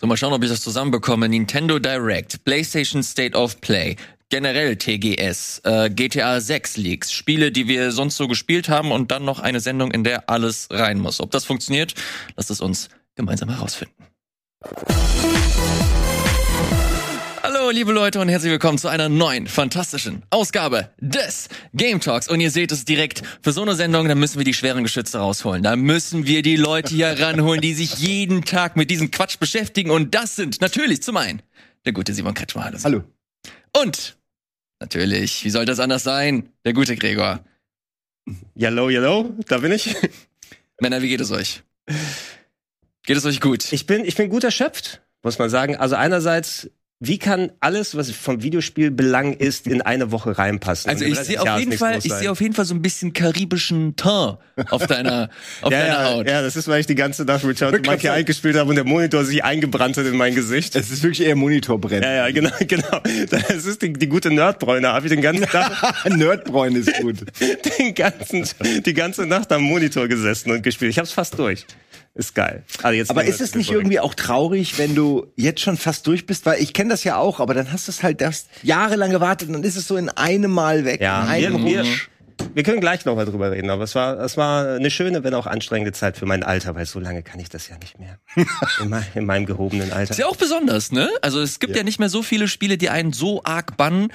[0.00, 1.28] So, mal schauen, ob ich das zusammenbekomme.
[1.28, 3.96] Nintendo Direct, PlayStation State of Play,
[4.30, 9.26] generell TGS, äh, GTA 6 Leaks, Spiele, die wir sonst so gespielt haben und dann
[9.26, 11.20] noch eine Sendung, in der alles rein muss.
[11.20, 11.92] Ob das funktioniert,
[12.34, 14.06] lasst es uns gemeinsam herausfinden.
[17.70, 22.26] Hallo, liebe Leute und herzlich willkommen zu einer neuen, fantastischen Ausgabe des Game Talks.
[22.26, 25.18] Und ihr seht es direkt, für so eine Sendung, da müssen wir die schweren Geschütze
[25.18, 25.62] rausholen.
[25.62, 29.92] Da müssen wir die Leute hier ranholen, die sich jeden Tag mit diesem Quatsch beschäftigen.
[29.92, 31.42] Und das sind natürlich zum einen
[31.84, 32.64] der gute Simon Kretschmer.
[32.64, 32.78] Hallo.
[32.82, 33.04] Hallo.
[33.80, 34.18] Und
[34.80, 36.48] natürlich, wie soll das anders sein?
[36.64, 37.38] Der gute Gregor.
[38.58, 39.94] Yellow, yellow, da bin ich.
[40.80, 41.62] Männer, wie geht es euch?
[43.04, 43.72] Geht es euch gut?
[43.72, 45.76] Ich bin, ich bin gut erschöpft, muss man sagen.
[45.76, 46.68] Also einerseits,
[47.02, 50.90] wie kann alles, was vom Videospiel Belang ist, in eine Woche reinpassen?
[50.90, 52.82] Also ich sehe Jahr auf ist jeden Fall, ich sehe auf jeden Fall so ein
[52.82, 54.36] bisschen karibischen Teint
[54.68, 55.30] auf deiner,
[55.62, 56.28] auf ja, deiner ja, Haut.
[56.28, 58.84] ja, das ist, weil ich die ganze Nacht Return to Monkey eingespielt habe und der
[58.84, 60.76] Monitor sich eingebrannt hat in mein Gesicht.
[60.76, 62.02] Es ist wirklich eher Monitorbrennen.
[62.02, 63.00] Ja, ja, genau, genau.
[63.30, 64.88] Das ist die, die gute Nerdbräune.
[64.88, 67.24] Habe ich den ganzen Tag, Nerdbräun ist gut.
[67.78, 68.44] den ganzen,
[68.84, 70.90] die ganze Nacht am Monitor gesessen und gespielt.
[70.90, 71.64] Ich hab's fast durch.
[72.20, 72.64] Ist geil.
[72.82, 76.26] Also jetzt Aber ist es nicht irgendwie auch traurig, wenn du jetzt schon fast durch
[76.26, 76.44] bist?
[76.44, 79.48] Weil ich kenne das ja auch, aber dann hast du es halt erst jahrelang gewartet
[79.48, 81.00] und dann ist es so in einem Mal weg.
[81.00, 81.82] Ja, in einem wir,
[82.52, 85.32] wir, können gleich noch mal drüber reden, aber es war, es war eine schöne, wenn
[85.32, 88.18] auch anstrengende Zeit für mein Alter, weil so lange kann ich das ja nicht mehr.
[88.82, 90.10] In, mein, in meinem gehobenen Alter.
[90.10, 91.08] Ist ja auch besonders, ne?
[91.22, 91.84] Also es gibt ja.
[91.84, 94.12] nicht mehr so viele Spiele, die einen so arg bannen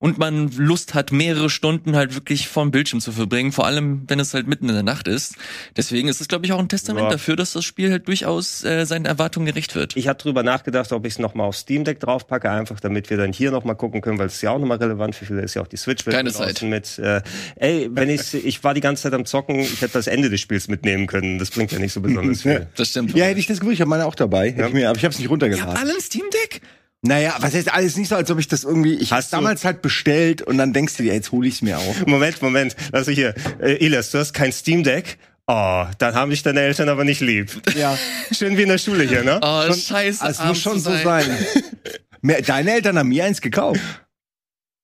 [0.00, 4.18] und man Lust hat, mehrere Stunden halt wirklich vorm Bildschirm zu verbringen, vor allem wenn
[4.18, 5.34] es halt mitten in der Nacht ist.
[5.76, 7.10] Deswegen ist es, glaube ich, auch ein Testament Ja.
[7.10, 9.94] dafür, dass das Spiel halt durchaus äh, seinen Erwartungen gerecht wird.
[9.96, 13.10] Ich habe drüber nachgedacht, ob ich es noch mal auf Steam Deck draufpacke, einfach damit
[13.10, 15.14] wir dann hier noch mal gucken können, weil es ist ja auch noch mal relevant
[15.14, 16.62] für viele ist ja auch die Switch Keine Zeit.
[16.62, 16.98] mit.
[16.98, 17.20] Äh,
[17.56, 20.40] ey, wenn ich ich war die ganze Zeit am zocken, ich hätte das Ende des
[20.40, 21.38] Spiels mitnehmen können.
[21.38, 22.66] Das bringt ja nicht so besonders viel.
[22.74, 23.14] Das stimmt.
[23.14, 23.74] Ja, hätte ich das gewusst.
[23.74, 24.50] Ich habe meine auch dabei.
[24.50, 25.76] Hätte ich mir, aber ich habe es nicht Ihr habt runtergeladen.
[25.76, 26.62] alle ein Steam Deck?
[27.02, 28.94] Naja, was heißt alles nicht so, als ob ich das irgendwie.
[28.94, 31.54] Ich habe Hast du- damals halt bestellt und dann denkst du dir, jetzt hole ich
[31.54, 32.06] es mir auch.
[32.06, 33.34] Moment, Moment, lass mich hier.
[33.60, 35.18] Äh, Elias, du hast kein Steam Deck.
[35.46, 37.50] Oh, dann haben dich deine Eltern aber nicht lieb.
[37.74, 37.96] Ja.
[38.32, 39.40] Schön wie in der Schule hier, ne?
[39.42, 40.26] Oh, scheiße.
[40.28, 41.24] Es arm muss schon zu so sein.
[42.20, 43.80] Mehr- Deine Eltern haben mir eins gekauft.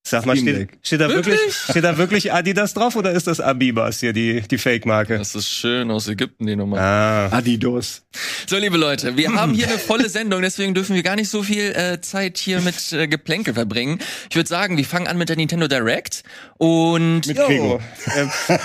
[0.09, 1.57] Sag mal, steht, steht, da wirklich, Wirklich?
[1.57, 5.19] steht da wirklich Adidas drauf oder ist das Abibas hier, die, die Fake-Marke?
[5.19, 6.79] Das ist schön aus Ägypten, die Nummer.
[6.79, 7.27] Ah.
[7.33, 8.05] Adidas.
[8.47, 11.43] So, liebe Leute, wir haben hier eine volle Sendung, deswegen dürfen wir gar nicht so
[11.43, 13.99] viel äh, Zeit hier mit äh, Geplänkel verbringen.
[14.31, 16.23] Ich würde sagen, wir fangen an mit der Nintendo Direct
[16.57, 17.81] und Mit Gregor.
[18.15, 18.59] äh,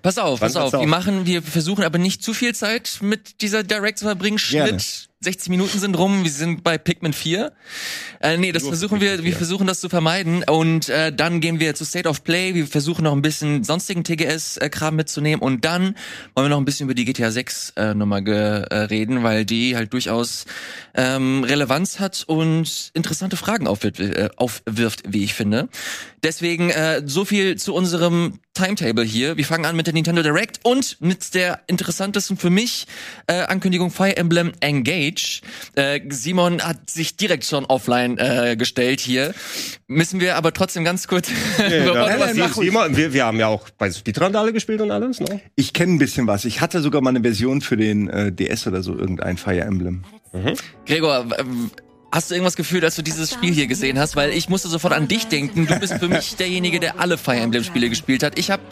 [0.00, 3.64] pass auf, pass auf, wir machen, wir versuchen aber nicht zu viel Zeit mit dieser
[3.64, 4.36] Direct zu verbringen.
[4.36, 4.68] Gerne.
[4.68, 7.52] Schnitt 60 Minuten sind rum, wir sind bei Pikmin 4.
[8.20, 11.74] Äh, nee, das versuchen wir, wir versuchen das zu vermeiden und äh, dann gehen wir
[11.74, 15.96] zu State of Play, wir versuchen noch ein bisschen sonstigen TGS-Kram mitzunehmen und dann
[16.34, 19.44] wollen wir noch ein bisschen über die GTA 6 äh, Nummer ge äh, reden, weil
[19.44, 20.44] die halt durchaus
[20.94, 25.68] ähm, Relevanz hat und interessante Fragen aufwirft, äh, aufwirft, wie ich finde.
[26.22, 29.36] Deswegen äh, so viel zu unserem Timetable hier.
[29.36, 32.86] Wir fangen an mit der Nintendo Direct und mit der interessantesten für mich
[33.26, 35.13] äh, Ankündigung Fire Emblem Engage.
[35.74, 39.34] Äh, Simon hat sich direkt schon offline äh, gestellt hier.
[39.86, 41.28] Müssen wir aber trotzdem ganz kurz.
[41.56, 42.54] du nein, was nein, mach.
[42.54, 45.40] Simon, wir, wir haben ja auch bei Speedrandale gespielt und alles, ne?
[45.56, 46.44] Ich kenne ein bisschen was.
[46.44, 50.04] Ich hatte sogar mal eine Version für den äh, DS oder so, irgendein Fire Emblem.
[50.86, 51.70] Gregor, ähm,
[52.10, 54.16] hast du irgendwas gefühlt, als du dieses Spiel hier gesehen hast?
[54.16, 55.66] Weil ich musste sofort an dich denken.
[55.66, 58.38] Du bist für mich derjenige, der alle Fire Emblem Spiele gespielt hat.
[58.38, 58.62] Ich habe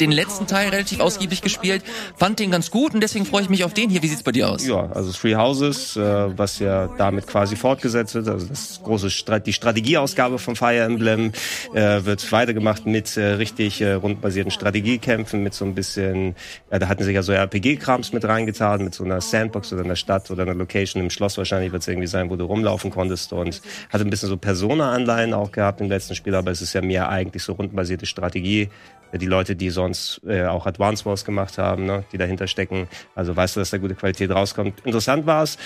[0.00, 1.82] den letzten Teil relativ ausgiebig gespielt,
[2.16, 4.02] fand den ganz gut und deswegen freue ich mich auf den hier.
[4.02, 4.66] Wie sieht's bei dir aus?
[4.66, 6.00] Ja, also Three Houses, äh,
[6.36, 8.28] was ja damit quasi fortgesetzt wird.
[8.28, 11.32] Also das große Stra die Strategieausgabe von Fire Emblem
[11.74, 16.34] äh, wird weitergemacht mit äh, richtig äh, rundbasierten Strategiekämpfen, mit so ein bisschen,
[16.70, 19.96] ja, da hatten sie ja so RPG-Krams mit reingetan, mit so einer Sandbox oder einer
[19.96, 23.32] Stadt oder einer Location im Schloss wahrscheinlich wird es irgendwie sein, wo du rumlaufen konntest
[23.32, 26.82] und hatte ein bisschen so Persona-Anleihen auch gehabt im letzten Spiel, aber es ist ja
[26.82, 28.68] mehr eigentlich so rundbasierte Strategie.
[29.12, 32.88] Die Leute, die sonst äh, auch Advance Wars gemacht haben, ne, die dahinter stecken.
[33.14, 34.80] Also weißt du, dass da gute Qualität rauskommt.
[34.84, 35.58] Interessant war es,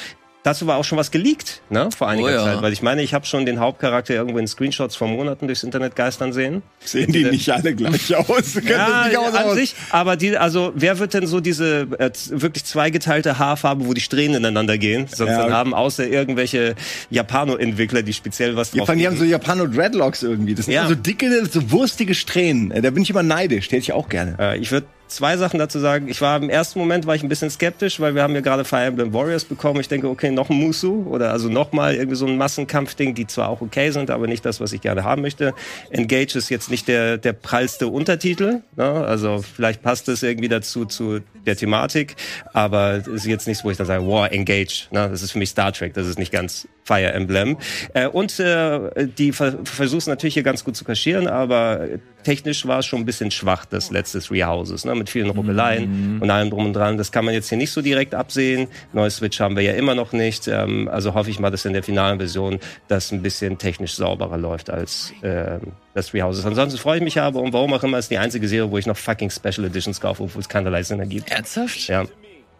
[0.42, 2.44] Dazu war auch schon was geleakt, ne, vor einiger Oh ja.
[2.44, 2.62] Zeit.
[2.62, 5.96] Weil ich meine, ich habe schon den Hauptcharakter irgendwo in Screenshots vor Monaten durchs Internet
[5.96, 6.62] geistern sehen.
[6.82, 8.54] Sehen die nicht alle gleich aus?
[8.54, 9.54] Können Ja, nicht aus, an aus?
[9.54, 9.74] sich.
[9.90, 14.36] Aber die, also wer wird denn so diese äh, wirklich zweigeteilte Haarfarbe, wo die Strähnen
[14.36, 15.50] ineinander gehen, sonst Ja.
[15.50, 16.74] haben, außer irgendwelche
[17.10, 19.24] Japano-Entwickler, die speziell was Ja, drauf allem, die haben so.
[19.24, 20.54] Japano-Dreadlocks irgendwie.
[20.54, 20.88] Das sind Ja.
[20.88, 22.70] so dicke, so wurstige Strähnen.
[22.70, 23.68] Äh, Da bin ich immer neidisch.
[23.68, 24.36] Die hätte ich auch gerne.
[24.38, 26.08] äh, ich würde zwei Sachen dazu sagen.
[26.08, 28.64] Ich war im ersten Moment war ich ein bisschen skeptisch, weil wir haben ja gerade
[28.64, 29.80] Fire Emblem Warriors bekommen.
[29.80, 33.26] Ich denke, okay, noch ein Musu oder also noch mal irgendwie so ein Massenkampfding, die
[33.26, 35.54] zwar auch okay sind, aber nicht das, was ich gerne haben möchte.
[35.90, 38.84] Engage ist jetzt nicht der der prallste Untertitel, ne?
[39.06, 42.16] also vielleicht passt es irgendwie dazu zu der Thematik,
[42.52, 44.86] aber es ist jetzt nichts, wo ich da sage, wow, Engage.
[44.90, 45.08] Ne?
[45.08, 45.94] Das ist für mich Star Trek.
[45.94, 47.56] Das ist nicht ganz Fire Emblem.
[47.94, 51.86] Äh, und äh, die ver versuchen es natürlich hier ganz gut zu kaschieren, aber
[52.24, 54.94] technisch war es schon ein bisschen schwach, das letzte Three Houses, ne?
[54.94, 56.22] mit vielen Rubbeleien mhm.
[56.22, 56.96] und allem drum und dran.
[56.98, 58.68] Das kann man jetzt hier nicht so direkt absehen.
[58.92, 60.48] Neue Switch haben wir ja immer noch nicht.
[60.48, 64.38] Ähm, also hoffe ich mal, dass in der finalen Version das ein bisschen technisch sauberer
[64.38, 65.58] läuft als äh,
[65.94, 66.44] das Three Houses.
[66.44, 68.86] Ansonsten freue ich mich aber und warum auch immer ist die einzige Serie, wo ich
[68.86, 71.30] noch fucking Special Editions kaufe, obwohl es keinerlei Sinn ergibt.
[71.30, 71.88] Ernsthaft?
[71.88, 72.04] Ja.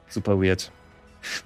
[0.08, 0.70] Super weird.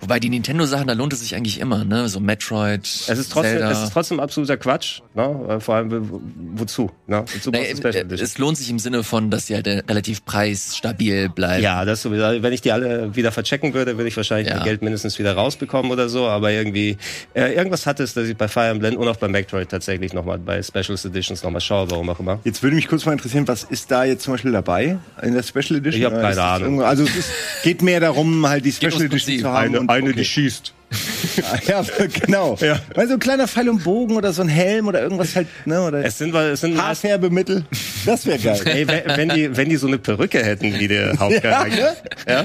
[0.00, 2.08] Wobei die Nintendo-Sachen, da lohnt es sich eigentlich immer, ne?
[2.08, 2.82] So Metroid.
[2.84, 3.70] Es ist trotzdem, Zelda.
[3.70, 5.00] es ist trotzdem absoluter Quatsch.
[5.14, 5.58] Ne?
[5.60, 6.20] Vor allem, wo-
[6.56, 6.90] wozu?
[7.06, 7.24] Ne?
[7.34, 11.28] Wozu Special äh, es lohnt sich im Sinne von, dass die halt äh, relativ preisstabil
[11.28, 11.62] bleiben.
[11.62, 12.42] Ja, das sowieso.
[12.42, 14.56] Wenn ich die alle wieder verchecken würde, würde ich wahrscheinlich Ja.
[14.56, 16.26] mein Geld mindestens wieder rausbekommen oder so.
[16.26, 16.96] Aber irgendwie,
[17.34, 20.38] äh, irgendwas hat es, dass ich bei Fire Emblem und auch bei Metroid tatsächlich nochmal
[20.38, 22.40] bei Special Editions nochmal schaue, warum auch immer.
[22.44, 25.42] Jetzt würde mich kurz mal interessieren, was ist da jetzt zum Beispiel dabei in der
[25.42, 26.00] Special Edition?
[26.00, 26.62] Ich hab Oder keine Ahnung.
[26.68, 27.30] irgendwo- Also es ist,
[27.62, 29.63] geht mehr darum, halt die Special Edition zu haben.
[29.68, 30.24] Und, okay.
[30.24, 30.74] schießt.
[31.66, 31.82] Ja,
[32.26, 32.56] genau.
[32.60, 32.78] Ja.
[32.94, 35.82] Weil so ein kleiner Pfeil und Bogen oder so ein Helm oder irgendwas halt, ne?
[35.82, 37.64] Oder Es sind, es sind Haarfärbemittel.
[38.06, 38.60] Das wäre geil.
[38.66, 41.96] Ey, wenn, die, wenn die so eine Perücke hätten wie der Hauptcharakter,
[42.28, 42.44] ja,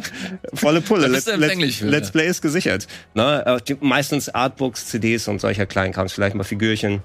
[0.53, 1.07] volle Pulle.
[1.07, 2.11] Let's, Let's ja.
[2.11, 2.87] Play ist gesichert.
[3.13, 3.61] Ne?
[3.67, 7.01] die- Meistens Artbooks, CDs und solcher Kleinkrams, vielleicht mal Figürchen.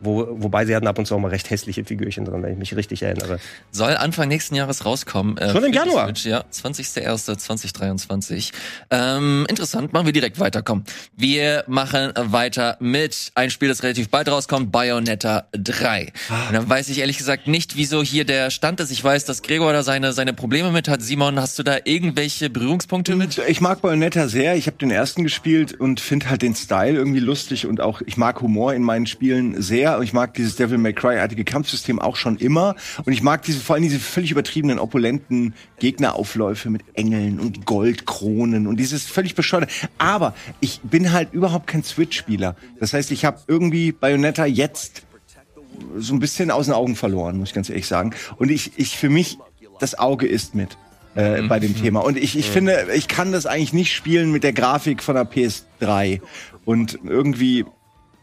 [0.00, 2.58] Wo, wobei sie hatten ab und zu auch mal recht hässliche Figürchen drin, wenn ich
[2.58, 3.38] mich richtig erinnere.
[3.70, 5.36] Soll Anfang nächsten Jahres rauskommen.
[5.36, 6.06] Äh, Schon im Januar?
[6.06, 8.52] Switch, ja, 20.01.2023.
[8.90, 10.62] Ähm, interessant, machen wir direkt weiter.
[10.62, 10.84] Komm,
[11.16, 16.12] wir machen weiter mit ein Spiel, das relativ bald rauskommt, Bayonetta 3.
[16.30, 16.48] Ah.
[16.48, 18.90] Und dann weiß ich ehrlich gesagt nicht, wieso hier der Stand ist.
[18.90, 21.02] Ich weiß, dass Gregor da seine, seine Probleme mit hat.
[21.02, 23.38] Simon, hast du da irgendwelche Berührungspunkte mit?
[23.48, 24.56] Ich mag Bayonetta sehr.
[24.56, 28.16] Ich habe den ersten gespielt und finde halt den Style irgendwie lustig und auch ich
[28.16, 29.89] mag Humor in meinen Spielen sehr.
[29.98, 32.76] Und ich mag dieses Devil May Cry-artige Kampfsystem auch schon immer.
[33.04, 38.66] Und ich mag diese vor allem diese völlig übertriebenen, opulenten Gegneraufläufe mit Engeln und Goldkronen
[38.66, 39.68] und dieses völlig bescheuerte.
[39.98, 42.56] Aber ich bin halt überhaupt kein Switch-Spieler.
[42.78, 45.02] Das heißt, ich habe irgendwie Bayonetta jetzt
[45.96, 48.14] so ein bisschen aus den Augen verloren, muss ich ganz ehrlich sagen.
[48.36, 49.38] Und ich, ich für mich,
[49.78, 50.76] das Auge ist mit
[51.14, 52.00] äh, bei dem Thema.
[52.00, 55.28] Und ich, ich finde, ich kann das eigentlich nicht spielen mit der Grafik von der
[55.28, 56.20] PS3.
[56.64, 57.64] Und irgendwie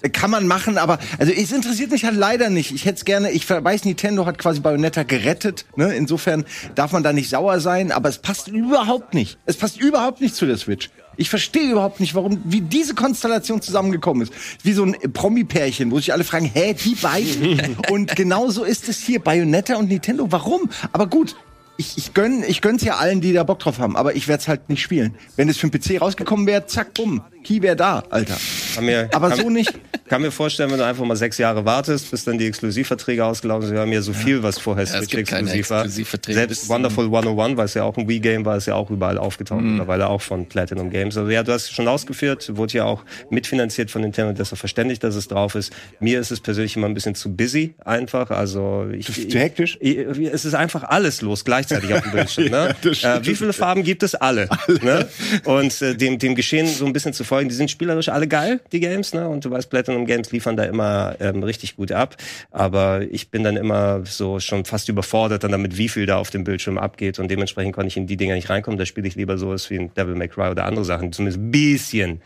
[0.10, 2.72] kann man machen, aber also es interessiert mich halt leider nicht.
[2.72, 5.96] Ich hätte es gerne, ich weiß, Nintendo hat quasi Bayonetta gerettet, ne?
[5.96, 6.46] Insofern
[6.76, 9.38] darf man da nicht sauer sein, aber es passt überhaupt nicht.
[9.46, 10.90] Es passt überhaupt nicht zu der Switch.
[11.18, 14.34] Ich verstehe überhaupt nicht, warum, wie diese Konstellation zusammengekommen ist.
[14.62, 17.76] Wie so ein Promi-Pärchen, wo sich alle fragen, hä, die beiden?
[17.90, 20.32] und genauso ist es hier, Bayonetta und Nintendo.
[20.32, 20.70] Warum?
[20.94, 21.36] Aber gut,
[21.78, 24.48] ich, ich gönn, ich gönn's ja allen, die da Bock drauf haben, aber ich werd's
[24.48, 25.16] halt nicht spielen.
[25.36, 28.36] Wenn es für den PC rausgekommen wäre, zack, bumm, Key wäre da, Alter.
[28.76, 29.74] Kann mir, Aber kann, so nicht.
[30.10, 33.68] Kann mir vorstellen, wenn du einfach mal sechs Jahre wartest, bis dann die Exklusivverträge ausgelaufen
[33.68, 33.76] sind.
[33.76, 35.80] Wir haben ja so viel, was vorher Ja, es Switch exklusiv war.
[35.84, 36.38] Exklusivverträge.
[36.40, 39.62] Selbst Wonderful 101, weil es ja auch ein Wii-Game war, ist ja auch überall aufgetaucht.
[39.62, 39.72] Mhm.
[39.72, 41.16] Mittlerweile auch von Platinum Games.
[41.18, 45.00] Also ja, du hast es schon ausgeführt, wurde ja auch mitfinanziert von Nintendo, deshalb verständlich,
[45.00, 45.72] dass es drauf ist.
[46.02, 48.30] Mir ist es persönlich immer ein bisschen zu busy, einfach.
[48.32, 49.78] Also ich, Zu- zu hektisch?
[49.80, 52.50] Ich, ich, es ist einfach alles los gleichzeitig auf dem Bildschirm.
[52.50, 52.76] Ne?
[52.94, 53.04] stimmt.
[53.04, 54.16] äh, wie viele Farben gibt es?
[54.16, 54.50] Alle.
[54.82, 55.08] Ne?
[55.46, 57.50] Und äh, dem, dem Geschehen so ein bisschen zu folgen.
[57.50, 59.14] Die sind spielerisch alle geil, die Games.
[59.14, 59.28] Ne?
[59.28, 62.16] Und du weißt, Platinum Games liefern da immer ähm, richtig gut ab.
[62.52, 66.30] Aber ich bin dann immer so schon fast überfordert dann damit, wie viel da auf
[66.30, 67.20] dem Bildschirm abgeht.
[67.20, 68.78] Und dementsprechend konnte ich in die Dinger nicht reinkommen.
[68.78, 71.40] Da spiele ich lieber sowas wie ein Devil May Cry oder andere Sachen, die zumindest
[71.40, 72.22] ein bisschen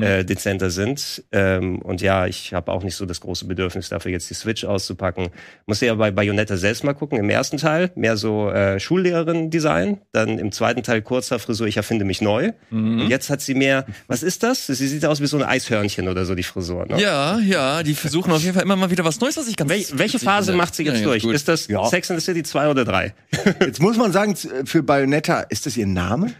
[0.00, 1.24] äh, dezenter sind.
[1.32, 4.64] Ähm, und ja, ich habe auch nicht so das große Bedürfnis dafür, jetzt die Switch
[4.64, 5.28] auszupacken.
[5.66, 7.18] Muss ja bei Bayonetta selbst mal gucken.
[7.18, 9.98] Im ersten Teil mehr so äh, Schullehrerin-Design.
[10.12, 12.52] Dann im zweiten Teil kurzer Frisur, ich erfinde mich neu.
[12.70, 14.66] Und jetzt hat sie mehr, was ist das?
[14.66, 16.86] Sie sieht aus wie so ein Eishörnchen oder so, die Frisur.
[16.86, 17.00] Ne?
[17.00, 19.70] Ja, ja, die versuchen auf jeden Fall immer mal wieder was Neues, was ich ganz
[19.70, 20.58] Wel welche Phase finde.
[20.58, 21.22] macht sie jetzt Ja, durch?
[21.22, 21.34] gut.
[21.34, 21.84] Ist das Ja.
[21.86, 23.14] Sex and the City 2 oder 3?
[23.60, 26.32] Jetzt muss man sagen, für Bayonetta, ist das ihr Name?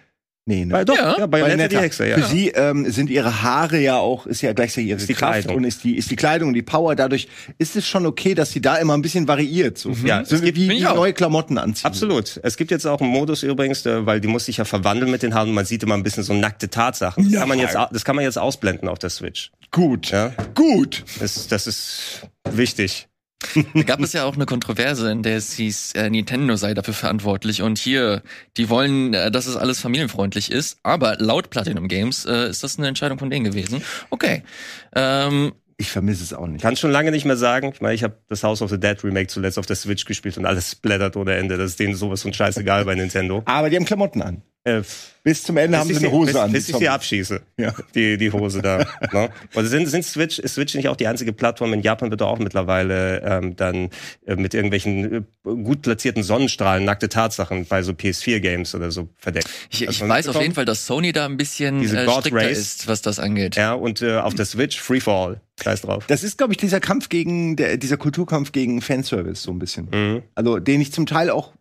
[0.49, 0.75] Nee, ne?
[0.75, 1.19] Weil doch, Ja.
[1.19, 2.19] ja, Bayonetta die Hexe, ja.
[2.19, 5.57] Für sie ähm, sind ihre Haare ja auch, ist ja gleichzeitig ihre die Kraft Kleidung.
[5.57, 6.95] und ist die, ist die Kleidung und die Power.
[6.95, 7.27] Dadurch
[7.59, 9.77] ist es schon okay, dass sie da immer ein bisschen variiert.
[9.77, 10.95] So, Ja, so es wie, gibt- wie auch.
[10.95, 11.85] neue Klamotten anziehen.
[11.87, 12.39] Absolut.
[12.45, 15.35] Es gibt jetzt auch einen Modus übrigens, weil die muss sich ja verwandeln mit den
[15.35, 17.25] Haaren und man sieht immer ein bisschen so nackte Tatsachen.
[17.25, 17.41] Das, Ja.
[17.41, 19.51] kann, man jetzt, das kann man jetzt ausblenden auf der Switch.
[19.73, 20.13] Gut.
[20.13, 20.33] Ja.
[20.55, 21.03] Gut.
[21.19, 23.09] Das, das ist wichtig.
[23.75, 26.95] Da gab es ja auch eine Kontroverse, in der es hieß, äh, Nintendo sei dafür
[26.95, 27.63] verantwortlich.
[27.63, 28.23] Und hier,
[28.57, 30.79] die wollen, äh, dass es alles familienfreundlich ist.
[30.83, 33.83] Aber laut Platinum Games äh, ist das eine Entscheidung von denen gewesen.
[34.11, 34.43] Okay.
[34.95, 36.63] Ähm, Ich vermisse es auch nicht.
[36.63, 37.71] Kann schon lange nicht mehr sagen.
[37.75, 40.39] Ich meine, ich habe das House of the Dead Remake zuletzt auf der Switch gespielt
[40.39, 41.59] und alles splattert ohne Ende.
[41.59, 43.43] Das ist denen sowas von scheißegal bei Nintendo.
[43.45, 44.43] Aber die haben Klamotten an.
[44.67, 44.83] Äh,
[45.23, 46.49] Bis zum Ende haben sie eine Hose bis, an.
[46.49, 47.41] die Bis ich sie abschieße.
[47.57, 47.73] Ja.
[47.95, 48.79] Die, die Hose da.
[49.13, 49.31] ne?
[49.55, 51.73] Und sind, sind Switch, ist Switch nicht auch die einzige Plattform?
[51.73, 53.91] In Japan wird auch mittlerweile ähm, dann
[54.27, 59.49] äh, mit irgendwelchen äh, gut platzierten Sonnenstrahlen nackte Tatsachen bei so PS4-Games oder so verdeckt.
[59.71, 62.27] Ich, ich du weiß auf jeden Fall, dass Sony da ein bisschen Diese äh, God
[62.27, 62.59] strikter Race.
[62.59, 63.55] ist, was das angeht.
[63.55, 65.41] Ja, und äh, auf der Switch Free for All.
[65.63, 66.07] Scheiß drauf.
[66.09, 69.89] Das ist, glaube ich, dieser Kampf gegen, der, dieser Kulturkampf gegen Fanservice, so ein bisschen.
[69.93, 70.23] Mhm.
[70.35, 71.53] Also, den ich zum Teil auch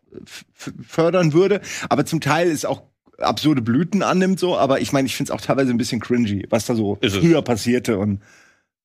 [0.88, 2.84] fördern würde, aber zum Teil ist auch
[3.20, 6.46] absurde Blüten annimmt, so, aber ich meine, ich finde es auch teilweise ein bisschen cringy,
[6.50, 7.16] was da so es.
[7.16, 8.22] früher passierte und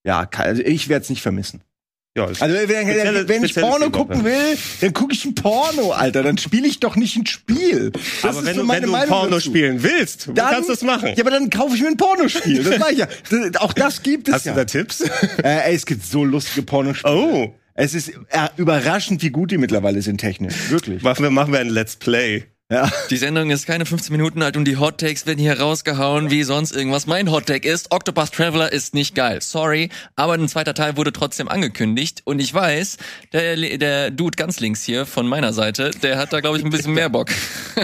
[0.04, 1.62] ja, also ich werde es nicht vermissen.
[2.16, 4.14] Ja, Also wenn, Spezielle- wenn ich Porno Zielgruppe.
[4.14, 6.24] gucken will, dann gucke ich ein Porno, Alter.
[6.24, 7.92] Dann spiele ich doch nicht ein Spiel.
[8.22, 9.50] Das aber wenn so du, wenn du Meinung Porno dazu.
[9.50, 11.10] spielen willst, Dann- kannst du das machen?
[11.14, 12.64] Ja, aber dann kaufe ich mir ein Pornospiel.
[12.64, 13.06] Das war ich ja.
[13.30, 14.54] Das, auch das gibt es Hast ja.
[14.54, 15.00] du da Tipps?
[15.44, 17.14] Äh, ey, es gibt so lustige Pornospiele.
[17.14, 20.68] Oh, Es ist äh, überraschend, wie gut die mittlerweile sind technisch.
[20.70, 21.02] Wirklich.
[21.04, 22.44] machen wir, machen wir ein Let's Play.
[22.70, 22.88] Ja.
[23.10, 26.44] Die Sendung ist keine 15 Minuten alt und die Hot Takes werden hier rausgehauen wie
[26.44, 27.08] sonst irgendwas.
[27.08, 29.40] Mein Hot Take ist, Octopus Traveler ist nicht geil.
[29.40, 32.98] Sorry, aber ein zweiter Teil wurde trotzdem angekündigt und ich weiß,
[33.32, 36.70] der, der Dude ganz links hier von meiner Seite, der hat da glaube ich ein
[36.70, 37.30] bisschen mehr Bock.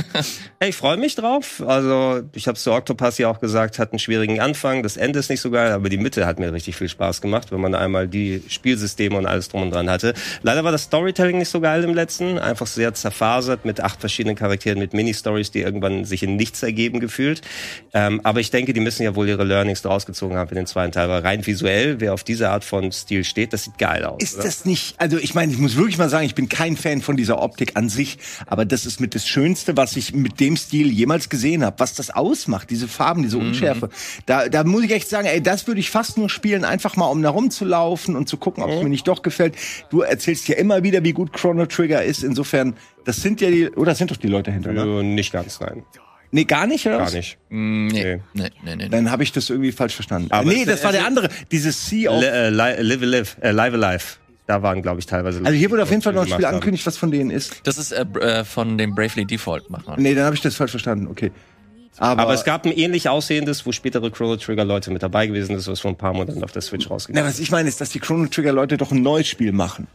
[0.59, 1.63] Ich freue mich drauf.
[1.67, 4.83] Also, ich habe zu Octopus ja auch gesagt, hat einen schwierigen Anfang.
[4.83, 7.53] Das Ende ist nicht so geil, aber die Mitte hat mir richtig viel Spaß gemacht,
[7.53, 10.15] wenn man einmal die Spielsysteme und alles drum und dran hatte.
[10.41, 12.39] Leider war das Storytelling nicht so geil im letzten.
[12.39, 17.01] Einfach sehr zerfasert mit acht verschiedenen Charakteren, mit Mini-Stories, die irgendwann sich in nichts ergeben
[17.01, 17.43] gefühlt.
[17.93, 20.67] Ähm, aber ich denke, die müssen ja wohl ihre Learnings daraus gezogen haben für den
[20.67, 21.11] zweiten Teil.
[21.11, 24.23] Weil rein visuell, wer auf diese Art von Stil steht, das sieht geil aus.
[24.23, 24.45] Ist oder?
[24.45, 27.19] das nicht, also ich meine, ich muss wirklich mal sagen, ich bin kein Fan von
[27.19, 30.93] dieser Optik an sich, aber das ist mit das Schönste, was ich mit dem Stil
[30.93, 33.88] jemals gesehen habe, was das ausmacht, diese Farben, diese Unschärfe.
[34.26, 37.07] Da, da muss ich echt sagen, ey, das würde ich fast nur spielen, einfach mal
[37.07, 39.57] um da rumzulaufen und zu gucken, ob es mir nicht doch gefällt.
[39.91, 42.75] Du erzählst ja immer wieder, wie gut Chrono Trigger ist, insofern,
[43.07, 44.83] das sind ja die, oder das sind doch die Leute hinter, ne?
[44.83, 45.83] Äh, nicht ganz, nein.
[46.33, 46.99] Nee, gar nicht, oder?
[46.99, 47.15] Gar was?
[47.15, 47.38] nicht.
[47.49, 48.21] Mm, nee, Nee.
[48.35, 48.88] nee, nee, nee.
[48.88, 50.29] Dann habe ich das irgendwie falsch verstanden.
[50.33, 53.50] Aber nee, das war der andere, dieses Sea of Li- äh, li- live, live, äh,
[53.53, 54.05] live Alive.
[54.47, 55.41] Da waren, glaube ich, teilweise.
[55.45, 56.55] Also hier wurde auf jeden Fall noch ein Spiel haben.
[56.55, 57.61] angekündigt, was von denen ist.
[57.65, 59.97] Das ist äh, äh, von dem Bravely Default Macher.
[59.99, 61.09] Nee, dann habe ich das falsch verstanden.
[61.09, 61.33] Okay.
[61.99, 65.57] Aber, Aber es gab ein ähnlich aussehendes, wo spätere Chrono Trigger Leute mit dabei gewesen
[65.57, 67.81] ist, was vor ein paar Monaten auf der Switch na, rausgekommen was ich meine, ist,
[67.81, 69.87] dass die Chrono Trigger Leute doch ein neues Spiel machen.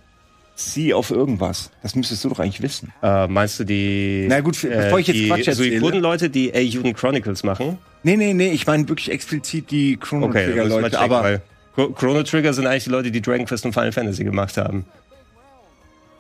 [0.56, 1.72] Sea of irgendwas.
[1.82, 2.92] Das müsstest du doch eigentlich wissen.
[3.02, 5.80] Äh, meinst du die, Na gut, bevor ich jetzt die Quatsch erzähle.
[5.80, 7.78] Suikoden-Leute, die A-Juden Chronicles machen?
[8.04, 10.98] Nee, nee, nee, ich meine wirklich explizit die Chrono Okay, Trigger müssen wir Leute.
[10.98, 11.42] checken, Aber
[11.76, 14.86] Chrono Trigger sind eigentlich die Leute, die Dragon Quest und Final Fantasy gemacht haben.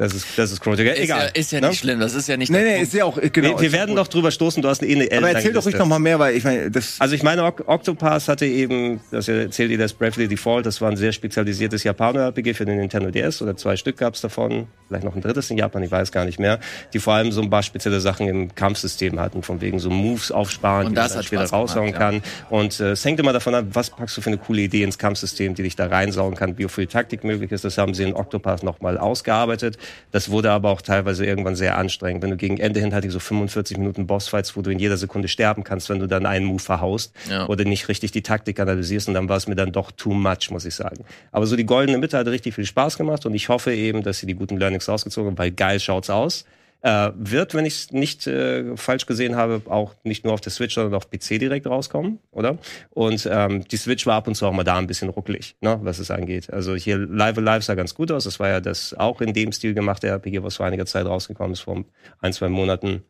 [0.01, 0.96] Das ist, das ist Chrono Trigger.
[0.96, 1.31] Ist ja, Egal.
[1.36, 1.67] ist ja ne?
[1.67, 2.81] nicht schlimm, das ist ja nicht nee, nee, Punkt.
[2.81, 3.50] ist ja auch genau.
[3.50, 5.86] wir, wir werden doch drüber stoßen, du hast eine eine Aber erzähl doch ruhig noch
[5.86, 9.70] mal mehr, weil ich meine, das Also ich meine, Oc- Octopath hatte eben, das erzählt
[9.70, 13.55] ihr das Bravely Default, das war ein sehr spezialisiertes Japaner-RPG für den Nintendo DS oder
[13.55, 16.39] zwei Stück gab es davon, vielleicht noch ein drittes in Japan, ich weiß gar nicht
[16.39, 16.60] mehr,
[16.93, 20.31] die vor allem so ein paar spezielle Sachen im Kampfsystem hatten, von wegen so Moves
[20.31, 22.24] aufsparen, Und die das man später Spaß raushauen gemacht, kann.
[22.50, 24.98] Und äh, es hängt immer davon ab, was packst du für eine coole Idee ins
[24.98, 27.63] Kampfsystem, die dich da reinsaugen kann, wie viel Taktik möglich ist.
[27.65, 29.77] Das haben sie in Octopath nochmal ausgearbeitet.
[30.12, 32.21] Das wurde aber auch teilweise irgendwann sehr anstrengend.
[32.24, 34.98] Wenn du gegen Ende hin hatte ich so 45 Minuten Bossfights, wo du in jeder
[34.98, 37.48] Sekunde sterben kannst, wenn du dann einen Move verhaust Ja.
[37.48, 40.50] oder nicht richtig die Taktik analysierst und dann war es mir dann doch too much,
[40.51, 41.05] muss ich sagen.
[41.31, 44.19] Aber so die goldene Mitte hat richtig viel Spaß gemacht und ich hoffe eben, dass
[44.19, 46.45] sie die guten Learnings rausgezogen haben, weil geil schaut's aus.
[46.83, 50.51] Äh, wird, wenn ich es nicht äh, falsch gesehen habe, auch nicht nur auf der
[50.51, 52.57] Switch, sondern auf PC direkt rauskommen, oder?
[52.89, 55.79] Und ähm, die Switch war ab und zu auch mal da ein bisschen ruckelig, ne,
[55.83, 56.51] was es angeht.
[56.51, 58.23] Also hier Live Alive sah ganz gut aus.
[58.23, 61.53] Das war ja das auch in dem Stil gemachte RPG, was vor einiger Zeit rausgekommen
[61.53, 61.83] ist, vor
[62.19, 63.03] ein, zwei Monaten.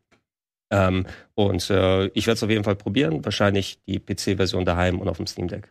[0.70, 3.24] Ähm, und äh, ich werde es auf jeden Fall probieren.
[3.24, 5.70] Wahrscheinlich die PC-Version daheim und auf dem Steam Deck.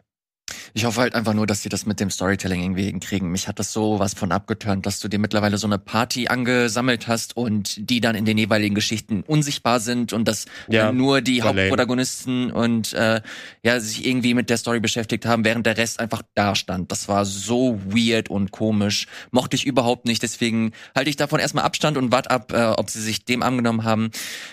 [0.74, 3.30] Ich hoffe halt einfach nur, dass sie das mit dem Storytelling irgendwie hinkriegen.
[3.30, 7.08] Mich hat das so was von abgeturnt, dass du dir mittlerweile so eine Party angesammelt
[7.08, 11.38] hast und die dann in den jeweiligen Geschichten unsichtbar sind und dass Ja, nur die
[11.40, 11.62] war lame.
[11.62, 13.20] Hauptprotagonisten und äh,
[13.62, 16.90] ja sich irgendwie mit der Story beschäftigt haben, während der Rest einfach da stand.
[16.92, 19.06] Das war so weird und komisch.
[19.30, 20.22] Mochte ich überhaupt nicht.
[20.22, 23.84] Deswegen halte ich davon erstmal Abstand und warte ab, äh, ob sie sich dem angenommen
[23.84, 24.10] haben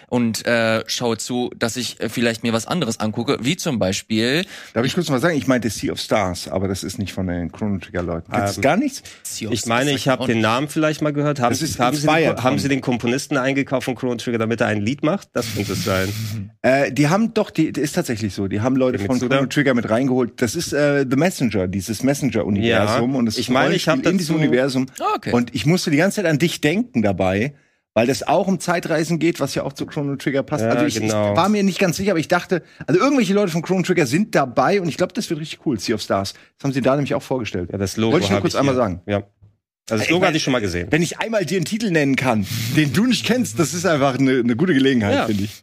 [0.07, 4.45] und äh, schaue zu, dass ich äh, vielleicht mir was anderes angucke, wie zum Beispiel
[4.73, 7.27] Darf ich kurz mal sagen, ich meinte Sea of Stars, aber das ist nicht von
[7.27, 8.31] den Chrono Trigger Leuten.
[8.31, 9.03] Kennst du Ähm, gar nichts?
[9.39, 10.41] Ich meine, ich habe den.
[10.41, 11.39] Namen vielleicht mal gehört.
[11.39, 14.67] Haben, ist haben, sie den, haben sie den Komponisten eingekauft von Chrono Trigger, damit er
[14.67, 15.29] ein Lied macht?
[15.33, 16.09] Das könnte es sein.
[16.63, 18.47] Äh, die haben doch, die, die ist tatsächlich so.
[18.47, 19.19] Die haben Leute von?
[19.19, 20.41] Chrono Trigger mit reingeholt.
[20.41, 23.11] Das ist äh, The Messenger, dieses Messenger-Universum.
[23.13, 24.87] Ja, und es ich meine, ich hab Rollenspiel in diesem Universum.
[24.99, 25.31] Ah, okay.
[25.31, 27.53] Und ich musste die ganze Zeit an dich denken dabei,
[27.97, 30.63] weil das auch um Zeitreisen geht, was ja auch zu Chrono Trigger passt.
[30.63, 31.31] Ja, also ich, genau.
[31.31, 34.05] ich war mir nicht ganz sicher, aber ich dachte, also irgendwelche Leute von Chrono Trigger
[34.05, 36.33] sind dabei und ich glaube, das wird richtig cool, Sea of Stars.
[36.33, 37.69] Das haben sie da nämlich auch vorgestellt.
[37.71, 38.59] Ja, das Logo Wollte ich nur kurz hier.
[38.59, 39.01] einmal sagen.
[39.07, 39.17] Ja.
[39.17, 39.27] Also
[39.87, 40.87] das Ich Logo mein- hatte ich schon mal gesehen.
[40.91, 44.19] Wenn ich einmal dir einen Titel nennen kann, den du nicht kennst, das ist einfach
[44.19, 45.25] eine, eine gute Gelegenheit, Ja.
[45.25, 45.59] finde ich.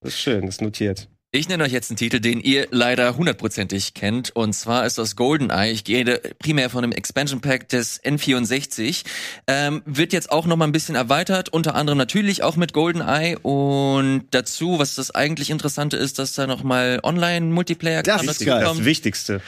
[0.00, 1.08] Das ist schön, das ist notiert.
[1.32, 4.34] Ich nenne euch jetzt einen Titel, den ihr leider hundertprozentig kennt.
[4.34, 5.72] Und zwar ist das GoldenEye.
[5.72, 6.04] Ich gehe
[6.38, 9.04] primär von dem Expansion Pack des N64.
[9.46, 11.48] Ähm, wird jetzt auch noch mal ein bisschen erweitert.
[11.50, 13.38] Unter anderem natürlich auch mit GoldenEye.
[13.42, 18.64] Und dazu, was das eigentlich Interessante ist, dass da noch mal Online-Multiplayer Das ist geil.
[18.64, 18.84] Das.
[18.84, 19.42] Wichtigste.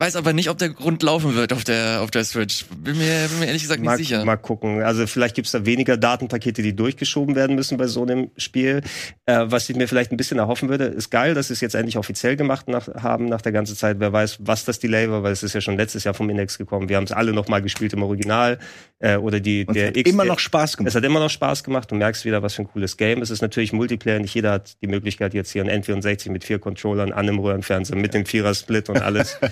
[0.00, 2.66] Weiß aber nicht, ob der Grund laufen wird auf der, auf der Switch.
[2.66, 4.24] Bin mir, bin mir ehrlich gesagt nicht Mal, sicher.
[4.24, 4.80] mal gucken.
[4.80, 8.82] Also vielleicht gibt's da weniger Datenpakete, die durchgeschoben werden müssen bei so einem Spiel.
[9.26, 11.74] Äh, was ich mir vielleicht ein bisschen erhoffen würde, ist geil, dass sie es jetzt
[11.74, 13.98] endlich offiziell gemacht nach, haben nach der ganzen Zeit.
[13.98, 16.58] Wer weiß, was das Delay war, weil es ist ja schon letztes Jahr vom Index
[16.58, 16.88] gekommen.
[16.88, 18.60] Wir haben es alle noch mal gespielt im Original.
[19.00, 20.90] Äh, oder die, Und der es hat X, immer der- noch Spaß gemacht.
[20.90, 21.90] Es hat immer noch Spaß gemacht.
[21.90, 23.20] Du merkst wieder, was für ein cooles Game.
[23.20, 24.20] Es ist natürlich Multiplayer.
[24.20, 27.96] Nicht jeder hat die Möglichkeit, jetzt hier ein N64 mit vier Controllern an einem Röhrenfernseher
[27.96, 29.38] mit dem Vierer-Split und alles.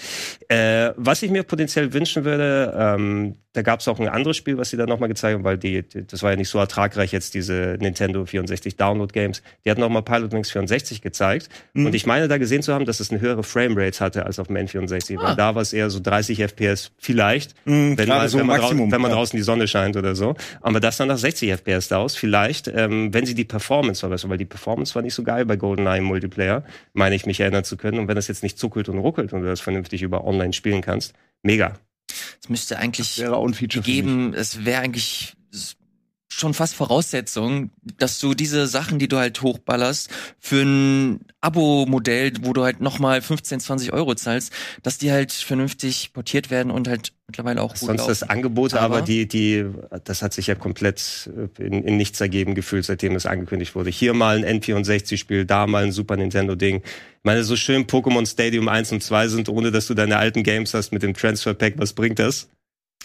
[0.49, 4.59] äh, was ich mir potenziell wünschen würde, ähm, da gab es auch ein anderes Spiel,
[4.59, 7.33] was sie da nochmal gezeigt haben, weil die, das war ja nicht so ertragreich jetzt,
[7.33, 9.43] diese Nintendo 64 Download-Games.
[9.65, 11.49] Die hatten nochmal Pilot Wings 64 gezeigt.
[11.73, 11.87] Mhm.
[11.87, 14.49] Und ich meine da gesehen zu haben, dass es eine höhere Framerate hatte als auf
[14.49, 15.17] dem N64.
[15.19, 15.23] Ah.
[15.23, 17.55] Weil da war es eher so 30 FPS vielleicht.
[17.65, 19.17] Mhm, wenn man, so wenn, man Maximum, wenn man ja.
[19.17, 20.35] draußen die Sonne scheint oder so.
[20.61, 22.15] Aber das dann nach 60 FPS da aus.
[22.15, 25.57] Vielleicht, ähm, wenn sie die Performance verbessern, weil die Performance war nicht so geil bei
[25.57, 26.63] GoldenEye im Multiplayer,
[26.93, 28.01] meine ich mich erinnern zu können.
[28.01, 30.83] Und wenn das jetzt nicht zuckelt und ruckelt und du das vernünftig über online spielen
[30.83, 31.79] kannst, mega.
[32.43, 33.97] Es müsste eigentlich Wäre auch ein Feature für mich.
[33.97, 35.35] geben, es wäre eigentlich
[36.37, 42.53] schon fast Voraussetzung, dass du diese Sachen, die du halt hochballerst, für ein Abo-Modell, wo
[42.53, 44.53] du halt nochmal 15, 20 Euro zahlst,
[44.83, 48.31] dass die halt vernünftig portiert werden und halt mittlerweile auch gut Sonst das laufen.
[48.31, 49.65] Angebote, aber, Aber- die, die,
[50.05, 53.89] das hat sich ja komplett äh, in, in nichts ergeben gefühlt, seitdem es angekündigt wurde.
[53.89, 56.83] Hier mal ein N64-Spiel, da mal ein Super Nintendo-Ding.
[56.83, 60.43] Ich meine, so schön Pokémon Stadium 1 und 2 sind, ohne dass du deine alten
[60.43, 62.49] Games hast mit dem Transfer Pack, was bringt das?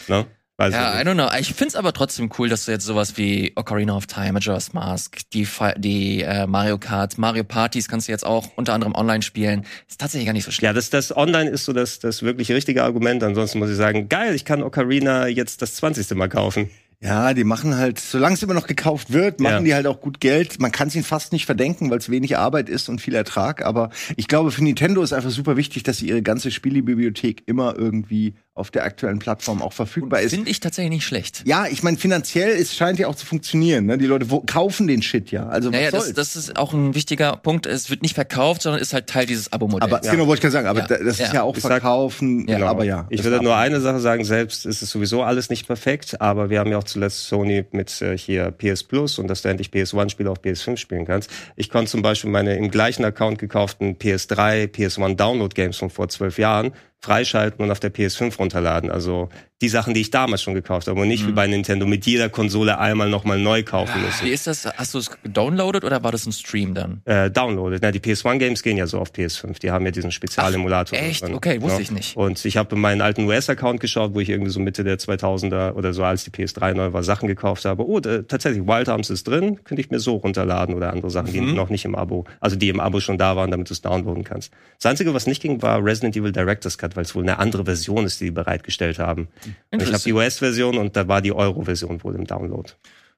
[0.09, 0.25] Ne?
[0.57, 1.29] Weiß Ja, ich I don't know.
[1.39, 5.17] Ich find's aber trotzdem cool, dass du jetzt sowas wie Ocarina of Time, Majora's Mask,
[5.33, 9.65] die, die äh, Mario Kart, Mario Partys kannst du jetzt auch unter anderem online spielen.
[9.89, 10.63] Ist tatsächlich gar nicht so schlecht.
[10.63, 13.23] Ja, das, das Online ist so das, das wirklich richtige Argument.
[13.23, 16.11] Ansonsten muss ich sagen, geil, ich kann Ocarina jetzt das 20.
[16.15, 16.69] Mal kaufen.
[17.03, 19.61] Ja, die machen halt, solange es immer noch gekauft wird, machen Ja.
[19.61, 20.59] die halt auch gut Geld.
[20.59, 23.65] Man kann es ihnen fast nicht verdenken, weil es wenig Arbeit ist und viel Ertrag.
[23.65, 27.75] Aber ich glaube, für Nintendo ist einfach super wichtig, dass sie ihre ganze Spielebibliothek immer
[27.75, 30.33] irgendwie auf der aktuellen Plattform auch verfügbar ist.
[30.33, 31.43] Finde ich tatsächlich nicht schlecht.
[31.45, 33.85] Ja, ich meine, finanziell, es scheint ja auch zu funktionieren.
[33.85, 33.97] Ne?
[33.97, 35.47] Die Leute wo, kaufen den Shit ja.
[35.47, 36.15] Also was Naja, das, soll's?
[36.15, 37.65] das ist auch ein wichtiger Punkt.
[37.65, 39.89] Es wird nicht verkauft, sondern ist halt Teil dieses Abo-Modells.
[39.93, 40.87] aber genau wollte ich gerade sagen, aber Ja.
[40.87, 41.33] da- das ist Ja.
[41.35, 42.45] ja auch Ich sag- verkaufen.
[42.49, 42.67] Ja.
[42.67, 43.07] aber ja.
[43.09, 46.59] Ich würde nur eine Sache sagen, selbst ist es sowieso alles nicht perfekt, aber wir
[46.59, 50.29] haben ja auch zuletzt Sony mit äh, hier PS Plus und dass du endlich PS1-Spiele
[50.29, 51.29] auf PS5 spielen kannst.
[51.55, 56.37] Ich konnte zum Beispiel meine im gleichen Account gekauften PS3, PS1 Download-Games von vor zwölf
[56.37, 58.91] Jahren freischalten und auf der PS5 runterladen.
[58.91, 59.29] Also
[59.61, 62.29] die Sachen, die ich damals schon gekauft habe und nicht wie bei Nintendo mit jeder
[62.29, 64.25] Konsole einmal nochmal neu kaufen müssen.
[64.25, 64.65] Wie ist das?
[64.65, 67.01] Hast du es gedownloadet oder war das ein Stream dann?
[67.05, 67.79] Äh, downloaded.
[67.83, 69.59] Na, die PS1-Games gehen ja so auf PS5.
[69.59, 70.97] Die haben ja diesen Spezialemulator.
[70.97, 71.21] Echt?
[71.23, 71.35] drin.
[71.35, 71.83] Okay, wusste Ja.
[71.83, 72.17] ich nicht.
[72.17, 75.73] Und ich habe in meinen alten US-Account geschaut, wo ich irgendwie so Mitte der 2000er
[75.75, 77.85] oder so, als die PS3 neu war, Sachen gekauft habe.
[77.87, 79.59] Oh, äh, tatsächlich, Wild Arms ist drin.
[79.63, 81.47] Könnte ich mir so runterladen oder andere Sachen, Mhm.
[81.47, 83.81] die noch nicht im Abo, also die im Abo schon da waren, damit du es
[83.81, 84.51] downloaden kannst.
[84.79, 87.65] Das Einzige, was nicht ging, war Resident Evil Director's Cut, weil es wohl eine andere
[87.65, 89.27] Version ist, die die bereitgestellt haben.
[89.71, 92.71] Ich habe die US-Version und da war die Euro-Version wohl im Download.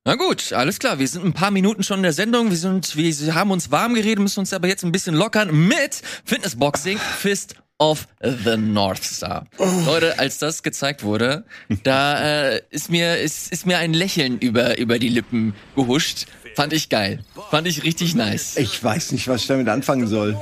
[0.06, 1.00] Na gut, alles klar.
[1.00, 2.50] Wir sind ein paar Minuten schon in der Sendung.
[2.50, 6.02] Wir sind, wir haben uns warm geredet, müssen uns aber jetzt ein bisschen lockern mit
[6.26, 9.46] Fitnessboxing Fist of the North Star.
[9.86, 11.46] Leute, als das gezeigt wurde,
[11.84, 16.26] da äh, ist mir ist, ist mir ein Lächeln über über die Lippen gehuscht.
[16.56, 17.24] Fand ich geil.
[17.50, 18.58] Fand ich richtig nice.
[18.58, 20.38] Ich weiß nicht, was ich damit anfangen soll.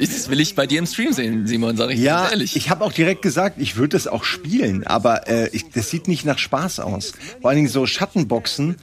[0.00, 2.56] Das will ich bei dir im Stream sehen, Simon, sag ich Ja, ganz ehrlich.
[2.56, 6.08] ich habe auch direkt gesagt, ich würde es auch spielen, aber äh, ich, das sieht
[6.08, 7.12] nicht nach Spaß aus.
[7.40, 8.76] Vor allen Dingen so Schattenboxen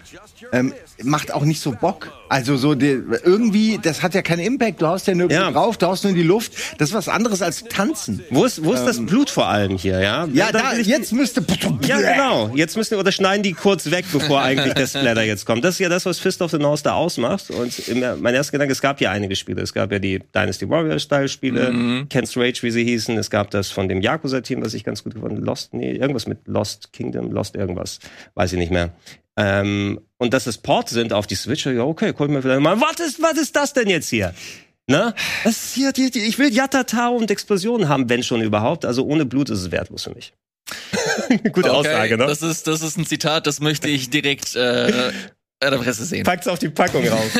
[0.52, 0.74] ähm,
[1.04, 2.12] macht auch nicht so Bock.
[2.30, 4.82] Also so die, irgendwie, das hat ja keinen Impact.
[4.82, 5.52] Du haust ja nirgendwo Ja.
[5.52, 6.54] drauf, du haust nur in die Luft.
[6.78, 8.22] Das ist was anderes als tanzen.
[8.30, 10.26] Wo ist, wo ist das Blut vor allem hier, ja?
[10.26, 11.44] Ähm, Ja, da, jetzt müsste.
[11.86, 12.52] Ja, genau.
[12.56, 15.64] Jetzt müssen oder schneiden die kurz weg, bevor eigentlich der Splatter jetzt kommt.
[15.64, 17.50] Das ist ja das, was Fist of the North da ausmacht.
[17.50, 19.62] Und im, mein erster Gedanke, es gab ja einige Spiele.
[19.62, 22.10] Es gab ja die Dynasty Warrior Style Spiele, Mhm.
[22.10, 23.18] Ken's Rage, wie sie hießen.
[23.18, 25.38] Es gab das von dem Yakuza Team, was ich ganz gut gefunden.
[25.44, 28.00] Lost, nee, irgendwas mit Lost Kingdom, Lost irgendwas,
[28.36, 28.92] weiß ich nicht mehr.
[29.38, 32.82] Ähm, und dass es Ports sind auf die Switch, ja okay, guck mir vielleicht mal.
[32.82, 34.34] Was ist, was ist das denn jetzt hier?
[34.90, 35.14] Ne?
[35.44, 38.86] Das ist hier, die, die, ich will Yatata und Explosionen haben, wenn schon überhaupt.
[38.86, 40.34] Also ohne Blut ist es wertlos für mich.
[41.52, 42.26] Gute Okay, Aussage, ne?
[42.26, 45.12] Das ist, das ist ein Zitat, das möchte ich direkt äh,
[45.62, 46.24] Ja, da wirst du sehen.
[46.24, 47.30] Packt's auf die Packung rauf.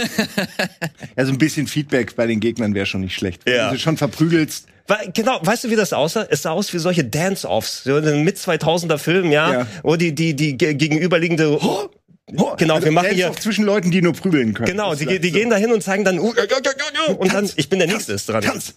[1.18, 3.46] Ja, so ein bisschen Feedback bei den Gegnern wäre schon nicht schlecht.
[3.46, 3.72] Wenn Ja.
[3.72, 4.68] du schon verprügelst.
[4.88, 6.26] Weil, genau, weißt du, wie das aussah?
[6.30, 9.68] Es sah aus wie solche Dance-Offs, so in den mit 2000er Filmen, ja, Ja.
[9.84, 11.60] wo die die die ge- gegenüberliegende
[12.58, 14.68] Genau, wir machen hier zwischen Leuten, die nur prügeln können.
[14.70, 15.34] genau, die, die so.
[15.34, 16.34] gehen da hin und zeigen dann uh,
[17.18, 18.42] und dann ich bin der nächste ist dran.
[18.42, 18.74] Tanz,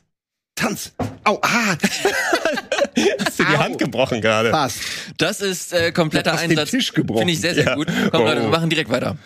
[0.55, 0.93] Tanz.
[1.25, 1.77] Au, ah,
[3.25, 3.59] Hast du die Au.
[3.59, 4.51] Hand gebrochen gerade?
[4.51, 4.79] passt.
[5.17, 6.71] Das ist äh, kompletter Hast den Einsatz.
[6.71, 7.21] Tisch gebrochen.
[7.21, 7.75] Finde ich sehr, sehr Ja.
[7.75, 7.89] gut.
[8.11, 8.25] Komm, Oh.
[8.25, 9.17] Leute, wir machen direkt weiter.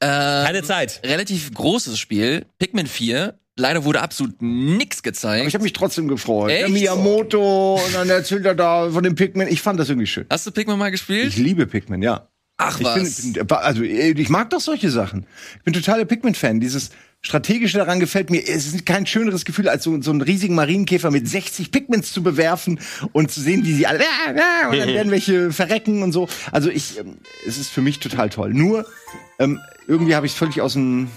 [0.00, 1.00] Äh, Keine Zeit.
[1.04, 2.46] relativ großes Spiel.
[2.58, 3.38] Pikmin 4.
[3.56, 5.46] Leider wurde absolut nichts Aber gezeigt.
[5.46, 6.50] ich habe mich trotzdem gefreut.
[6.50, 6.72] Der Echt?
[6.72, 9.46] Miyamoto und dann erzählt er da von dem Pikmin.
[9.48, 10.26] Ich fand das irgendwie schön.
[10.30, 11.36] Hast du Pikmin mal Ich gespielt?
[11.36, 12.28] liebe Pikmin, ja.
[12.56, 13.32] Ach Ich was.
[13.32, 15.26] bin, also äh, ich mag doch solche Sachen.
[15.58, 16.60] Ich bin totaler Pikmin-Fan.
[16.60, 16.90] Dieses
[17.20, 18.40] strategische daran gefällt mir.
[18.46, 22.22] Es ist kein schöneres Gefühl, als so, so einen riesigen Marienkäfer mit 60 Pikmins zu
[22.22, 22.78] bewerfen
[23.12, 26.28] und zu sehen, wie sie alle ah, ah, und dann werden welche verrecken und so.
[26.52, 28.52] Also ich, ähm, es ist für mich total toll.
[28.54, 28.84] Nur
[29.38, 31.08] ähm, irgendwie habe ich es völlig aus dem,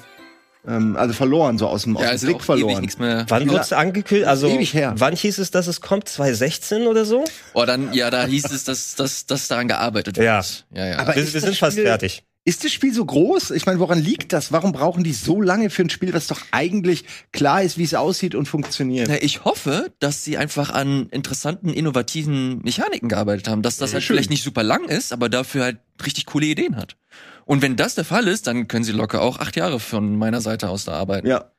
[0.67, 2.88] ähm, also verloren, so aus dem, aus ja, dem ist Blick verloren.
[3.27, 4.27] Wann wird's la- angekündigt?
[4.27, 4.93] Also Ewig her.
[4.97, 6.08] wann hieß es, dass es kommt?
[6.10, 7.23] 2016 oder so?
[7.53, 10.25] Oh, dann, ja, da hieß es, dass, dass, dass daran gearbeitet wird.
[10.25, 10.41] Ja.
[10.73, 10.99] Ja, ja.
[10.99, 12.23] Aber Wir, ist wir sind fast fertig.
[12.47, 13.51] Ist das Spiel so groß?
[13.51, 14.53] Ich meine, woran liegt das?
[14.53, 17.93] Warum brauchen die so lange für ein Spiel, was doch eigentlich klar ist, wie es
[17.93, 19.10] aussieht und funktioniert?
[19.10, 24.01] Na, ich hoffe, dass sie einfach an interessanten, innovativen Mechaniken gearbeitet haben, dass das halt
[24.01, 24.15] schön.
[24.15, 26.95] vielleicht nicht super lang ist, aber dafür halt richtig coole Ideen hat.
[27.43, 30.39] Und wenn das der Fall ist, dann können sie locker auch acht Jahre von meiner
[30.39, 31.27] Seite aus da arbeiten.
[31.27, 31.51] Ja.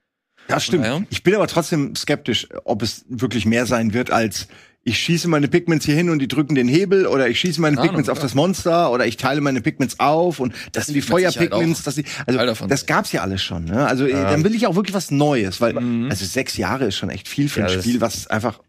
[0.48, 1.07] Ja, stimmt.
[1.11, 4.48] Ich bin aber trotzdem skeptisch, ob es wirklich mehr sein wird als
[4.85, 7.77] ich schieße meine Pigments hier hin und die drücken den Hebel oder ich schieße meine
[7.77, 8.29] Keine Pigments Ahnung, auf ja.
[8.29, 12.05] das Monster oder ich teile meine Pigments auf und das, sind die Feuerpigments, dass die,
[12.27, 13.87] also das gab's ja alles schon, ne?
[13.87, 15.77] Also äh, dann will ich auch wirklich was Neues, weil
[16.09, 18.61] also sechs Jahre ist schon echt viel für Ja, ein das- Spiel, was einfach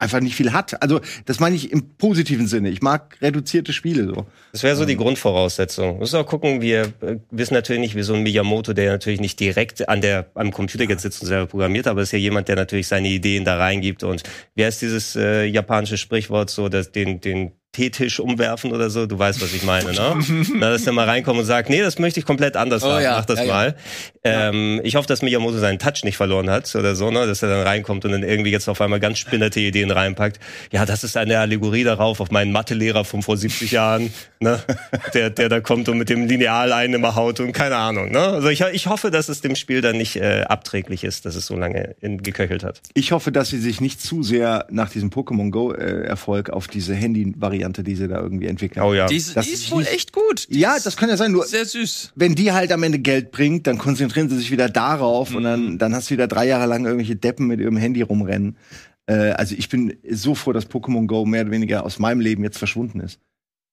[0.00, 0.82] einfach nicht viel hat.
[0.82, 2.70] Also das meine ich im positiven Sinne.
[2.70, 4.26] Ich mag reduzierte Spiele so.
[4.52, 5.98] Das wäre so die Grundvoraussetzung.
[5.98, 9.38] Muss auch gucken, wir äh, wissen natürlich nicht, wie so ein Miyamoto, der natürlich nicht
[9.38, 12.56] direkt an der, am Computer jetzt sitzt und selber programmiert, aber ist ja jemand, der
[12.56, 14.22] natürlich seine Ideen da reingibt und
[14.54, 19.18] wie heißt dieses äh, japanische Sprichwort so, dass den, den Teetisch umwerfen oder so, du
[19.18, 20.18] weißt, was ich meine, ne?
[20.54, 23.02] Na, dass der mal reinkommt und sagt, nee, das möchte ich komplett anders Oh haben,
[23.02, 23.52] ja, mach das ja, ja.
[23.52, 23.76] mal.
[24.22, 27.26] Ähm, ich hoffe, dass Miyamoto seinen Touch nicht verloren hat oder so, ne?
[27.26, 30.40] Dass er dann reinkommt und dann irgendwie jetzt auf einmal ganz spinnerte Ideen reinpackt.
[30.72, 34.60] Ja, das ist eine Allegorie darauf, auf meinen Mathelehrer von vor 70 Jahren, ne?
[35.14, 38.18] Der, der da kommt und mit dem Lineal einen immer haut und keine Ahnung, ne?
[38.18, 41.46] Also ich, ich hoffe, dass es dem Spiel dann nicht äh, abträglich ist, dass es
[41.46, 42.82] so lange in, geköchelt hat.
[42.94, 46.68] Ich hoffe, dass sie sich nicht zu sehr nach diesem Pokémon Go äh, Erfolg auf
[46.68, 48.82] diese Handy-Variante, die sie da irgendwie entwickeln.
[48.82, 49.06] Oh ja.
[49.06, 50.46] Die ist, Das die ist wohl nicht- echt gut.
[50.50, 51.32] Die Ja, das kann ja sein.
[51.32, 52.12] Nur sehr süß.
[52.14, 55.44] wenn die halt am Ende Geld bringt, dann konzentrieren sie sich wieder darauf und Mhm.
[55.44, 58.56] dann, dann hast du wieder drei Jahre lang irgendwelche Deppen mit ihrem Handy rumrennen.
[59.06, 62.44] Äh, also ich bin so froh, dass Pokémon Go mehr oder weniger aus meinem Leben
[62.44, 63.18] jetzt verschwunden ist.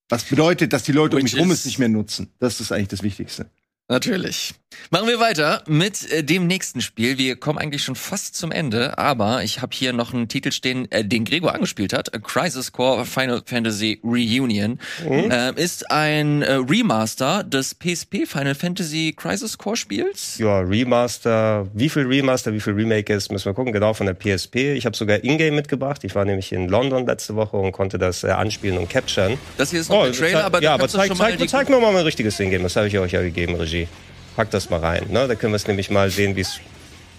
[0.10, 2.30] Was bedeutet, dass die Leute um Which mich rum es nicht mehr nutzen.
[2.40, 3.48] Das ist eigentlich das Wichtigste.
[3.90, 4.54] Natürlich.
[4.90, 7.18] Machen wir weiter mit äh, dem nächsten Spiel.
[7.18, 10.90] Wir kommen eigentlich schon fast zum Ende, aber ich habe hier noch einen Titel stehen,
[10.92, 12.14] äh, den Gregor angespielt hat.
[12.14, 14.80] A Crisis Core Final Fantasy Reunion.
[15.06, 20.38] Ähm, ist ein äh, Remaster des PSP Final Fantasy Crisis Core Spiels.
[20.38, 24.16] Ja, Remaster, wie viel Remaster, wie viel Remake ist, müssen wir gucken, genau von der
[24.16, 24.74] PSP.
[24.76, 26.04] Ich habe sogar Ingame mitgebracht.
[26.04, 29.38] Ich war nämlich in London letzte Woche und konnte das äh, anspielen und capturen.
[29.58, 32.04] Das hier ist noch ein Trailer, aber ja, aber zeig, zeig, zeig mir mal ein
[32.04, 32.64] richtiges Ingame.
[32.64, 33.77] Das habe ich euch ja gegeben, Regie.
[34.36, 35.06] Pack das mal rein.
[35.10, 35.28] Ne?
[35.28, 36.60] Da können wir es nämlich mal sehen, wie es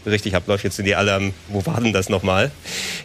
[0.07, 0.64] richtig abläuft.
[0.64, 2.51] Jetzt sind die alle am, wo war denn das nochmal?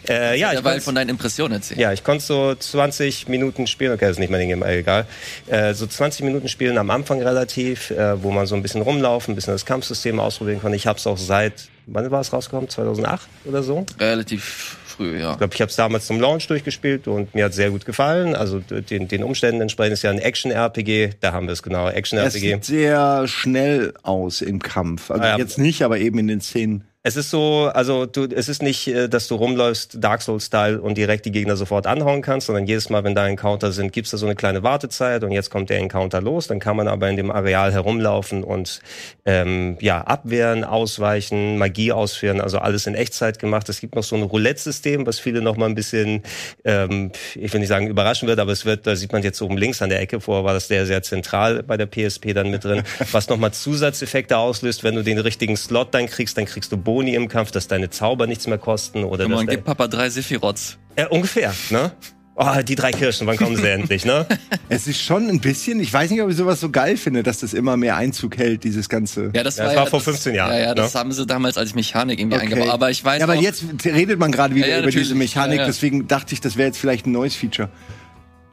[0.08, 1.80] Äh, ja, ich konnt's- von deinen Impressionen erzählen.
[1.80, 5.06] ja, ich konnte so 20 Minuten spielen, okay, das ist nicht mein Ding, egal.
[5.48, 9.32] Äh, so 20 Minuten spielen am Anfang relativ, äh, wo man so ein bisschen rumlaufen,
[9.32, 10.76] ein bisschen das Kampfsystem ausprobieren konnte.
[10.76, 12.70] Ich habe es auch seit, wann war es rausgekommen?
[12.70, 13.84] 2008 oder so?
[13.98, 15.32] Relativ früh, ja.
[15.32, 18.34] Ich glaube, ich habe es damals zum Launch durchgespielt und mir hat sehr gut gefallen.
[18.34, 21.94] Also den, den Umständen entsprechend ist ja ein Action-RPG, da haben wir es genau, Es
[21.94, 22.38] Action-RPG.
[22.38, 25.10] sieht sehr schnell aus im Kampf.
[25.10, 25.38] Also Ah, ja.
[25.38, 26.84] jetzt nicht, aber eben in den Szenen.
[27.06, 30.96] Es ist so, also du, es ist nicht, äh, dass du rumläufst Dark Souls-Style und
[30.96, 34.16] direkt die Gegner sofort anhauen kannst, sondern jedes Mal, wenn da Encounter sind, gibt's da
[34.16, 36.46] so eine kleine Wartezeit und jetzt kommt der Encounter los.
[36.46, 38.80] Dann kann man aber in dem Areal herumlaufen und
[39.26, 43.68] ähm, ja abwehren, ausweichen, Magie ausführen, also alles in Echtzeit gemacht.
[43.68, 46.22] Es gibt noch so ein Roulette-System, was viele noch mal ein bisschen,
[46.64, 49.58] ähm, ich will nicht sagen überraschen wird, aber es wird, da sieht man jetzt oben
[49.58, 52.64] links an der Ecke vor, war das sehr sehr zentral bei der PSP dann mit
[52.64, 56.72] drin, was noch mal Zusatzeffekte auslöst, wenn du den richtigen Slot dann kriegst, dann kriegst
[56.72, 59.56] du Boni im Kampf, dass deine Zauber nichts mehr kosten oder Komm dass on, dein-
[59.56, 60.78] gib Papa drei Sephiroths.
[60.96, 61.90] ja, ungefähr, ne?
[62.36, 64.26] Oh, die drei Kirschen, wann kommen sie endlich, ne?
[64.68, 67.38] Es ist schon ein bisschen, ich weiß nicht, ob ich sowas so geil finde, dass
[67.40, 69.30] das immer mehr Einzug hält, dieses ganze.
[69.34, 71.00] Ja, das Ja, war, das ja, war vor das, 15 Jahren, Ja, ja, das ne?
[71.00, 72.46] haben sie damals als Mechanik irgendwie Okay.
[72.46, 72.70] eingebaut.
[72.70, 75.14] Aber ich weiß ja, aber auch, jetzt redet man gerade wieder Ja, ja, über diese
[75.14, 75.18] natürlich.
[75.18, 75.66] Mechanik, Ja, ja.
[75.66, 77.68] deswegen dachte ich, das wäre jetzt vielleicht ein neues Feature.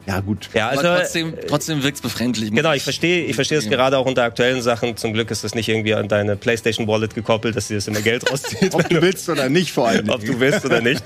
[0.07, 0.49] Ja, gut.
[0.53, 2.51] Ja, also, aber trotzdem, trotzdem wirkt's befremdlich.
[2.51, 4.97] Genau, ich verstehe, ich verstehe es gerade auch unter aktuellen Sachen.
[4.97, 8.01] Zum Glück ist das nicht irgendwie an deine PlayStation Wallet gekoppelt, dass sie das immer
[8.01, 8.73] Geld rauszieht.
[8.73, 10.09] Ob du willst oder nicht, vor allem.
[10.09, 11.03] Ob du willst oder nicht,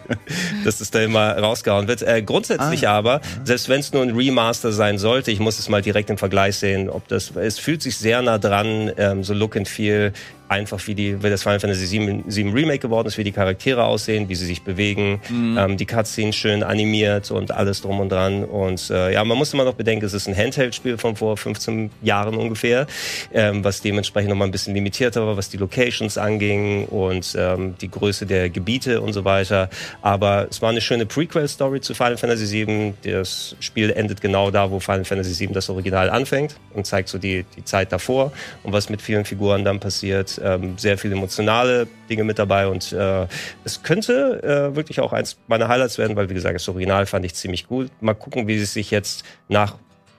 [0.64, 2.02] dass das da immer rausgehauen wird.
[2.04, 2.94] Äh, grundsätzlich Ah.
[2.98, 6.18] aber, selbst wenn es nur ein Remaster sein sollte, ich muss es mal direkt im
[6.18, 10.14] Vergleich sehen, ob das, es fühlt sich sehr nah dran, ähm, so Look and Feel,
[10.48, 13.84] einfach wie die, wie das Final Fantasy 7, 7 Remake geworden ist, wie die Charaktere
[13.84, 18.44] aussehen, wie sie sich bewegen, ähm, die Cutscenes schön animiert und alles drum und dran.
[18.44, 21.90] Und äh, ja, man muss immer noch bedenken, es ist ein Handheld-Spiel von vor 15
[22.02, 22.88] Jahren ungefähr,
[23.34, 27.76] ähm, was dementsprechend noch mal ein bisschen limitierter war, was die Locations anging und ähm,
[27.82, 29.70] die Größe der Gebiete und so weiter.
[30.02, 32.98] Aber es war eine schöne Prequel-Story zu Final Fantasy 7.
[33.04, 37.18] Das Spiel endet genau da, wo Final Fantasy 7 das Original anfängt und zeigt so
[37.18, 38.32] die, die Zeit davor
[38.64, 40.35] und was mit vielen Figuren dann passiert.
[40.44, 43.28] Ähm, sehr viele emotionale Dinge mit dabei und äh,
[43.64, 47.26] es könnte äh, wirklich auch eins meiner Highlights werden, weil wie gesagt, das Original fand
[47.26, 47.90] ich ziemlich gut.
[48.02, 49.76] Mal gucken, wie es sich jetzt nach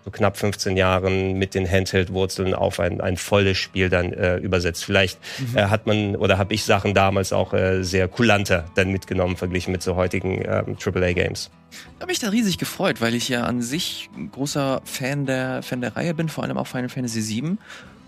[0.06, 4.84] so knapp 15 Jahren mit den Handheld-Wurzeln auf ein, ein volles Spiel dann äh, übersetzt.
[4.84, 5.18] Vielleicht
[5.54, 9.72] äh, hat man oder habe ich Sachen damals auch äh, sehr kulanter dann mitgenommen, verglichen
[9.72, 11.50] mit so heutigen ähm, AAA-Games.
[11.72, 15.64] Ich habe mich da riesig gefreut, weil ich ja an sich ein großer Fan der,
[15.64, 17.58] Fan der Reihe bin, vor allem auch Final Fantasy VII.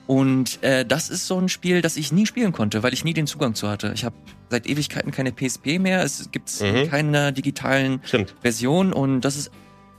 [0.09, 3.12] Und äh, das ist so ein Spiel, das ich nie spielen konnte, weil ich nie
[3.12, 3.92] den Zugang zu hatte.
[3.94, 4.16] Ich habe
[4.49, 6.03] seit Ewigkeiten keine PSP mehr.
[6.03, 6.88] Es gibt Mhm.
[6.88, 8.35] keine digitalen Stimmt.
[8.40, 9.51] Version und das ist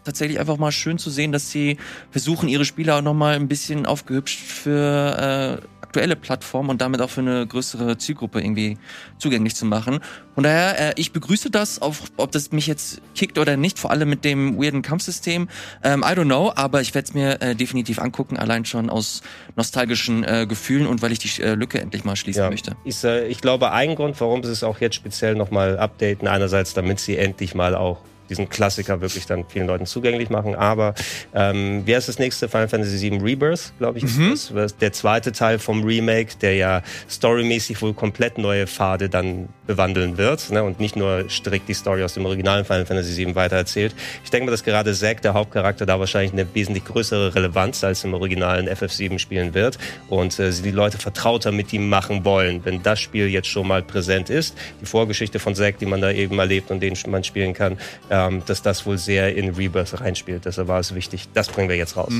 [0.03, 1.77] tatsächlich einfach mal schön zu sehen, dass sie
[2.09, 7.09] versuchen, ihre Spiele auch nochmal ein bisschen aufgehübscht für äh, aktuelle Plattformen und damit auch
[7.09, 8.77] für eine größere Zielgruppe irgendwie
[9.17, 10.01] zugänglich zu machen.
[10.35, 13.89] Von daher, äh, ich begrüße das, auf, ob das mich jetzt kickt oder nicht, vor
[13.89, 15.49] allem mit dem weirden Kampfsystem.
[15.83, 19.23] Ähm, I don't know, aber ich werde es mir äh, definitiv angucken, allein schon aus
[19.55, 22.49] nostalgischen äh, Gefühlen und weil ich die äh, Lücke endlich mal schließen Ja.
[22.51, 22.75] möchte.
[22.83, 26.75] Ich, äh, ich glaube, ein Grund, warum sie es auch jetzt speziell nochmal updaten, einerseits,
[26.75, 27.97] damit sie endlich mal auch
[28.29, 30.55] diesen Klassiker wirklich dann vielen Leuten zugänglich machen.
[30.55, 30.93] Aber
[31.33, 32.47] ähm, wer ist das nächste?
[32.47, 34.77] Final Fantasy VII Rebirth, glaube ich, ist das.
[34.77, 40.49] Der zweite Teil vom Remake, der ja storymäßig wohl komplett neue Pfade dann bewandeln wird
[40.49, 43.93] ne, und nicht nur strikt die Story aus dem originalen Final Fantasy VII weitererzählt.
[44.23, 48.03] Ich denke mal, dass gerade Zack, der Hauptcharakter, da wahrscheinlich eine wesentlich größere Relevanz als
[48.03, 52.81] im originalen FF7 spielen wird und äh, die Leute vertrauter mit ihm machen wollen, wenn
[52.81, 54.57] das Spiel jetzt schon mal präsent ist.
[54.81, 57.77] Die Vorgeschichte von Zack, die man da eben erlebt und den man spielen kann,
[58.27, 60.45] ähm, dass das wohl sehr in Rebirth reinspielt.
[60.45, 61.27] Deshalb war es wichtig.
[61.33, 62.11] Das bringen wir jetzt raus.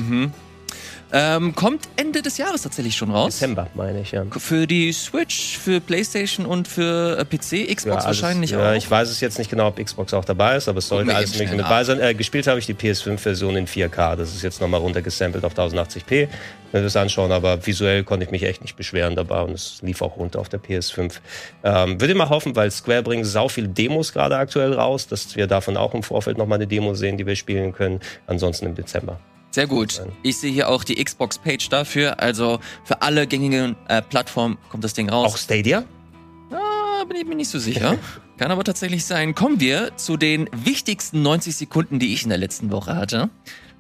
[1.12, 3.34] Ähm, kommt Ende des Jahres tatsächlich schon raus.
[3.34, 4.26] Dezember, meine ich, ja.
[4.38, 8.76] Für die Switch, für PlayStation und für äh, PC, Xbox Ja, alles- wahrscheinlich ja, auch.
[8.76, 11.34] Ich weiß es jetzt nicht genau, ob Xbox auch dabei ist, aber es sollte alles
[11.34, 12.00] mögliche mit bei sein.
[12.00, 14.16] Äh, gespielt habe ich die PS5-Version in 4K.
[14.18, 16.28] Das ist jetzt nochmal runtergesampelt auf 1080p, wenn
[16.74, 17.32] wir das anschauen.
[17.32, 20.50] Aber visuell konnte ich mich echt nicht beschweren dabei und es lief auch runter auf
[20.50, 21.14] der PS5.
[21.64, 25.48] Ähm, würde mal hoffen, weil Square bringt sau viele Demos gerade aktuell raus, dass wir
[25.48, 28.00] davon auch im Vorfeld nochmal eine Demo sehen, die wir spielen können.
[28.28, 29.20] Ansonsten im Dezember.
[29.52, 30.02] Sehr gut.
[30.22, 32.20] Ich sehe hier auch die Xbox-Page dafür.
[32.20, 35.42] Also für alle gängigen äh, Plattformen kommt das Ding Auch raus.
[35.42, 35.84] Stadia?
[36.52, 37.98] Ah, bin ich mir nicht so sicher.
[38.38, 39.36] Kann aber tatsächlich sein.
[39.36, 43.30] Kommen wir zu den wichtigsten 90 Sekunden, die ich in der letzten Woche hatte.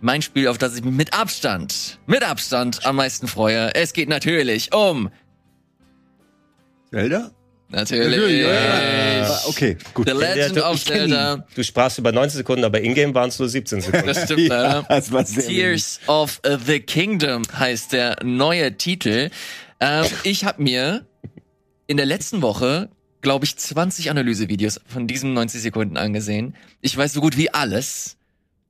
[0.02, 3.76] Mein Spiel, auf das ich mich mit Abstand, mit Abstand am meisten freue.
[3.76, 5.10] Es geht natürlich um,
[6.92, 7.32] Zelda?
[7.70, 10.08] Natürlich, Ah, Okay, gut.
[10.08, 10.84] The Legend Ja, du- of.
[10.84, 11.46] Zelda.
[11.56, 14.08] Du sprachst über 19 Sekunden, aber in-game waren es nur 17 Sekunden.
[14.08, 19.30] Das stimmt, Ja, das war sehr Tears of the Kingdom heißt der neue Titel.
[19.80, 21.06] Ähm, ich habe mir
[21.88, 22.90] in der letzten Woche,
[23.22, 26.56] glaube ich, 20 Analysevideos von diesen 90 Sekunden angesehen.
[26.82, 28.18] Ich weiß so gut wie alles,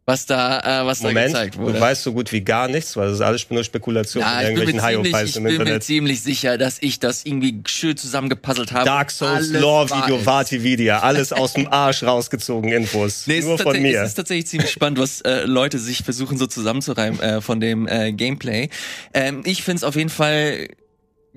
[0.10, 1.80] was da, äh, was da Moment, gezeigt du wurde.
[1.80, 4.44] weißt so gut wie gar nichts, weil das ist alles nur Spekulation Ja, von ich
[4.48, 5.84] irgendwelchen ziemlich, High-Files ich im bin mir Internet.
[5.84, 8.86] ziemlich sicher, dass ich das irgendwie schön zusammengepuzzelt habe.
[8.86, 10.26] Dark Souls, Lore Video.
[10.26, 13.28] Vati Video, alles aus dem Arsch rausgezogen Infos.
[13.28, 14.02] Nee, nur von mir.
[14.02, 17.88] Es ist tatsächlich ziemlich spannend, was äh, Leute sich versuchen so zusammenzureimen äh, von dem
[17.88, 18.70] äh, Gameplay.
[19.14, 20.70] Ähm, ich find's auf jeden Fall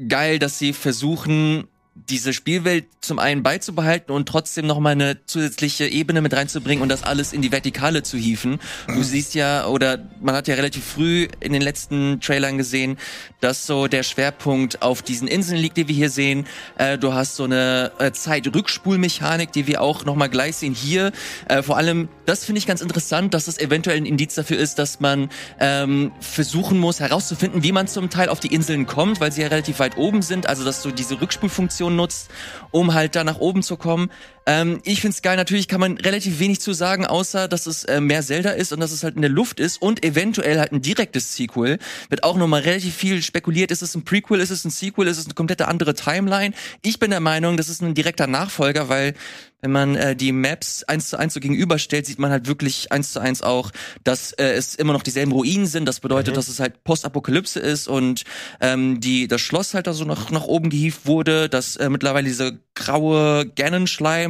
[0.09, 5.87] geil, dass sie versuchen, diese Spielwelt zum einen beizubehalten und trotzdem noch mal eine zusätzliche
[5.87, 8.61] Ebene mit reinzubringen und das alles in die Vertikale zu hieven.
[8.87, 12.97] Du siehst ja, oder man hat ja relativ früh in den letzten Trailern gesehen,
[13.41, 16.47] dass so der Schwerpunkt auf diesen Inseln liegt, die wir hier sehen.
[16.79, 21.13] Äh, du hast so eine äh, Zeitrückspulmechanik, die wir auch noch mal gleich sehen hier.
[21.49, 24.79] Äh, vor allem, das finde ich ganz interessant, dass das eventuell ein Indiz dafür ist,
[24.79, 25.29] dass man
[25.61, 29.49] ähm, versuchen muss herauszufinden, wie man zum Teil auf die Inseln kommt, weil sie ja
[29.49, 30.47] relativ weit oben sind.
[30.47, 32.31] Also dass du diese Rückspulfunktion nutzt,
[32.71, 34.11] um halt da nach oben zu kommen.
[34.47, 35.37] Ähm, ich find's geil.
[35.37, 38.81] Natürlich kann man relativ wenig zu sagen, außer dass es äh, mehr Zelda ist und
[38.81, 41.79] dass es halt in der Luft ist und eventuell halt ein direktes Sequel.
[42.09, 43.71] Wird auch nochmal relativ viel spekuliert.
[43.71, 44.41] Ist es ein Prequel?
[44.41, 45.07] Ist es ein Sequel?
[45.07, 46.55] Ist es eine komplette andere Timeline?
[46.83, 49.15] Ich bin der Meinung, das ist ein direkter Nachfolger, weil
[49.63, 53.13] wenn man äh, die Maps eins zu eins so gegenüberstellt, sieht man halt wirklich eins
[53.13, 53.71] zu eins auch,
[54.03, 55.87] dass äh, es immer noch dieselben Ruinen sind.
[55.87, 56.37] Das bedeutet, mhm.
[56.37, 58.25] dass es halt Postapokalypse ist und
[58.61, 62.27] ähm, die das Schloss halt da so nach, nach oben gehievt wurde, dass äh, mittlerweile
[62.27, 63.47] diese graue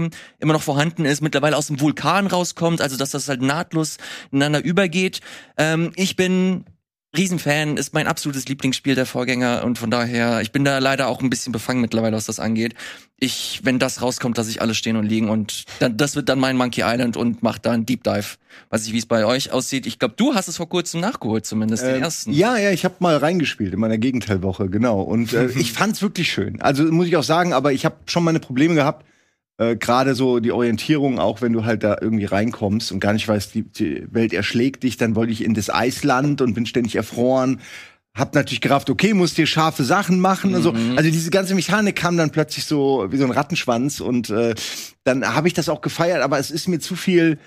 [0.02, 3.98] Gannenschleim immer noch vorhanden ist, mittlerweile aus dem Vulkan rauskommt, also dass das halt nahtlos
[4.30, 5.20] ineinander übergeht.
[5.56, 6.64] Ähm, ich bin
[7.14, 11.20] Riesenfan, ist mein absolutes Lieblingsspiel der Vorgänger und von daher, ich bin da leider auch
[11.20, 12.74] ein bisschen befangen mittlerweile, was das angeht.
[13.18, 16.40] Ich, wenn das rauskommt, dass ich alles stehen und liegen und dann, das wird dann
[16.40, 18.38] mein Monkey Island und macht dann Deep Dive.
[18.70, 19.86] Weiß ich, wie es bei euch aussieht.
[19.86, 22.32] Ich glaube, du hast es vor kurzem nachgeholt, zumindest äh, den ersten.
[22.32, 25.02] Ja, ja, ich habe mal reingespielt in meiner Gegenteilwoche, genau.
[25.02, 26.62] Und äh, ich fand's wirklich schön.
[26.62, 29.04] Also muss ich auch sagen, aber ich habe schon meine Probleme gehabt
[29.62, 33.28] äh, gerade so die Orientierung, auch wenn du halt da irgendwie reinkommst und gar nicht
[33.28, 36.96] weißt, die, die Welt erschlägt dich, dann wollte ich in das Eisland und bin ständig
[36.96, 37.60] erfroren.
[38.14, 40.56] Hab natürlich gerafft, okay, musst dir scharfe Sachen machen mhm.
[40.56, 40.72] und so.
[40.72, 40.98] Mhm.
[40.98, 44.54] Also diese ganze Mechanik kam dann plötzlich so wie so ein Rattenschwanz und äh,
[45.04, 47.38] dann habe ich das auch gefeiert, aber es ist mir zu viel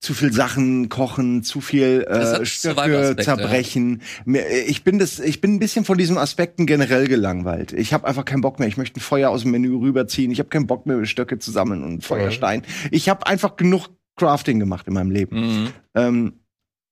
[0.00, 4.00] zu viel Sachen kochen, zu viel äh, Stöcke zerbrechen.
[4.24, 4.40] Ja.
[4.66, 7.74] Ich bin das, ich bin ein bisschen von diesen Aspekten generell gelangweilt.
[7.74, 8.66] Ich habe einfach keinen Bock mehr.
[8.66, 10.30] Ich möchte ein Feuer aus dem Menü rüberziehen.
[10.30, 12.60] Ich habe keinen Bock mehr, Stöcke zu sammeln und Feuerstein.
[12.60, 12.88] Mhm.
[12.92, 15.36] Ich habe einfach genug Crafting gemacht in meinem Leben.
[15.36, 15.68] Mhm.
[15.94, 16.32] Ähm,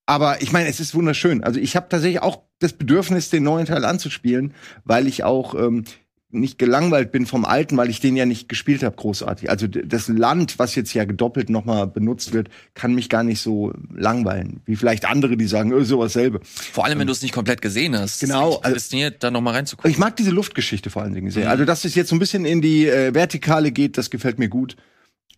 [0.05, 1.43] aber ich meine, es ist wunderschön.
[1.43, 5.83] Also ich habe tatsächlich auch das Bedürfnis, den neuen Teil anzuspielen, weil ich auch ähm,
[6.31, 9.49] nicht gelangweilt bin vom alten, weil ich den ja nicht gespielt habe, großartig.
[9.49, 13.73] Also das Land, was jetzt ja gedoppelt nochmal benutzt wird, kann mich gar nicht so
[13.95, 16.39] langweilen, wie vielleicht andere, die sagen, oh, sowas selbe.
[16.43, 18.19] Vor allem, wenn du es nicht komplett gesehen hast.
[18.19, 18.59] Genau.
[18.59, 19.89] Also, da noch mal reinzugucken.
[19.89, 21.45] Ich mag diese Luftgeschichte vor allen Dingen sehr.
[21.45, 21.51] Mhm.
[21.51, 24.49] Also, dass es jetzt so ein bisschen in die äh, Vertikale geht, das gefällt mir
[24.49, 24.75] gut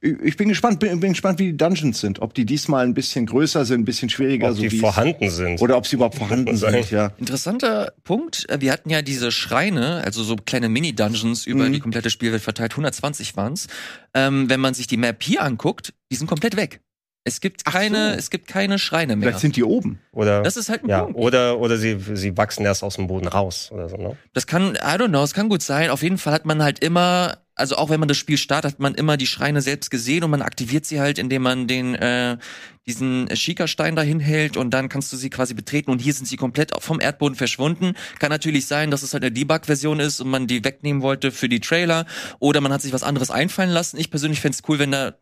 [0.01, 2.21] ich bin gespannt, bin, bin, gespannt, wie die Dungeons sind.
[2.23, 5.61] Ob die diesmal ein bisschen größer sind, ein bisschen schwieriger, ob so die vorhanden sind.
[5.61, 7.11] Oder ob sie überhaupt vorhanden sind, ja.
[7.19, 8.49] Interessanter Punkt.
[8.49, 11.73] Äh, wir hatten ja diese Schreine, also so kleine Mini-Dungeons über mhm.
[11.73, 12.71] die komplette Spielwelt verteilt.
[12.71, 13.67] 120 waren's.
[14.15, 16.81] Ähm, wenn man sich die Map hier anguckt, die sind komplett weg.
[17.23, 18.17] Es gibt keine, so.
[18.17, 19.29] es gibt keine Schreine mehr.
[19.29, 19.99] Vielleicht sind die oben.
[20.11, 21.19] Oder, das ist halt ein ja, Punkt.
[21.19, 24.17] Oder, oder sie, sie wachsen erst aus dem Boden raus oder so, ne?
[24.33, 25.91] Das kann, I don't know, es kann gut sein.
[25.91, 28.79] Auf jeden Fall hat man halt immer also auch wenn man das Spiel startet, hat
[28.79, 32.37] man immer die Schreine selbst gesehen und man aktiviert sie halt, indem man den äh,
[32.87, 36.37] diesen Schika-Stein dahin hält und dann kannst du sie quasi betreten und hier sind sie
[36.37, 37.93] komplett vom Erdboden verschwunden.
[38.19, 41.49] Kann natürlich sein, dass es halt eine Debug-Version ist und man die wegnehmen wollte für
[41.49, 42.05] die Trailer
[42.39, 43.97] oder man hat sich was anderes einfallen lassen.
[43.99, 45.13] Ich persönlich fände cool, wenn da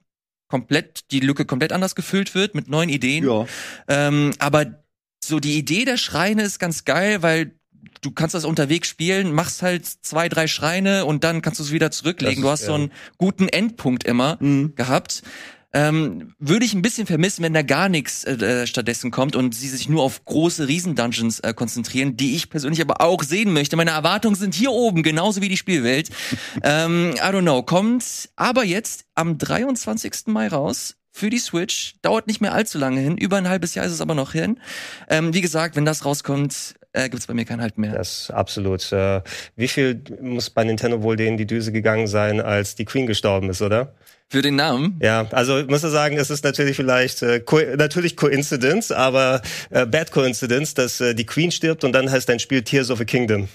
[0.47, 3.25] komplett die Lücke komplett anders gefüllt wird mit neuen Ideen.
[3.25, 3.45] Ja.
[3.87, 4.83] Ähm, aber
[5.23, 7.58] so die Idee der Schreine ist ganz geil, weil
[8.01, 11.71] du kannst das unterwegs spielen, machst halt zwei, drei Schreine und dann kannst du es
[11.71, 12.37] wieder zurücklegen.
[12.37, 12.67] Ist, du hast ja.
[12.67, 14.75] so einen guten Endpunkt immer mhm.
[14.75, 15.23] gehabt.
[15.71, 19.67] Ähm, würde ich ein bisschen vermissen, wenn da gar nichts äh, stattdessen kommt und sie
[19.67, 23.75] sich nur auf große Riesen-Dungeons äh, konzentrieren, die ich persönlich aber auch sehen möchte.
[23.75, 26.09] Meine Erwartungen sind hier oben, genauso wie die Spielwelt.
[26.63, 30.27] ähm, I don't know, kommt aber jetzt am 23.
[30.27, 31.95] Mai raus für die Switch.
[32.01, 33.17] Dauert nicht mehr allzu lange hin.
[33.17, 34.59] Über ein halbes Jahr ist es aber noch hin.
[35.07, 37.93] Ähm, wie gesagt, wenn das rauskommt, äh, gibt es bei mir keinen Halt mehr.
[37.93, 38.91] Das absolut.
[38.91, 39.21] Äh,
[39.55, 43.49] wie viel muss bei Nintendo wohl denen die Düse gegangen sein, als die Queen gestorben
[43.49, 43.93] ist, oder?
[44.31, 44.99] Für den Namen?
[45.01, 49.87] Ja, also ich muss sagen, es ist natürlich vielleicht äh, co natürlich Coincidence, aber äh,
[49.87, 53.05] Bad Coincidence, dass äh, die Queen stirbt und dann heißt dein Spiel Tears of a
[53.05, 53.47] Kingdom.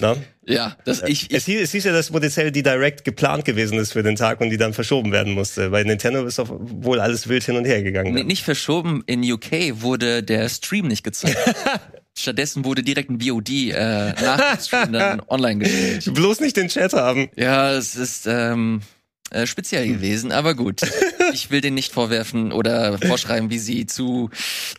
[0.00, 0.16] Na?
[0.46, 3.78] Ja, das ich, ich es, hieß, es hieß ja, dass potenziell die Direct geplant gewesen
[3.78, 5.70] ist für den Tag und die dann verschoben werden musste.
[5.70, 8.14] Bei Nintendo ist doch wohl alles wild hin und her gegangen.
[8.14, 9.02] Nee, nicht verschoben.
[9.06, 11.36] In UK wurde der Stream nicht gezeigt.
[12.20, 16.14] Stattdessen wurde direkt ein VOD äh, nach dem Stream dann online gestellt.
[16.14, 17.28] Bloß nicht den Chat haben.
[17.36, 18.80] Ja, es ist ähm,
[19.30, 20.82] äh, speziell gewesen, aber gut.
[21.34, 24.30] Ich will denen nicht vorwerfen oder vorschreiben, wie sie zu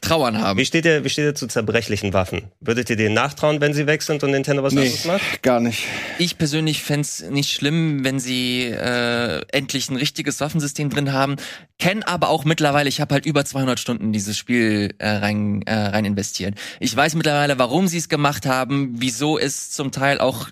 [0.01, 0.57] trauern haben.
[0.57, 2.47] Wie steht ihr, wie steht ihr zu zerbrechlichen Waffen?
[2.59, 5.43] Würdet ihr denen nachtrauen, wenn sie weg sind und Nintendo was nee, anderes macht?
[5.43, 5.85] gar nicht.
[6.17, 11.35] Ich persönlich fände nicht schlimm, wenn sie äh, endlich ein richtiges Waffensystem drin haben.
[11.77, 15.61] Kenn aber auch mittlerweile, ich habe halt über 200 Stunden in dieses Spiel äh, rein,
[15.67, 16.55] äh, rein investiert.
[16.79, 20.49] Ich weiß mittlerweile, warum sie es gemacht haben, wieso es zum Teil auch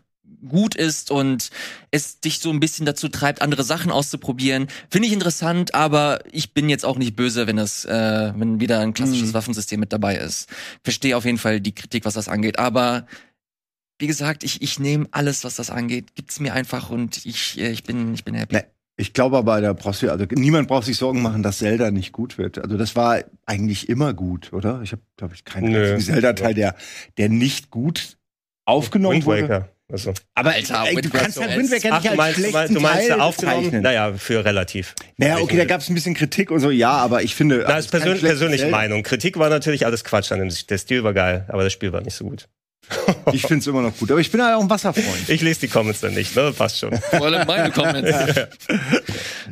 [0.47, 1.49] gut ist und
[1.91, 4.67] es dich so ein bisschen dazu treibt, andere Sachen auszuprobieren.
[4.89, 8.79] Finde ich interessant, aber ich bin jetzt auch nicht böse, wenn das, äh, wenn wieder
[8.79, 9.33] ein klassisches mhm.
[9.33, 10.49] Waffensystem mit dabei ist.
[10.83, 13.07] Verstehe auf jeden Fall die Kritik, was das angeht, aber
[13.99, 17.71] wie gesagt, ich, ich nehme alles, was das angeht, gibt's mir einfach und ich, äh,
[17.71, 18.55] ich bin, ich bin happy.
[18.55, 18.63] Nee.
[18.99, 22.11] Ich glaube aber, da brauchst du, also niemand braucht sich Sorgen machen, dass Zelda nicht
[22.11, 22.57] gut wird.
[22.57, 24.81] Also das war eigentlich immer gut, oder?
[24.81, 26.75] Ich habe, glaube ich, keinen Zelda-Teil, der,
[27.19, 28.17] der nicht gut
[28.65, 29.69] aufgenommen Wind wurde.
[29.89, 30.13] Also.
[30.35, 32.41] Aber Alter, ey, du kannst Waker ja Wind Waker Ach, nicht du als meinst, du
[32.41, 33.57] meinst, schlechten du meinst Teil aufgenommen?
[33.59, 33.83] bezeichnen.
[33.83, 34.95] Naja, für relativ.
[35.15, 37.59] Naja, okay, da gab es ein bisschen Kritik und so, ja, aber ich finde.
[37.59, 39.03] Das ist persönlich, kein persönliche Meinung.
[39.03, 40.49] Kritik war natürlich alles Quatsch an dem.
[40.69, 42.49] Der Stil war geil, aber das Spiel war nicht so gut.
[43.33, 44.11] Ich finde es immer noch gut.
[44.11, 45.29] Aber ich bin ja auch ein Wasserfreund.
[45.29, 46.53] Ich lese die Comments dann nicht, ne?
[46.53, 46.97] Passt schon.
[46.97, 48.09] Vor allem meine Comments.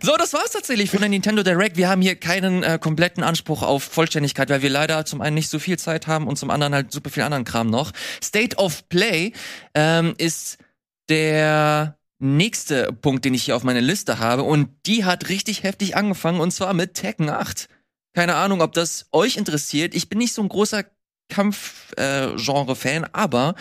[0.01, 1.77] so, das war's tatsächlich von der Nintendo Direct.
[1.77, 5.49] Wir haben hier keinen äh, kompletten Anspruch auf Vollständigkeit, weil wir leider zum einen nicht
[5.49, 7.91] so viel Zeit haben und zum anderen halt super viel anderen Kram noch.
[8.23, 9.33] State of Play
[9.73, 10.57] ähm, ist
[11.09, 15.95] der nächste Punkt, den ich hier auf meiner Liste habe und die hat richtig heftig
[15.97, 17.67] angefangen und zwar mit Tekken 8.
[18.13, 19.93] Keine Ahnung, ob das euch interessiert.
[19.93, 20.85] Ich bin nicht so ein großer
[21.29, 23.55] Kampf-Genre-Fan, aber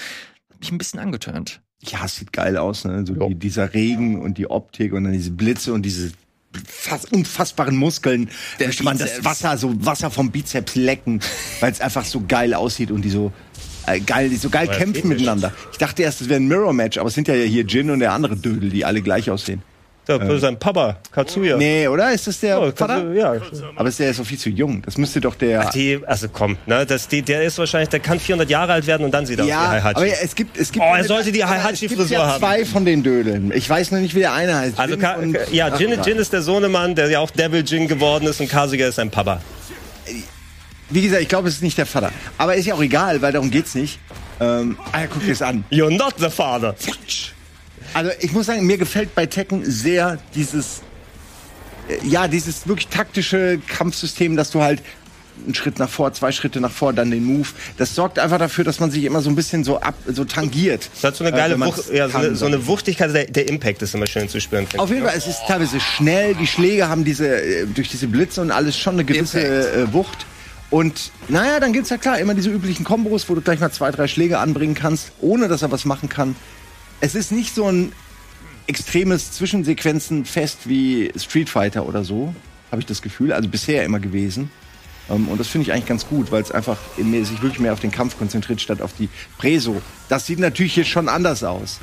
[0.51, 1.61] hat mich ein bisschen angetönt.
[1.83, 3.05] Ja, es sieht geil aus, ne?
[3.07, 6.13] So die, dieser Regen und die Optik und dann diese Blitze und diese
[6.67, 8.31] fast unfassbaren Muskeln.
[8.59, 9.25] Der möchte man das.
[9.25, 11.21] Wasser, so Wasser vom Bizeps lecken,
[11.61, 13.33] weil es einfach so geil aussieht und die so
[13.87, 15.53] äh, geil, die so geil Aber kämpfen miteinander.
[15.73, 18.13] Ich dachte erst, es wäre ein Mirror-Match, aber es sind ja hier Jin und der
[18.13, 19.63] andere Dödel, die alle gleich aussehen.
[20.07, 20.39] Da, ähm.
[20.39, 21.57] sein Papa, Katsuya.
[21.57, 22.13] Nee, oder?
[22.13, 23.11] Ist das der Oh, Vater?
[23.15, 23.37] Ja.
[23.75, 24.83] Aber ist der ist doch viel zu jung.
[24.83, 25.71] Das müsste doch der.
[25.71, 29.05] Die, also komm, ne, das, die, der ist wahrscheinlich, der kann 400 Jahre alt werden
[29.05, 29.97] und dann sieht er aus wie ja, Heihachi.
[29.97, 30.85] aber es gibt, es gibt.
[30.85, 32.39] Oh, er sollte die Heihachi-Frisur Es gibt ja haben.
[32.39, 33.51] zwei von den Dödeln.
[33.55, 34.79] Ich weiß noch nicht, wie der eine heißt.
[34.79, 36.07] Also, Ka und- ja, Ach, Jin, egal.
[36.07, 39.11] Jin ist der Sohnemann, der ja auch Devil Jin geworden ist und Kazuya ist sein
[39.11, 39.41] Papa.
[40.91, 42.11] Wie gesagt, ich glaube, es ist nicht der Vater.
[42.37, 43.99] Aber ist ja auch egal, weil darum geht's nicht.
[44.39, 45.65] Ähm, ah, ja, guck dir das an.
[45.71, 46.75] You're not the father.
[47.95, 50.83] Also ich muss sagen, mir gefällt bei Tekken sehr dieses,
[51.89, 54.83] äh, ja, dieses wirklich taktische Kampfsystem, dass du halt
[55.45, 57.49] einen Schritt nach vor, zwei Schritte nach vor, dann den Move.
[57.77, 60.89] Das sorgt einfach dafür, dass man sich immer so ein bisschen so ab, so tangiert.
[60.95, 63.25] Das hat so eine Äh, geile man's Wucht, ja, so, eine, so eine Wuchtigkeit, der,
[63.25, 64.67] der Impact ist immer schön zu spüren.
[64.77, 68.43] Auf jeden Fall, es ist teilweise schnell, die Schläge haben diese, äh, durch diese Blitze
[68.43, 69.77] und alles schon eine gewisse Impact.
[69.77, 70.27] äh, Wucht.
[70.71, 73.91] Und naja, dann gibt's ja klar immer diese üblichen Kombos, wo du gleich mal zwei,
[73.91, 76.35] drei Schläge anbringen kannst, ohne dass er was machen kann.
[77.01, 77.93] Es ist nicht so ein
[78.67, 82.35] extremes Zwischensequenzenfest wie Street Fighter oder so,
[82.71, 83.33] habe ich das Gefühl.
[83.33, 84.51] Also bisher immer gewesen.
[85.11, 87.81] Ähm, und das finde ich eigentlich ganz gut, weil es einfach sich wirklich mehr auf
[87.81, 89.83] den Kampf konzentriert, statt auf die Preso.
[90.09, 91.79] Das sieht natürlich hier schon anders aus.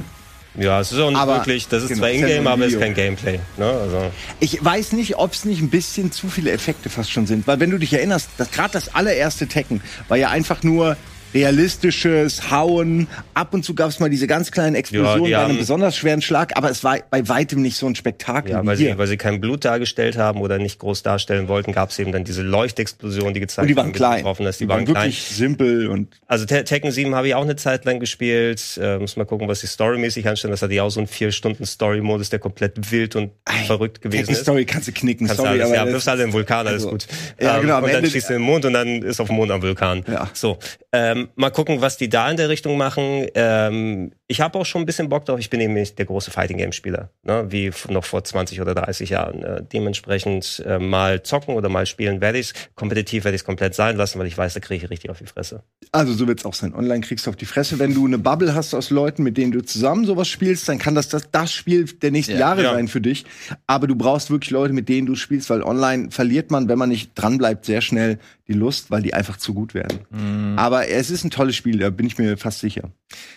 [0.55, 2.80] Ja, es ist auch nicht Aber- wirklich, das ist genau, zwar Ingame, aber es ist
[2.80, 3.39] kein Gameplay.
[3.57, 3.66] Ne?
[3.66, 7.47] Also, Ich weiß nicht, ob es nicht ein bisschen zu viele Effekte fast schon sind.
[7.47, 10.97] Weil wenn du dich erinnerst, gerade das allererste Tekken war ja einfach nur
[11.34, 13.08] realistisches Hauen.
[13.34, 16.22] Ab und zu gab es mal diese ganz kleinen Explosionen die bei einem besonders schweren
[16.22, 18.94] Schlag, aber es war bei weitem nicht so ein Spektakel ja, weil hier.
[18.94, 22.12] sie, weil sie kein Blut dargestellt haben oder nicht groß darstellen wollten, gab es eben
[22.12, 24.18] dann diese Leuchtexplosion, die gezeigt und die waren haben, klein.
[24.18, 24.60] Getroffen ist.
[24.60, 24.96] Die, die waren, klein.
[24.96, 28.80] wirklich simpel und Also Te Tekken 7 habe ich auch eine Zeit lang gespielt.
[28.82, 30.52] Äh, muss mal gucken, was die storymäßig anstellen.
[30.52, 33.32] Das hatte ja auch so einen vier Stunden Story-Modus, der komplett wild und
[33.66, 34.42] verrückt gewesen Tekken ist.
[34.42, 35.28] Story kannst du knicken.
[35.28, 37.08] Kannst Sorry, alles, aber ja, wirfst alle im Vulkan, alles also, gut.
[37.40, 39.36] ja, genau, am und dann schießt du in den Mond und dann ist auf dem
[39.36, 40.04] Mond am Vulkan.
[40.08, 40.30] Ja.
[40.34, 40.58] So,
[40.92, 43.28] ähm, mal gucken, was die da in der Richtung machen.
[43.36, 45.40] Ähm, ich habe auch schon ein bisschen Bock drauf.
[45.40, 47.46] Ich bin eben nicht der große Fighting Game Spieler, ne?
[47.50, 49.44] wie noch vor 20 oder 30 Jahren.
[49.44, 52.54] Äh, dementsprechend äh, mal zocken oder mal spielen werde ich's.
[52.76, 55.18] Kompetitiv werde ich es komplett sein lassen, weil ich weiß, da kriege ich richtig auf
[55.20, 55.64] die Fresse.
[55.92, 56.74] Also so wird's auch sein.
[56.74, 57.78] Online kriegst du auf die Fresse.
[57.78, 60.96] Wenn du eine Bubble hast aus Leuten, mit denen du zusammen sowas spielst, dann kann
[60.96, 62.40] das das, das Spiel der nächsten Ja.
[62.40, 62.74] Jahre Ja.
[62.74, 63.26] sein für dich.
[63.68, 66.90] Aber du brauchst wirklich Leute, mit denen du spielst, weil online verliert man, wenn man
[66.90, 68.18] nicht dranbleibt, sehr schnell
[68.48, 70.00] die Lust, weil die einfach zu gut werden.
[70.10, 70.58] Mhm.
[70.58, 72.90] Aber es ist ein tolles Spiel, da bin ich mir fast sicher.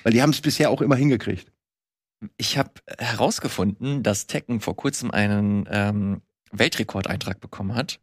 [0.02, 1.50] Weil die haben es bisher auch immer hingekriegt.
[2.36, 6.22] Ich habe herausgefunden, dass Tekken vor kurzem einen ähm,
[6.52, 8.00] Weltrekordeintrag bekommen hat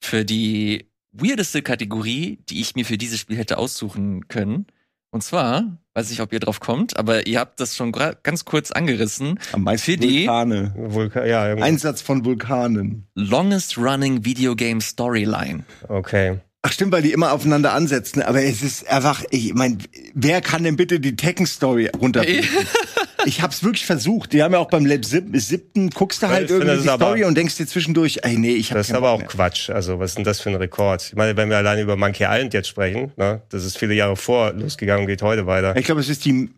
[0.00, 4.66] für die weirdeste Kategorie, die ich mir für dieses Spiel hätte aussuchen können.
[5.10, 8.70] Und zwar, weiß nicht, ob ihr drauf kommt, aber ihr habt das schon ganz kurz
[8.70, 9.40] angerissen.
[9.52, 10.74] Am meisten Für die- Vulkane.
[10.76, 11.64] Vulkan, ja, irgendwie.
[11.64, 13.06] Einsatz von Vulkanen.
[13.14, 15.64] Longest Running Video Game Storyline.
[15.88, 16.40] okay.
[16.62, 18.20] Ach stimmt, weil die immer aufeinander ansetzen.
[18.20, 19.78] Aber es ist einfach, ich mein,
[20.14, 22.44] wer kann denn bitte die Tekken-Story runterbringen?
[23.26, 24.32] ich hab's wirklich versucht.
[24.32, 27.36] Die haben ja auch beim Lab sieb- siebten, guckst du halt irgendwie die Story und
[27.36, 29.28] denkst dir zwischendurch, ey nee, ich hab Das ist aber auch mehr.
[29.28, 29.70] Quatsch.
[29.70, 31.04] Also, was ist denn das für ein Rekord?
[31.10, 34.16] Ich meine, wenn wir alleine über Monkey Island jetzt sprechen, ne, das ist viele Jahre
[34.16, 35.76] vor losgegangen und geht heute weiter.
[35.76, 36.50] Ich glaube, es ist die,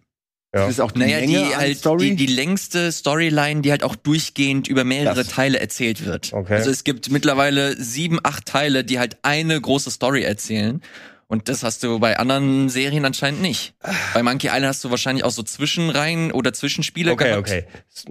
[0.55, 0.64] Ja.
[0.64, 2.11] es ist auch die Naja, Länge die halt Story.
[2.11, 5.28] die, die längste Storyline, die halt auch durchgehend über mehrere Das.
[5.28, 6.32] Teile erzählt wird.
[6.32, 6.55] Okay.
[6.55, 10.82] Also es gibt mittlerweile sieben, acht Teile, die halt eine große Story erzählen.
[11.28, 13.74] Und das hast du bei anderen Serien anscheinend nicht.
[14.14, 17.48] Bei Monkey Island hast du wahrscheinlich auch so Zwischenreihen oder Zwischenspiele Okay, gehabt.
[17.48, 17.64] okay.
[17.94, 18.05] S-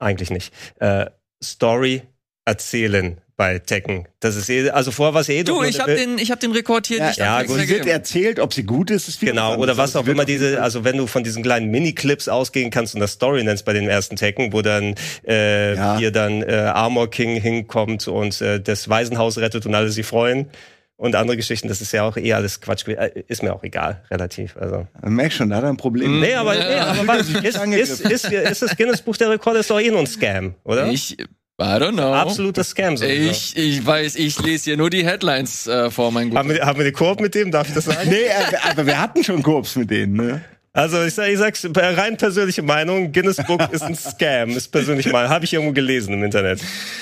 [0.00, 0.54] Eigentlich nicht.
[0.80, 1.06] Äh,
[1.44, 2.00] Story
[2.44, 4.06] erzählen bei Tekken.
[4.20, 6.38] Das ist eh, also vorher war es eh doch Du, ich habe den, ich hab
[6.40, 9.20] den Rekord hier ja, nicht ja, gut, sie wird erzählt, ob sie gut ist, ist
[9.22, 9.78] wieder Genau, was oder anderes.
[9.78, 13.00] was auch sie immer diese, also wenn du von diesen kleinen Miniclips ausgehen kannst und
[13.00, 14.94] das Story nennst bei den ersten Tekken, wo dann
[15.26, 15.96] äh, Ja.
[15.98, 20.48] hier dann äh, Armor King hinkommt und äh, das Waisenhaus rettet und alle sich freuen.
[20.96, 22.86] und andere Geschichten, das ist ja auch eh alles Quatsch.
[22.86, 24.56] Äh, ist mir auch egal, relativ.
[24.56, 24.86] Also.
[25.02, 26.20] Merk schon, da hat er ein Problem.
[26.20, 29.70] Nee, aber, nee, aber was, ist, ist, ist, ist das Guinness Buch der Rekorde ist
[29.70, 30.86] doch eh nur ein Scam, oder?
[30.88, 31.16] Ich,
[31.62, 32.12] I don't know.
[32.12, 32.96] Absoluter Scam.
[32.96, 33.30] Sowieso.
[33.30, 36.78] Ich, ich weiß, ich lese hier nur die Headlines äh, vor meinem haben wir, haben
[36.78, 37.50] wir eine Koop mit dem?
[37.50, 38.00] Darf ich das sagen?
[38.08, 38.26] nee,
[38.68, 40.42] aber wir hatten schon Koops mit denen, ne?
[40.74, 45.12] Also ich, sag, ich sag's rein persönliche Meinung, Guinness Book ist ein Scam, ist persönlich
[45.12, 46.60] mal, habe ich irgendwo gelesen im Internet.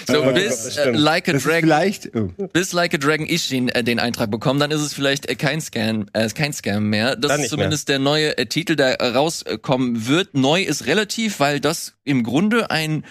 [0.08, 2.30] So äh, bis äh, Like a Dragon, vielleicht, oh.
[2.52, 5.60] bis Like a Dragon Ishin äh, den Eintrag bekommen, dann ist es vielleicht äh, kein
[5.60, 7.14] Scam, äh, kein Scam mehr.
[7.14, 7.98] Das ist zumindest mehr.
[7.98, 10.34] der neue äh, Titel, der rauskommen wird.
[10.34, 13.04] Neu ist relativ, weil das im Grunde ein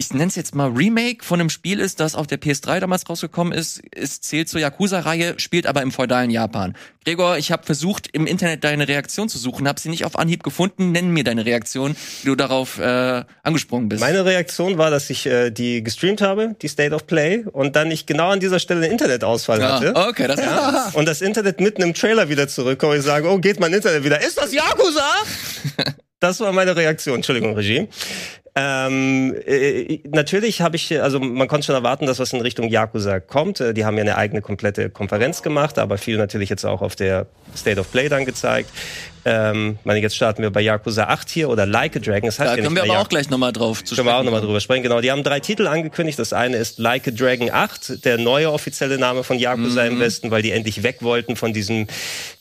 [0.00, 3.06] ich nenne es jetzt mal Remake von einem Spiel ist, das auf der PS3 damals
[3.08, 3.82] rausgekommen ist.
[3.94, 6.74] Es zählt zur Yakuza-Reihe, spielt aber im feudalen Japan.
[7.04, 10.42] Gregor, ich habe versucht, im Internet deine Reaktion zu suchen, habe sie nicht auf Anhieb
[10.42, 10.92] gefunden.
[10.92, 14.00] Nenn mir deine Reaktion, wie du darauf äh, angesprungen bist.
[14.00, 17.90] Meine Reaktion war, dass ich äh, die gestreamt habe, die State of Play, und dann
[17.90, 19.94] ich genau an dieser Stelle einen Internetausfall ja, hatte.
[19.94, 20.90] Okay, das ja.
[20.94, 24.02] Und das Internet mitten im Trailer wieder zurückkommt und ich sage, oh, geht mein Internet
[24.02, 24.20] wieder.
[24.22, 25.10] Ist das Yakuza?
[26.20, 27.16] das war meine Reaktion.
[27.16, 27.86] Entschuldigung, Regie.
[28.62, 33.20] Ähm, äh, natürlich habe ich, also man konnte schon erwarten, dass was in Richtung Yakuza
[33.20, 33.60] kommt.
[33.60, 36.94] Äh, die haben ja eine eigene komplette Konferenz gemacht, aber viel natürlich jetzt auch auf
[36.94, 38.70] der State of Play dann gezeigt.
[39.24, 42.26] Ähm, meine, jetzt starten wir bei Yakuza 8 hier oder Like a Dragon.
[42.26, 43.96] Das heißt da ja können wir aber auch gleich nochmal drauf zu sprechen.
[43.96, 44.82] Können wir auch nochmal drüber sprechen.
[44.82, 46.18] Genau, die haben drei Titel angekündigt.
[46.18, 49.92] Das eine ist Like a Dragon 8, der neue offizielle Name von Yakuza mhm.
[49.92, 51.86] im Westen, weil die endlich weg wollten von diesem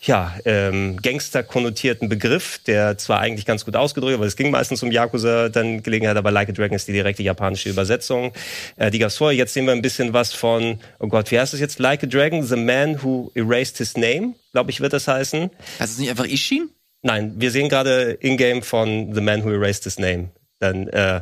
[0.02, 4.92] ja, ähm, Gangster-konnotierten Begriff, der zwar eigentlich ganz gut ausgedrückt, aber es ging meistens um
[4.92, 8.32] Yakuza dann Gelegenheit, aber Like a Dragon ist die direkte japanische Übersetzung.
[8.78, 9.38] Äh, die gab's vorher.
[9.38, 11.80] Jetzt sehen wir ein bisschen was von, oh Gott, wie heißt es jetzt?
[11.80, 15.50] Like a Dragon, The Man Who Erased His Name glaube ich, wird das heißen.
[15.80, 16.70] Heißt es nicht einfach Ishin?
[17.02, 20.32] Nein, wir sehen gerade in-game von The Man Who Erased His Name.
[20.60, 21.22] Dann äh,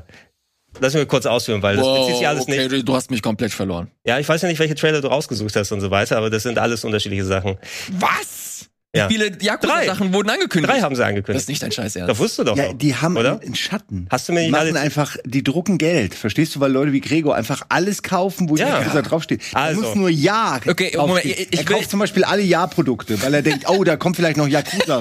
[0.79, 2.87] lass mich kurz ausführen, weil wow, das bezieht sich alles okay, nicht.
[2.87, 3.91] Du hast mich komplett verloren.
[4.05, 6.43] Ja, ich weiß ja nicht, welche Trailer du rausgesucht hast und so weiter, aber das
[6.43, 7.57] sind alles unterschiedliche Sachen.
[7.91, 8.56] Was?
[8.95, 9.09] Ja.
[9.09, 10.73] Viele Yakuza-Sachen wurden angekündigt?
[10.73, 11.35] Drei haben sie angekündigt.
[11.35, 12.09] Das ist nicht dein Scheiß Ernst.
[12.09, 12.57] Das wusstest du doch.
[12.57, 13.39] Ja, die haben oder?
[13.41, 14.07] einen Schatten.
[14.09, 16.15] Hast du mir nicht die machen einfach, die drucken Geld.
[16.15, 18.79] Verstehst du, weil Leute wie Gregor einfach alles kaufen, wo ja.
[18.79, 19.41] Yakuza draufsteht.
[19.53, 19.81] Also.
[19.81, 20.59] Er muss nur Ja.
[20.65, 23.97] Okay, Moment, ich, ich er kauft zum Beispiel alle Ja-Produkte, weil er denkt, oh, da
[23.97, 24.99] kommt vielleicht noch Yakuza.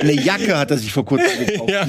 [0.00, 1.70] Eine Jacke hat er sich vor kurzem gekauft.
[1.70, 1.86] Ja.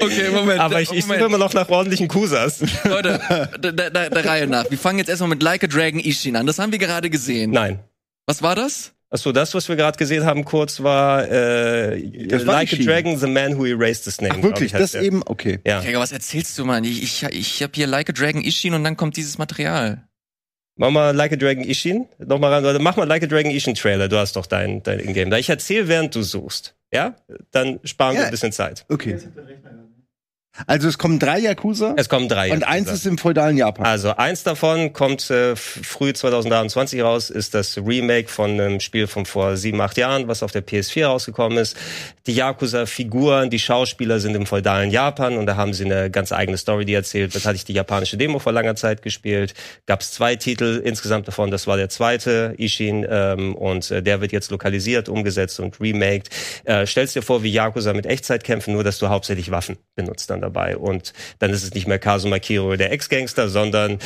[0.00, 0.60] Okay, Moment.
[0.60, 2.60] Aber ich, ich suche immer noch nach ordentlichen Kusas.
[2.84, 3.20] Leute,
[3.58, 4.70] der, der, der Reihe nach.
[4.70, 6.46] Wir fangen jetzt erstmal mit Like a Dragon Ishin an.
[6.46, 7.50] Das haben wir gerade gesehen.
[7.50, 7.80] Nein.
[8.26, 8.92] Was war das?
[9.10, 13.26] Achso, das, was wir gerade gesehen haben, kurz war, äh, das Like a Dragon, The
[13.26, 14.34] Man Who Erased His Name.
[14.38, 15.02] Ach, wirklich, ich, das der.
[15.02, 15.60] eben, okay.
[15.66, 15.80] Ja.
[15.80, 16.84] Gregor, was erzählst du, Mann?
[16.84, 20.06] Ich, ich, ich habe hier Like a Dragon Ishin und dann kommt dieses Material.
[20.76, 22.06] Mach mal Like a Dragon Ishin.
[22.18, 22.78] Nochmal ran, Leute.
[22.80, 24.08] Mach mal Like a Dragon Ishin Trailer.
[24.08, 25.30] Du hast doch dein, dein Ingame.
[25.30, 26.76] Da ich erzähle, während du suchst.
[26.92, 27.16] Ja?
[27.50, 28.20] Dann sparen ja.
[28.20, 28.84] wir ein bisschen Zeit.
[28.90, 29.18] Okay.
[30.66, 31.94] Also es kommen drei Yakuza.
[31.96, 32.52] Es kommen drei.
[32.52, 32.68] Und Yakuza.
[32.68, 33.86] eins ist im feudalen Japan.
[33.86, 39.26] Also eins davon kommt äh, früh 2023 raus, ist das Remake von einem Spiel von
[39.26, 41.76] vor sieben, acht Jahren, was auf der PS4 rausgekommen ist.
[42.26, 46.58] Die Yakuza-Figuren, die Schauspieler sind im feudalen Japan und da haben sie eine ganz eigene
[46.58, 47.44] Story, die erzählt wird.
[47.44, 49.54] Hatte ich die japanische Demo vor langer Zeit gespielt.
[49.86, 51.50] Gab es zwei Titel insgesamt davon.
[51.50, 56.30] Das war der zweite, Ishin, ähm, und äh, der wird jetzt lokalisiert, umgesetzt und remaked.
[56.64, 60.30] Äh, stellst dir vor, wie Yakuza mit Echtzeit kämpfen, nur dass du hauptsächlich Waffen benutzt
[60.30, 60.47] dann dabei.
[60.74, 63.98] Und dann ist es nicht mehr Kazuma Kiro, der Ex-Gangster, sondern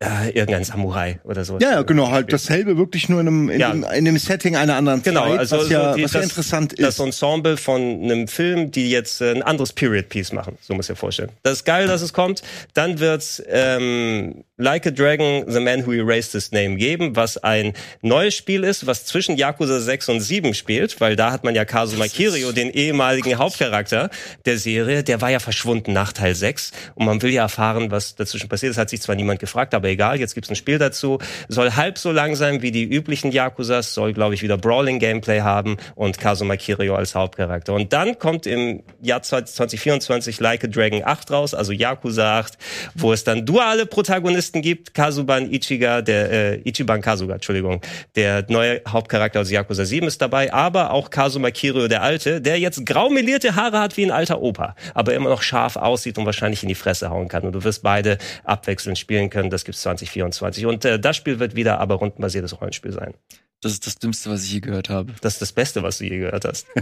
[0.00, 1.58] äh, irgendein Samurai oder so.
[1.58, 3.70] Ja, ja genau, halt dasselbe wirklich nur in einem, in, ja.
[3.70, 6.24] dem, in einem Setting einer anderen genau, Zeit, also was, ja, die, was das, ja
[6.24, 6.82] interessant ist.
[6.82, 10.98] Das Ensemble von einem Film, die jetzt äh, ein anderes Period-Piece machen, so muss ich
[10.98, 11.30] vorstellen.
[11.42, 12.42] Das ist geil, dass es kommt.
[12.74, 17.72] Dann wird's ähm, Like a Dragon, The Man Who Erased His Name geben, was ein
[18.02, 21.64] neues Spiel ist, was zwischen Yakuza 6 und 7 spielt, weil da hat man ja
[21.64, 24.10] Kazuma Kirio, den ehemaligen Hauptcharakter
[24.44, 28.14] der Serie, der war ja verschwunden nach Teil 6 und man will ja erfahren, was
[28.14, 31.18] dazwischen passiert ist, hat sich zwar niemand gefragt, aber egal, jetzt gibt's ein Spiel dazu,
[31.48, 35.40] soll halb so lang sein wie die üblichen Yakuzas, soll glaube ich wieder Brawling Gameplay
[35.40, 37.72] haben und Kazuma Kirio als Hauptcharakter.
[37.72, 42.56] Und dann kommt im Jahr 2024 Like a Dragon 8 raus, also Yakuza 8,
[42.94, 44.94] wo es dann duale Protagonisten Protagonisten gibt.
[44.94, 47.80] Kazuban Ichiga, der äh, Ichiban Kasuga, Entschuldigung,
[48.16, 52.58] der neue Hauptcharakter aus Yakuza 7 ist dabei, aber auch Kazuma Kiryu, der Alte, der
[52.58, 56.62] jetzt graumelierte Haare hat wie ein alter Opa, aber immer noch scharf aussieht und wahrscheinlich
[56.62, 57.44] in die Fresse hauen kann.
[57.44, 59.50] Und du wirst beide abwechselnd spielen können.
[59.50, 60.66] Das gibt's 2024.
[60.66, 63.14] Und äh, das Spiel wird wieder aber rundenbasiertes Rollenspiel sein.
[63.62, 65.12] Das ist das Dümmste, was ich je gehört habe.
[65.22, 66.66] Das ist das Beste, was du je gehört hast.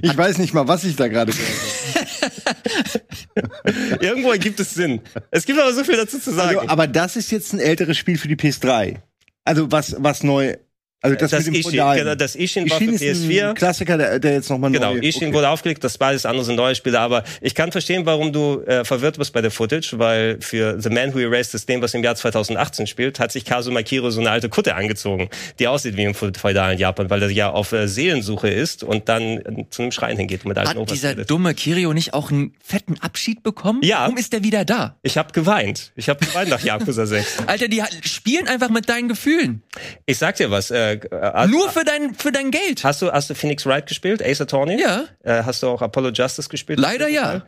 [0.00, 3.02] Ich weiß nicht mal, was ich da gerade gehört habe.
[4.00, 5.00] Irgendwo ergibt es Sinn.
[5.30, 6.58] Es gibt aber so viel dazu zu sagen.
[6.58, 8.96] Also, aber das ist jetzt ein älteres Spiel für die PS3.
[9.44, 10.56] Also was, was neu
[11.04, 13.48] Also das, das mit dem Ishin, genau, das Ishin war für Ishin ist PS4.
[13.48, 15.00] ein Klassiker, der, der jetzt nochmal Genau, neu...
[15.00, 15.34] Ishin okay.
[15.34, 18.84] wurde aufgelegt, das beides andere sind neue Spiele, aber ich kann verstehen, warum du äh,
[18.84, 22.04] verwirrt bist bei der Footage, weil für The Man Who Erased This Game, was im
[22.04, 25.28] Jahr 2018 spielt, hat sich Kazuma Kiro so eine alte Kutte angezogen,
[25.58, 29.38] die aussieht wie im feudalen Japan, weil er ja auf äh, Seelensuche ist und dann
[29.38, 32.96] äh, zu einem Schrein hingeht mit alten Hat dieser dumme Kirio nicht auch einen fetten
[33.00, 33.80] Abschied bekommen?
[33.82, 34.02] Ja.
[34.02, 34.94] Warum ist der wieder da?
[35.02, 35.90] Ich habe geweint.
[35.96, 37.38] Ich habe geweint nach Yakuza 6.
[37.48, 39.62] Alter, die spielen einfach mit deinen Gefühlen.
[40.06, 40.70] Ich sag dir was.
[40.70, 42.84] Äh, äh, Nur für dein, für dein Geld.
[42.84, 44.80] Hast du, hast du Phoenix Wright gespielt, Ace Attorney?
[44.80, 45.04] Ja.
[45.22, 46.78] Äh, hast du auch Apollo Justice gespielt?
[46.78, 47.42] Leider ja.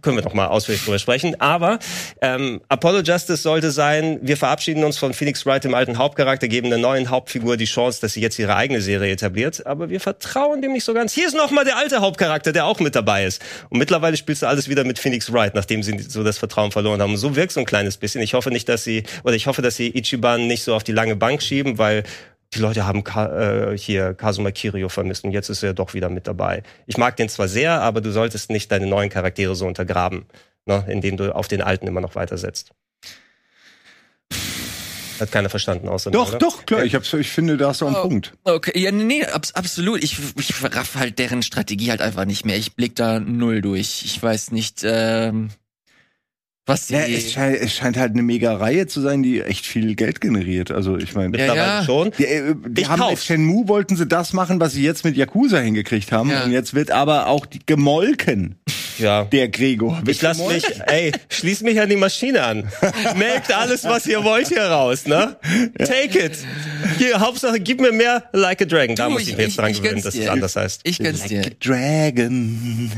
[0.00, 1.40] Können wir noch mal ausführlich drüber sprechen.
[1.40, 1.78] Aber
[2.20, 6.70] ähm, Apollo Justice sollte sein, wir verabschieden uns von Phoenix Wright, dem alten Hauptcharakter, geben
[6.70, 9.66] der neuen Hauptfigur die Chance, dass sie jetzt ihre eigene Serie etabliert.
[9.66, 11.12] Aber wir vertrauen dem nicht so ganz.
[11.12, 13.42] Hier ist noch mal der alte Hauptcharakter, der auch mit dabei ist.
[13.70, 17.00] Und mittlerweile spielst du alles wieder mit Phoenix Wright, nachdem sie so das Vertrauen verloren
[17.00, 17.16] haben.
[17.16, 18.22] So wirkt so ein kleines bisschen.
[18.22, 20.92] Ich hoffe nicht, dass sie, oder ich hoffe, dass sie Ichiban nicht so auf die
[20.92, 22.04] lange Bank schieben, weil
[22.54, 26.08] die Leute haben Ka äh, hier Kazuma Kirio vermisst und jetzt ist er doch wieder
[26.08, 26.62] mit dabei.
[26.86, 30.26] Ich mag den zwar sehr, aber du solltest nicht deine neuen Charaktere so untergraben,
[30.66, 32.72] ne, indem du auf den alten immer noch weitersetzt.
[35.20, 36.38] Hat keiner verstanden außer Doch, oder?
[36.38, 36.84] doch, klar.
[36.84, 38.02] Ich, hab's, ich finde, da hast du einen Oh.
[38.02, 38.32] Punkt.
[38.44, 40.02] Okay, ja, nee, abs absolut.
[40.02, 42.56] Ich, ich raff halt deren Strategie halt einfach nicht mehr.
[42.56, 44.02] Ich blick da null durch.
[44.04, 45.50] Ich weiß nicht, ähm,
[46.66, 46.94] was die.
[46.94, 50.20] Ja, es, scheint, es scheint halt eine mega Reihe zu sein, die echt viel Geld
[50.20, 50.70] generiert.
[50.70, 51.84] Also ich meine, Ja, ja.
[51.84, 52.12] schon.
[52.18, 53.24] die, äh, die Ich haben mit kauf's.
[53.26, 56.30] Shenmue wollten sie das machen, was sie jetzt mit Yakuza hingekriegt haben.
[56.30, 56.44] Ja.
[56.44, 58.56] Und jetzt wird aber auch die gemolken,
[58.98, 59.24] Ja.
[59.24, 60.02] der Gregor.
[60.06, 62.68] Ich lass mich, ey, schließ mich an die Maschine an.
[63.16, 65.36] Melkt alles, was ihr wollt hier raus, ne?
[65.78, 66.38] Take it.
[66.98, 68.94] Hier, Hauptsache, gib mir mehr Like a Dragon.
[68.94, 70.82] Da Du, muss ich, mir jetzt dran gewöhnen, dass es anders heißt.
[70.84, 71.42] Ich gönn's dir.
[71.60, 72.92] Dragon.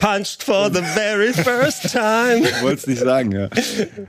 [0.00, 2.40] Punched for the very first time.
[2.48, 3.48] Ich wollte es nicht sagen, ja.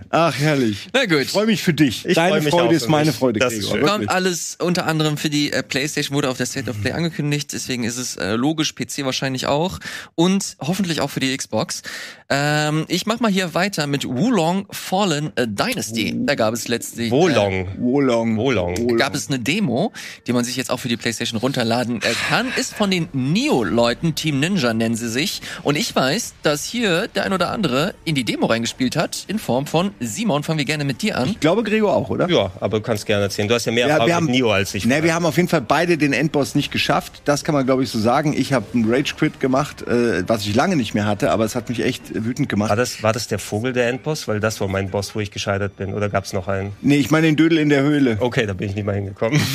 [0.09, 0.87] Ach, herrlich.
[0.93, 1.21] Na gut.
[1.23, 2.05] Ich freue mich für dich.
[2.05, 3.15] Ich freu Deine mich Freude auch ist meine mich.
[3.15, 3.77] Freude, Das ist Gregor.
[3.77, 3.87] schön.
[3.87, 7.51] Kommt alles unter anderem für die äh, PlayStation wurde auf der State of Play angekündigt,
[7.53, 9.79] deswegen ist es äh, logisch, PC wahrscheinlich auch
[10.15, 11.81] und hoffentlich auch für die Xbox.
[12.29, 16.15] Ähm, ich mach mal hier weiter mit Wulong Fallen äh, Dynasty.
[16.25, 17.67] Da gab es letztlich Wolong.
[17.79, 18.37] Wolong.
[18.37, 18.97] Wolong.
[18.97, 19.91] gab es eine Demo,
[20.25, 24.15] die man sich jetzt auch für die PlayStation runterladen äh, kann, ist von den Neo-Leuten,
[24.15, 25.41] Team Ninja nennen sie sich.
[25.63, 29.39] Und ich weiß, dass hier der ein oder andere in die Demo reingespielt hat, in
[29.39, 30.43] Form von Simon.
[30.43, 31.29] Fangen wir gerne mit dir an.
[31.29, 32.29] Ich glaube, Gregor auch, oder?
[32.29, 33.47] Ja, aber du kannst gerne erzählen.
[33.47, 34.85] Du hast ja mehr Ja, Erfahrung haben, mit Nio als ich.
[34.85, 37.21] Ne, wir haben auf jeden Fall beide den Endboss nicht geschafft.
[37.25, 38.33] Das kann man, glaube ich, so sagen.
[38.37, 41.55] Ich habe einen Rage Quit gemacht, äh, was ich lange nicht mehr hatte, aber es
[41.55, 42.69] hat mich echt wütend gemacht.
[42.69, 44.27] war, das, war das der Vogel, der Endboss?
[44.27, 45.93] Weil das war mein Boss, wo ich gescheitert bin.
[45.93, 46.73] Oder gab es noch einen?
[46.81, 48.17] Nee, ich meine den Dödel in der Höhle.
[48.19, 49.41] Okay, da bin ich nicht mal hingekommen.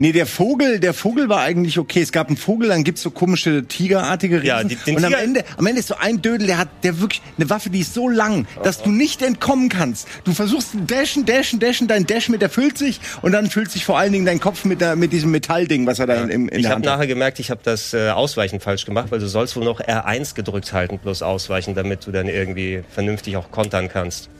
[0.00, 2.00] Nee, der Vogel, der Vogel war eigentlich okay.
[2.00, 4.46] Es gab einen Vogel, dann gibt's so komische tigerartige Riesen.
[4.46, 6.68] Ja, die- den und am Tiger- Ende, am Ende ist so ein Dödel, der hat
[6.82, 10.08] der wirklich eine Waffe, die ist so lang, dass du nicht entkommen kannst.
[10.24, 13.84] Du versuchst dashen, dashen, dashen, dein Dash mit der füllt sich und dann füllt sich
[13.84, 16.58] vor allen Dingen dein Kopf mit, der, mit diesem Metallding, was er da in, in
[16.58, 16.84] Ich der habe hat.
[16.84, 20.34] nachher gemerkt, ich habe das äh, Ausweichen falsch gemacht, weil du sollst wohl noch R1
[20.34, 24.30] gedrückt halten plus Ausweichen, damit du dann irgendwie vernünftig auch kontern kannst.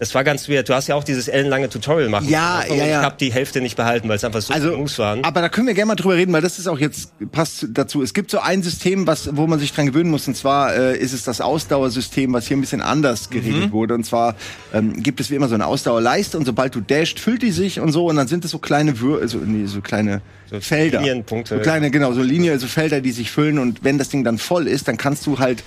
[0.00, 0.68] Das war ganz weird.
[0.68, 2.28] Du hast ja auch dieses ellenlange Tutorial machen.
[2.28, 2.62] Ja.
[2.68, 2.98] Und ja, ja.
[3.00, 5.22] Ich habe die Hälfte nicht behalten, weil es einfach so Also, Moves waren.
[5.24, 8.02] aber da können wir gerne mal drüber reden, weil das ist auch jetzt passt dazu.
[8.02, 10.98] Es gibt so ein System, was, wo man sich dran gewöhnen muss, und zwar äh,
[10.98, 13.94] ist es das Ausdauersystem, was hier ein bisschen anders geregelt wurde.
[13.94, 14.34] Und zwar
[14.72, 17.78] ähm, gibt es wie immer so eine Ausdauerleiste und sobald du dasht, füllt die sich
[17.80, 20.20] und so und dann sind es so kleine Wür so, nee, so kleine
[20.50, 21.00] So Felder.
[21.00, 21.56] Linienpunkte.
[21.56, 24.38] So kleine, genau, so Linie, so Felder, die sich füllen und wenn das Ding dann
[24.38, 25.62] voll ist, dann kannst du halt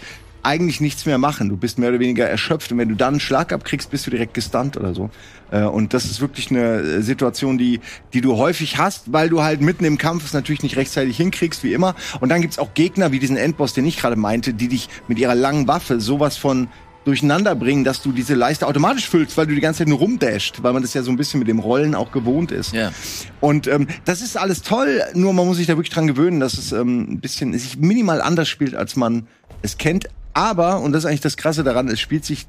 [0.47, 1.49] eigentlich nichts mehr machen.
[1.49, 4.11] Du bist mehr oder weniger erschöpft und wenn du dann einen Schlag abkriegst, bist du
[4.11, 5.09] direkt gestunt oder so.
[5.51, 7.81] Äh, Und das ist wirklich eine äh, Situation, die,
[8.13, 11.63] die du häufig hast, weil du halt mitten im Kampf es natürlich nicht rechtzeitig hinkriegst,
[11.63, 11.95] wie immer.
[12.21, 15.19] Und dann gibt's auch Gegner wie diesen Endboss, den ich gerade meinte, die dich mit
[15.19, 16.69] ihrer langen Waffe sowas von
[17.03, 20.61] durcheinander bringen, dass du diese Leiste automatisch füllst, weil du die ganze Zeit nur rumdasht,
[20.61, 22.73] weil man das ja so ein bisschen mit dem Rollen auch gewohnt ist.
[22.73, 22.91] Ja.
[23.39, 26.57] Und ähm, das ist alles toll, nur man muss sich da wirklich dran gewöhnen, dass
[26.57, 29.27] es ähm, ein bisschen sich minimal anders spielt, als man
[29.61, 30.09] es kennt.
[30.37, 32.45] Aber, und das ist eigentlich das Krasse daran, es spielt sich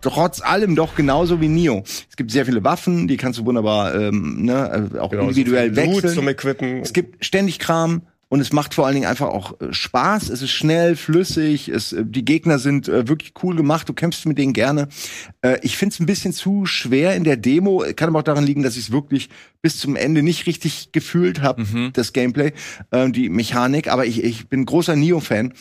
[0.00, 1.84] trotz allem doch genauso wie Nio.
[2.08, 5.28] Es gibt sehr viele Waffen, die kannst du wunderbar ähm, ne, äh, auch Genau, so
[5.28, 6.14] individuell Loot wechseln.
[6.14, 6.80] zum Equippen.
[6.80, 10.28] Es gibt ständig Kram und es macht vor allen Dingen einfach auch äh, Spaß.
[10.30, 14.26] Es ist schnell, flüssig, es, äh, die Gegner sind äh, wirklich cool gemacht, du kämpfst
[14.26, 14.88] mit denen gerne.
[15.42, 17.84] Äh, ich finde es ein bisschen zu schwer in der Demo.
[17.94, 19.28] Kann aber auch daran liegen, dass ich es wirklich
[19.62, 22.52] bis zum Ende nicht richtig gefühlt habe, das Gameplay,
[22.90, 23.86] äh, die Mechanik.
[23.92, 25.52] Aber ich, ich bin großer Neo-Fan.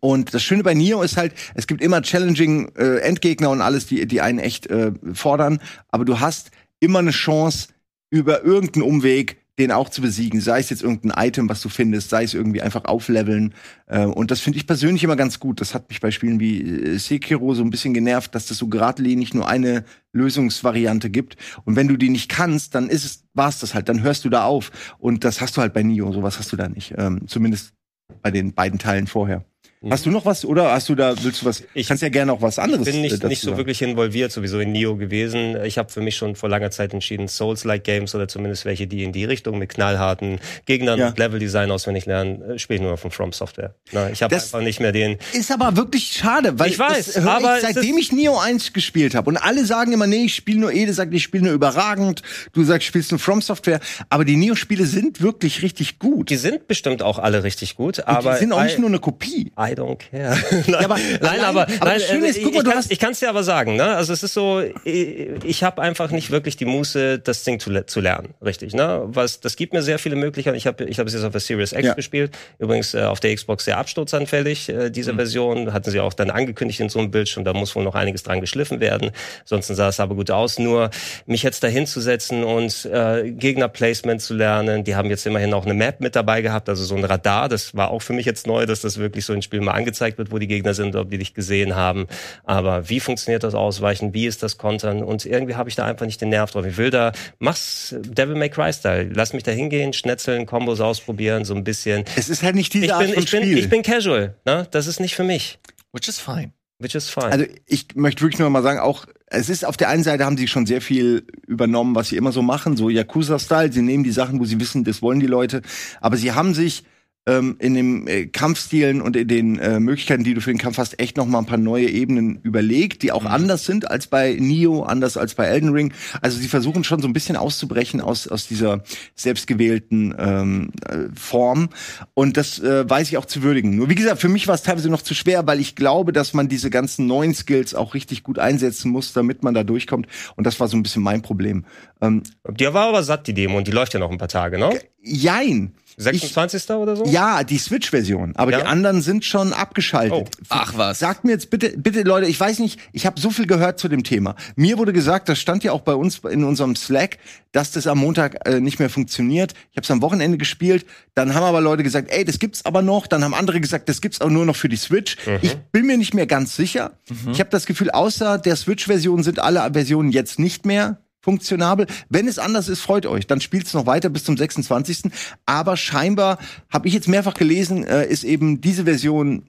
[0.00, 3.86] Und das Schöne bei Neo ist halt, es gibt immer challenging äh, Endgegner und alles,
[3.86, 5.58] die, die einen echt äh, fordern.
[5.88, 7.68] Aber du hast immer eine Chance,
[8.10, 10.40] über irgendeinen Umweg den auch zu besiegen.
[10.40, 13.54] Sei es jetzt irgendein Item, was du findest, sei es irgendwie einfach aufleveln.
[13.86, 15.60] Äh, und das finde ich persönlich immer ganz gut.
[15.60, 18.66] Das hat mich bei Spielen wie äh, Sekiro so ein bisschen genervt, dass das so
[18.66, 21.36] geradlinig nur eine Lösungsvariante gibt.
[21.64, 23.88] Und wenn du die nicht kannst, dann ist es, war's das halt.
[23.88, 24.72] Dann hörst du da auf.
[24.98, 26.12] Und das hast du halt bei Nio.
[26.12, 26.94] Sowas hast du da nicht.
[26.96, 27.74] Ähm, zumindest
[28.22, 29.44] bei den beiden Teilen vorher.
[29.90, 31.62] Hast du noch was oder hast du da willst du was?
[31.74, 32.86] Ich kannst ja gerne auch was anderes.
[32.86, 35.56] Ich bin nicht, äh, nicht so dazu wirklich involviert, sowieso in Neo gewesen.
[35.64, 39.02] Ich habe für mich schon vor langer Zeit entschieden, Souls-like Games oder zumindest welche, die
[39.04, 41.08] in die Richtung mit knallharten Gegnern Ja.
[41.08, 43.74] und Level-Design auswendig lernen, äh, spiele ich nur von From Software.
[43.92, 45.18] Na, ich habe einfach nicht mehr den.
[45.32, 49.28] Ist aber wirklich schade, weil Ich weiß, aber ich, seitdem ich Neo 1 gespielt habe
[49.30, 52.22] und alle sagen immer, nee, ich spiele nur Ede sagt, ich spiele nur überragend.
[52.52, 56.30] Du sagst, spielst nur From Software, aber die Neo Spiele sind wirklich richtig gut.
[56.30, 58.98] Die sind bestimmt auch alle richtig gut, Und aber die sind auch nicht nur eine
[58.98, 59.52] Kopie.
[59.58, 60.36] I don't care.
[60.66, 62.98] nein, aber nein, aber, nein, Schöne äh, ist, guck mal, ich, du kann, hast- ich
[62.98, 63.84] kann es dir aber sagen, ne?
[63.96, 67.70] Also es ist so, ich, ich habe einfach nicht wirklich die Muße, das Ding zu,
[67.70, 69.02] le- zu lernen, richtig, ne?
[69.06, 70.56] Was, das gibt mir sehr viele Möglichkeiten.
[70.56, 71.94] Ich habe, ich habe es jetzt auf der Series X Ja.
[71.94, 75.16] gespielt, übrigens äh, auf der Xbox sehr absturzanfällig äh, diese Mhm.
[75.16, 77.44] Version, hatten sie auch dann angekündigt in so einem Bildschirm.
[77.44, 79.10] Da muss wohl noch einiges dran geschliffen werden.
[79.42, 80.58] Ansonsten sah es aber gut aus.
[80.58, 80.90] Nur
[81.26, 84.84] mich jetzt da hinzusetzen und äh, Gegnerplacement zu lernen.
[84.84, 87.48] Die haben jetzt immerhin auch eine Map mit dabei gehabt, also so ein Radar.
[87.48, 90.18] Das war auch für mich jetzt neu, dass das wirklich so im Spiel mal angezeigt
[90.18, 92.06] wird, wo die Gegner sind, ob die dich gesehen haben.
[92.44, 94.14] Aber wie funktioniert das Ausweichen?
[94.14, 95.02] Wie ist das Kontern?
[95.02, 96.64] Und irgendwie habe ich da einfach nicht den Nerv drauf.
[96.66, 99.10] Ich will da, mach's Devil May Cry Style.
[99.14, 102.04] Lass mich da hingehen, schnetzeln, Kombos ausprobieren, so ein bisschen.
[102.16, 103.58] Es ist halt nicht diese Ich Art bin, von ich bin, Spiel.
[103.58, 104.36] ich bin casual.
[104.44, 104.66] Ne?
[104.70, 105.58] Das ist nicht für mich.
[105.92, 106.52] Which is fine.
[106.78, 107.30] Which is fine.
[107.30, 110.36] also ich möchte wirklich nur mal sagen, auch es ist auf der einen Seite haben
[110.36, 113.72] sie schon sehr viel übernommen, was sie immer so machen, so Yakuza-Style.
[113.72, 115.62] Sie nehmen die Sachen, wo sie wissen, das wollen die Leute,
[116.00, 116.84] aber sie haben sich
[117.26, 120.78] ähm, in den äh, Kampfstilen und in den äh, Möglichkeiten, die du für den Kampf
[120.78, 124.36] hast, echt noch mal ein paar neue Ebenen überlegt, die auch anders sind als bei
[124.38, 125.92] Neo, anders als bei Elden Ring.
[126.20, 128.82] Also sie versuchen schon so ein bisschen auszubrechen aus aus dieser
[129.14, 131.70] selbstgewählten ähm, äh, Form
[132.12, 133.76] und das äh, weiß ich auch zu würdigen.
[133.76, 136.34] Nur wie gesagt, für mich war es teilweise noch zu schwer, weil ich glaube, dass
[136.34, 140.06] man diese ganzen neuen Skills auch richtig gut einsetzen muss, damit man da durchkommt
[140.36, 141.64] und das war so ein bisschen mein Problem.
[142.02, 144.58] Ähm, Die war aber satt, die Demo, und die läuft ja noch ein paar Tage,
[144.58, 144.78] ne?
[145.04, 145.74] jein.
[145.96, 146.70] Ich, 26.
[146.70, 147.04] oder so?
[147.06, 148.58] ja, die Switch-Version, aber Ja.
[148.60, 150.28] die anderen sind schon abgeschaltet.
[150.40, 150.44] Oh.
[150.48, 150.98] Ach was.
[150.98, 153.88] Sagt mir jetzt bitte, bitte Leute, ich weiß nicht, ich habe so viel gehört zu
[153.88, 154.34] dem Thema.
[154.56, 157.18] Mir wurde gesagt, das stand ja auch bei uns in unserem Slack,
[157.52, 159.52] dass das am Montag äh, nicht mehr funktioniert.
[159.70, 160.84] Ich habe es am Wochenende gespielt,
[161.14, 164.00] dann haben aber Leute gesagt, ey, das gibt's aber noch, dann haben andere gesagt, das
[164.00, 165.16] gibt's auch nur noch für die Switch.
[165.42, 166.98] Ich bin mir nicht mehr ganz sicher.
[167.30, 171.86] Ich habe das Gefühl, außer der Switch-Version sind alle Versionen jetzt nicht mehr funktionabel.
[172.10, 173.26] Wenn es anders ist, freut euch.
[173.26, 175.10] Dann spielt es noch weiter bis zum 26.
[175.46, 176.38] Aber scheinbar,
[176.70, 179.48] habe ich jetzt mehrfach gelesen, äh, ist eben diese Version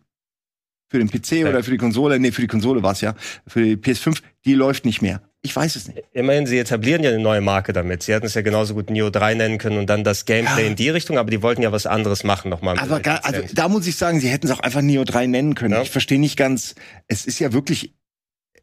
[0.87, 3.15] für den PC oder für die Konsole, nee, für die Konsole war es ja,
[3.47, 5.21] für die PS5, die läuft nicht mehr.
[5.41, 6.01] Ich weiß es nicht.
[6.13, 8.01] Immerhin, sie etablieren ja eine neue Marke damit.
[8.03, 10.67] Sie hätten es ja genauso gut Neo 3 nennen können und dann das Gameplay Ja.
[10.67, 12.79] in die Richtung, aber die wollten ja was anderes machen nochmal.
[12.79, 15.53] Aber gar, also da muss ich sagen, sie hätten es auch einfach Neo 3 nennen
[15.53, 15.73] können.
[15.73, 15.81] Ja.
[15.81, 16.73] Ich verstehe nicht ganz,
[17.07, 17.93] es ist ja wirklich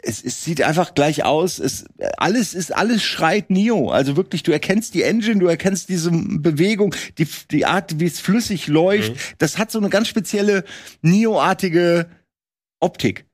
[0.03, 1.59] es, es sieht einfach gleich aus.
[1.59, 1.85] Es,
[2.17, 3.91] alles ist, alles schreit Neo.
[3.91, 8.21] Also wirklich, du erkennst die Engine, du erkennst diese Bewegung, die, die Art, wie es
[8.21, 9.13] flüssig läuft.
[9.39, 10.65] Das hat so eine ganz spezielle
[11.03, 12.07] Neo-artige
[12.81, 13.27] Optik.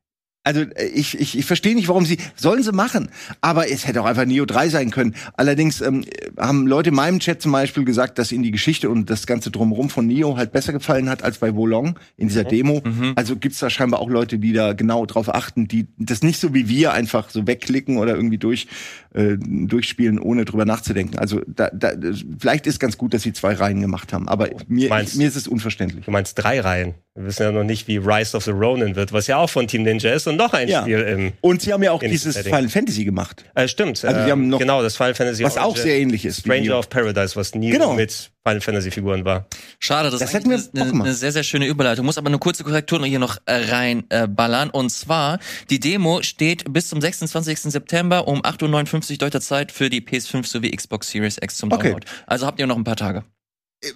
[0.48, 3.10] Also äh, ich, ich, ich verstehe nicht, warum sie sollen sie machen,
[3.42, 5.14] aber es hätte auch einfach Neo 3 sein können.
[5.36, 6.06] Allerdings ähm,
[6.38, 9.50] haben Leute in meinem Chat zum Beispiel gesagt, dass ihnen die Geschichte und das ganze
[9.50, 12.82] drumherum von Neo halt besser gefallen hat als bei Wolong in dieser Demo.
[13.16, 16.54] Also gibt's da scheinbar auch Leute, die da genau drauf achten, die das nicht so
[16.54, 18.68] wie wir einfach so wegklicken oder irgendwie durch
[19.14, 21.18] äh, durchspielen, ohne drüber nachzudenken.
[21.18, 21.92] Also da, da,
[22.38, 25.36] vielleicht ist ganz gut, dass sie zwei Reihen gemacht haben, aber mir, Meinst- mir ist
[25.36, 26.04] es unverständlich.
[26.06, 26.94] Du meinst drei Reihen.
[27.18, 29.66] Wir wissen ja noch nicht, wie Rise of the Ronin wird, was ja auch von
[29.66, 30.82] Team Ninja ist und noch ein Ja.
[30.82, 31.32] Spiel im.
[31.40, 32.54] Und sie haben ja auch dieses Setting.
[32.54, 33.44] Final Fantasy gemacht.
[33.56, 34.04] Äh, stimmt.
[34.04, 36.78] Also die haben noch- genau das Final Fantasy was auch Origin- sehr ähnlich ist Stranger
[36.78, 37.94] of Paradise, was nie Genau.
[37.94, 39.46] mit Final Fantasy Figuren war.
[39.80, 42.06] Schade, das, Das ist auch eine, eine sehr, sehr schöne Überleitung.
[42.06, 44.70] Muss aber eine kurze Korrektur hier noch äh, rein äh, ballern.
[44.70, 45.40] Und zwar,
[45.70, 47.62] die Demo steht bis zum 26.
[47.72, 51.88] September um 8.59 Uhr deutscher Zeit für die PS5 sowie Xbox Series X zum Okay.
[51.88, 52.06] Download.
[52.28, 53.24] Also habt ihr noch ein paar Tage.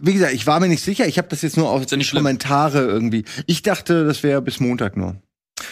[0.01, 1.07] Wie gesagt, ich war mir nicht sicher.
[1.07, 1.99] Ich habe das jetzt nur auf ja.
[2.13, 3.25] Kommentare irgendwie.
[3.47, 5.17] Ich dachte, das wäre bis Montag nur.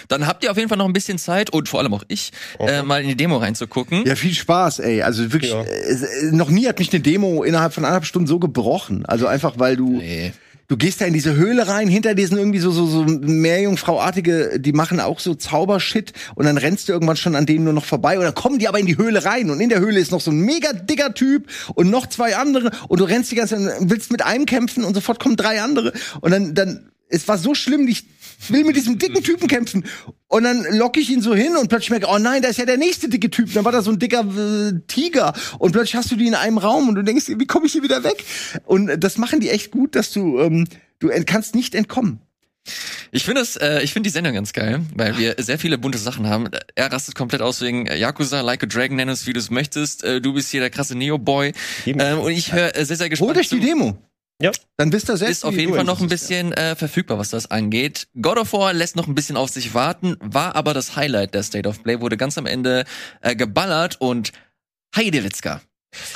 [0.09, 2.33] Dann habt ihr auf jeden Fall noch ein bisschen Zeit und vor allem auch ich,
[2.59, 4.05] äh, mal in die Demo reinzugucken.
[4.07, 5.03] Ja, viel Spaß, ey.
[5.03, 5.63] Also wirklich, Ja.
[5.63, 9.05] äh, noch nie hat mich eine Demo innerhalb von anderthalb Stunden so gebrochen.
[9.07, 10.33] Also einfach, weil du, Nee.
[10.71, 14.61] Du gehst da in diese Höhle rein, hinter dir sind irgendwie so, so, so Meerjungfrauartige,
[14.61, 17.85] die machen auch so Zaubershit und dann rennst du irgendwann schon an denen nur noch
[17.85, 20.13] vorbei und dann kommen die aber in die Höhle rein und in der Höhle ist
[20.13, 23.57] noch so ein mega dicker Typ und noch zwei andere und du rennst die ganze
[23.57, 27.37] Zeit, willst mit einem kämpfen und sofort kommen drei andere und dann, dann, es war
[27.37, 28.05] so schlimm, dich
[28.49, 29.85] will mit diesem dicken Typen kämpfen.
[30.29, 32.65] Und dann locke ich ihn so hin und plötzlich merke, oh nein, da ist ja
[32.65, 33.53] der nächste dicke Typ.
[33.53, 35.35] Dann war da so ein dicker äh, Tiger.
[35.59, 37.83] Und plötzlich hast du die in einem Raum und du denkst, wie komme ich hier
[37.83, 38.25] wieder weg?
[38.65, 40.67] Und das machen die echt gut, dass du, ähm,
[41.01, 42.21] du kannst nicht entkommen.
[43.13, 45.99] Ich finde es, äh, ich finde die Sendung ganz geil, weil wir sehr viele bunte
[45.99, 46.49] Sachen haben.
[46.75, 49.51] Er rastet komplett aus wegen äh, Yakuza, Like a Dragon, nenn es wie du es
[49.51, 50.05] möchtest.
[50.05, 51.53] Äh, du bist hier der krasse Neo-Boy.
[51.87, 53.31] Ähm, und ich höre äh, sehr, sehr gespannt.
[53.31, 53.99] Holt euch die Demo.
[54.41, 54.53] Ja.
[54.77, 55.39] Dann wisst ihr selbst.
[55.39, 58.09] Ist auf jeden Fall noch ein bisschen äh, verfügbar, was das angeht.
[58.21, 61.43] God of War lässt noch ein bisschen auf sich warten, war aber das Highlight der
[61.43, 62.85] State of Play, wurde ganz am Ende
[63.21, 64.33] äh, geballert und
[64.97, 65.61] Heidewitzka.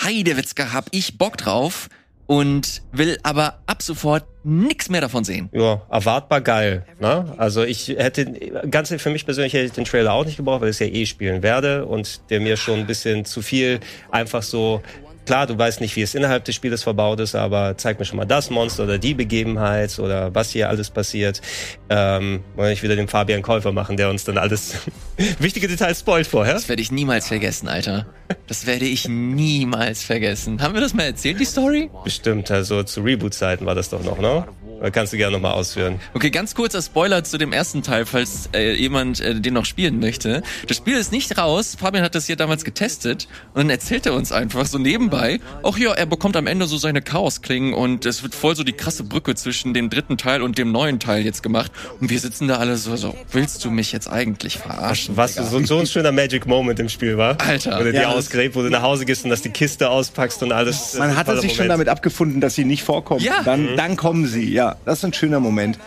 [0.03, 1.89] Heidewitzka hab ich Bock drauf
[2.27, 5.51] und will aber ab sofort nix mehr davon sehen.
[5.53, 6.87] Ja, erwartbar geil.
[7.01, 7.35] Ne?
[7.37, 8.27] Also ich hätte,
[8.71, 10.87] ganz für mich persönlich hätte ich den Trailer auch nicht gebraucht, weil ich es ja
[10.87, 14.83] eh spielen werde und der mir schon ein bisschen zu viel einfach so
[15.27, 18.19] Klar, du weißt nicht, wie es innerhalb des Spieles verbaut ist, aber zeig mir schon
[18.19, 21.41] mal das Monster oder die Begebenheit oder was hier alles passiert.
[21.89, 24.75] Ähm, wollen ich wieder den Fabian Käufer machen, der uns dann alles
[25.39, 26.55] wichtige Details spoilt vorher.
[26.55, 28.07] Das werde ich niemals vergessen, Alter.
[28.47, 30.61] Das werde ich niemals vergessen.
[30.61, 31.91] Haben wir das mal erzählt, die Story?
[32.05, 34.47] Bestimmt, also zu Reboot-Zeiten war das doch noch, ne?
[34.93, 36.01] Kannst du gerne nochmal ausführen.
[36.13, 39.99] Okay, ganz kurzer Spoiler zu dem ersten Teil, falls äh, jemand äh, den noch spielen
[39.99, 40.43] möchte.
[40.67, 41.77] Das Spiel ist nicht raus.
[41.79, 45.14] Fabian hat das hier damals getestet und dann erzählt er uns einfach so nebenbei,
[45.63, 48.73] ach ja, er bekommt am Ende so seine Chaosklingen und es wird voll so die
[48.73, 51.73] krasse Brücke zwischen dem dritten Teil und dem neuen Teil jetzt gemacht.
[52.01, 55.17] Und wir sitzen da alle so, so willst du mich jetzt eigentlich verarschen?
[55.17, 57.41] Was so, so ein schöner Magic Moment im Spiel war.
[57.41, 57.79] Alter.
[57.79, 60.43] Wo du ja, dir ausgräbt, wo du nach Hause gehst und dass die Kiste auspackst
[60.43, 60.95] und alles.
[60.95, 61.53] Man hat sich Moment.
[61.53, 63.23] schon damit abgefunden, dass sie nicht vorkommen.
[63.23, 63.43] Ja.
[63.45, 63.77] Dann, mhm.
[63.77, 64.77] dann kommen sie, ja.
[64.85, 65.79] Das ist ein schöner Moment.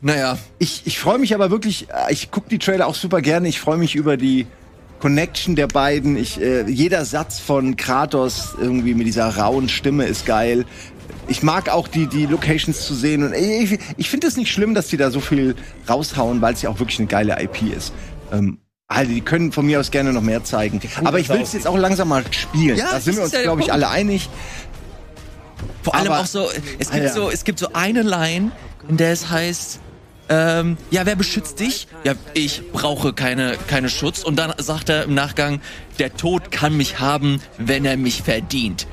[0.00, 0.38] Naja.
[0.58, 3.48] Ich, ich freue mich aber wirklich, äh, ich gucke die Trailer auch super gerne.
[3.48, 4.46] Ich freue mich über die
[5.04, 6.16] Connection der beiden.
[6.16, 10.64] Ich, äh, jeder Satz von Kratos irgendwie mit dieser rauen Stimme ist geil.
[11.28, 13.22] Ich mag auch die, die Locations zu sehen.
[13.22, 16.62] Und ich, ich finde es nicht schlimm, dass die da so viel raushauen, weil es
[16.62, 17.92] ja auch wirklich eine geile IP ist.
[18.32, 18.56] Ähm,
[18.88, 20.80] Alter, die können von mir aus gerne noch mehr zeigen.
[21.04, 22.78] Aber ich will es jetzt auch langsam mal spielen.
[22.78, 24.30] Ja, da sind wir uns, glaube ich, alle einig.
[25.82, 26.48] Vor allem Aber, auch so,
[26.78, 27.12] es gibt Alter.
[27.12, 28.52] so, es gibt so eine Line,
[28.88, 29.80] in der es heißt,
[30.28, 31.86] ähm, ja, wer beschützt dich?
[32.04, 34.22] Ja, ich brauche keine, keine Schutz.
[34.22, 35.60] Und dann sagt er im Nachgang,
[35.98, 38.86] der Tod kann mich haben, wenn er mich verdient.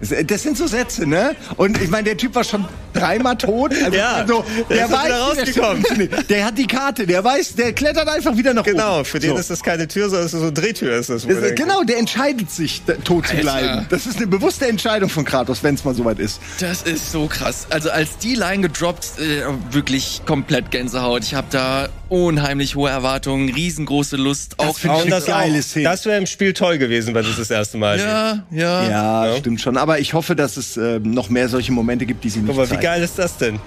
[0.00, 1.34] Das sind so Sätze, ne?
[1.56, 3.72] Und ich meine, der Typ war schon dreimal tot.
[3.82, 5.84] Also, ja, also, der, der weiß, rausgekommen.
[5.98, 8.92] Der, der, hat die Karte, der weiß, der klettert einfach wieder nach genau, oben.
[8.92, 9.36] Genau, für den so.
[9.36, 11.26] ist das keine Tür, sondern so eine Drehtür ist das.
[11.26, 13.36] das genau, der entscheidet sich, tot Alter.
[13.36, 13.86] zu bleiben.
[13.90, 16.40] Das ist eine bewusste Entscheidung von Kratos, wenn es mal soweit ist.
[16.60, 17.66] Das ist so krass.
[17.70, 19.42] Also als die Line gedroppt, äh,
[19.72, 21.24] wirklich komplett Gänsehaut.
[21.24, 24.54] Ich habe da unheimlich hohe Erwartungen, riesengroße Lust.
[24.58, 25.84] Das auch für das geile Szene.
[25.84, 29.36] Das wäre im Spiel toll gewesen, weil das das erste Mal ja, ja, ja, ja,
[29.36, 29.76] stimmt schon.
[29.76, 32.70] Aber ich hoffe, dass es äh, noch mehr solche Momente gibt, die sie nicht Aber
[32.70, 33.58] wie geil ist das denn?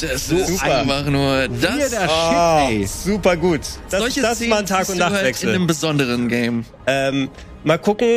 [0.00, 0.78] Das so ist super.
[0.78, 1.90] einfach nur das.
[1.90, 2.86] Der oh, Shit, ey.
[2.86, 3.60] Super gut.
[3.90, 5.50] Das, Solche das ist mal ein Tag- und halt Nachtwechsel.
[5.50, 6.64] in einem besonderen Game.
[6.86, 7.28] Ähm,
[7.64, 8.08] mal gucken.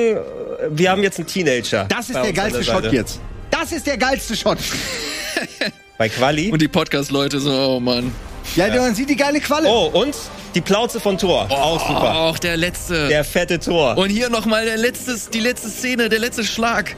[0.69, 1.85] Wir haben jetzt einen Teenager.
[1.85, 3.19] Das ist der geilste Shot jetzt.
[3.51, 4.59] Das ist der geilste Shot.
[5.97, 6.51] Bei Quali.
[6.51, 8.11] Und die Podcast-Leute so, oh Mann.
[8.55, 9.67] Ja, ja, man sieht die geile Qualle.
[9.67, 10.15] Oh, und
[10.53, 11.47] die Plauze von Thor.
[11.49, 12.15] Oh, auch super.
[12.15, 13.07] Auch der letzte.
[13.07, 13.97] Der fette Tor.
[13.97, 16.95] Und hier nochmal der letzte, die letzte Szene, der letzte Schlag.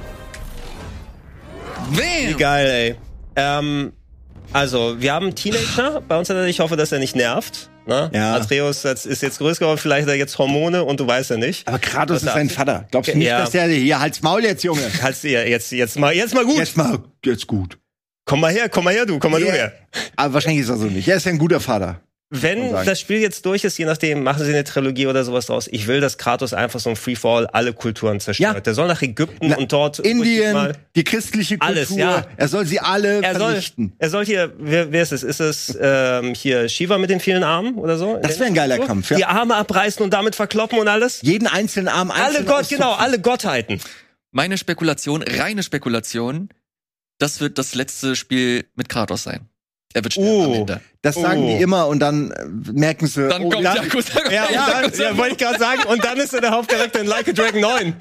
[1.91, 1.99] Bam.
[2.27, 2.95] Wie geil, ey.
[3.35, 3.93] Ähm,
[4.53, 6.29] also, wir haben einen Teenager bei uns.
[6.29, 7.69] Ich hoffe, dass er nicht nervt.
[7.87, 8.09] Ne?
[8.13, 8.35] Ja.
[8.35, 11.67] Atreus ist jetzt größer geworden, vielleicht hat er jetzt Hormone und du weißt ja nicht.
[11.67, 12.87] Aber Kratos ist sein Vater.
[12.89, 13.39] Glaubst du nicht, ja.
[13.39, 14.81] dass der hier halt's Maul jetzt, Junge?
[15.03, 16.57] Halt's ja, jetzt, jetzt mal, jetzt mal gut.
[16.57, 17.77] Jetzt mal, jetzt gut.
[18.25, 19.51] Komm mal her, komm mal her, du, komm mal yeah.
[19.51, 19.73] du her.
[20.15, 21.07] Aber wahrscheinlich ist er so nicht.
[21.07, 22.01] Er ist ja ein guter Vater.
[22.31, 25.67] Wenn das Spiel jetzt durch ist, je nachdem, machen sie eine Trilogie oder sowas draus.
[25.71, 28.55] Ich will, dass Kratos einfach so ein Freefall alle Kulturen zerstört.
[28.55, 28.59] Ja.
[28.59, 31.75] Der soll nach Ägypten Na, und dort Indien, die christliche Kultur.
[31.77, 32.25] Alles, ja.
[32.35, 33.89] Er soll sie alle er vernichten.
[33.89, 35.21] Soll, er soll hier, wer, wer ist es?
[35.21, 38.17] Ist es ähm, hier Shiva mit den vielen Armen oder so?
[38.17, 38.87] Das wäre ein geiler Kultur?
[38.87, 39.11] Kampf.
[39.11, 39.17] Ja.
[39.17, 41.21] Die Arme abreißen und damit verkloppen und alles?
[41.21, 43.79] Jeden einzelnen Arm einzeln Alle Gott, genau, alle Gottheiten.
[44.31, 46.49] Meine Spekulation, reine Spekulation,
[47.17, 49.49] das wird das letzte Spiel mit Kratos sein.
[49.95, 50.81] Er wird sterben oh, am Ende.
[51.01, 51.47] Das sagen oh.
[51.47, 53.29] die immer und dann äh, merken sie.
[53.29, 54.29] Dann oh, kommt dann, Yakuza.
[54.29, 55.83] Ja, ja, dann, ja wollte ich gerade sagen.
[55.83, 57.95] Und dann ist er der Hauptcharakter in Like a Dragon 9.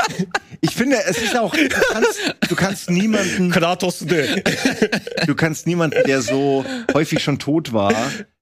[0.60, 3.50] Ich finde, es ist auch, du kannst, du kannst niemanden.
[3.52, 4.00] Kratos,
[5.26, 7.94] du kannst niemanden, der so häufig schon tot war,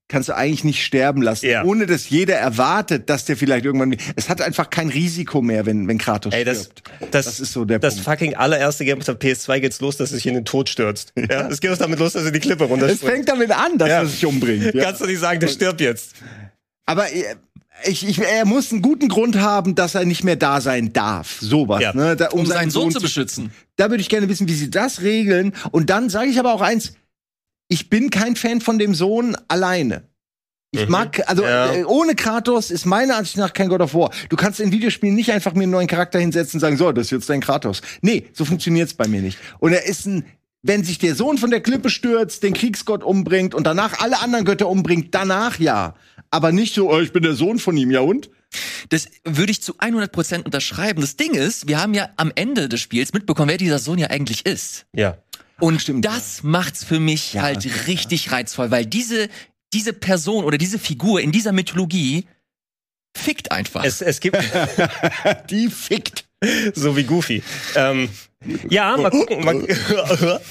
[0.07, 1.63] kannst du eigentlich nicht sterben lassen, ja.
[1.63, 3.95] ohne dass jeder erwartet, dass der vielleicht irgendwann.
[4.15, 6.83] Es hat einfach kein Risiko mehr, wenn, wenn Kratos Ey, das, stirbt.
[7.11, 8.09] Das, das ist so der Das Punkt.
[8.09, 11.13] fucking allererste Game auf der PS2 geht's los, dass er sich in den Tod stürzt.
[11.33, 13.01] Ja, es geht auch damit los, dass er die Klippe runterspringt.
[13.01, 13.95] Es fängt damit an, dass ja.
[13.99, 14.73] er sich umbringt.
[14.75, 14.83] Ja.
[14.83, 16.15] Kannst du nicht sagen, der stirbt jetzt.
[16.85, 17.23] Aber äh,
[17.85, 21.37] ich, ich, er muss einen guten Grund haben, dass er nicht mehr da sein darf.
[21.39, 21.93] Sowas, ja.
[21.93, 22.15] ne?
[22.15, 23.51] Da, um, um, seinen Sohn, Sohn zu beschützen.
[23.77, 25.53] Da würde ich gerne wissen, wie sie das regeln.
[25.71, 26.93] Und dann sage ich aber auch eins,
[27.73, 30.03] ich bin kein Fan von dem Sohn alleine.
[30.71, 30.91] Ich Mhm.
[30.91, 31.73] mag, also Ja.
[31.73, 34.11] äh, ohne Kratos ist meiner Ansicht nach kein God of War.
[34.29, 37.07] Du kannst in Videospielen nicht einfach mir einen neuen Charakter hinsetzen und sagen, so, das
[37.07, 37.81] ist jetzt dein Kratos.
[38.01, 39.37] Nee, so funktioniert's bei mir nicht.
[39.59, 40.25] Und er ist ein,
[40.61, 44.45] wenn sich der Sohn von der Klippe stürzt, den Kriegsgott umbringt und danach alle anderen
[44.45, 45.95] Götter umbringt, danach ja.
[46.31, 48.29] Aber nicht so, oh, ich bin der Sohn von ihm, ja und?
[48.89, 51.01] Das würde ich zu 100% unterschreiben.
[51.01, 54.07] Das Ding ist, wir haben ja am Ende des Spiels mitbekommen, wer dieser Sohn ja
[54.07, 54.85] eigentlich ist.
[54.93, 55.17] Ja.
[55.59, 57.71] Und Stimmt, das macht's für mich Ja, halt ja.
[57.87, 59.29] richtig reizvoll, weil diese,
[59.73, 62.25] diese Person oder diese Figur in dieser Mythologie
[63.15, 63.83] fickt einfach.
[63.85, 64.37] Es, es gibt
[65.49, 66.25] Die fickt.
[66.73, 67.43] so wie Goofy.
[67.75, 68.09] Ähm,
[68.69, 69.45] ja, mal gucken.
[69.45, 69.63] Mal,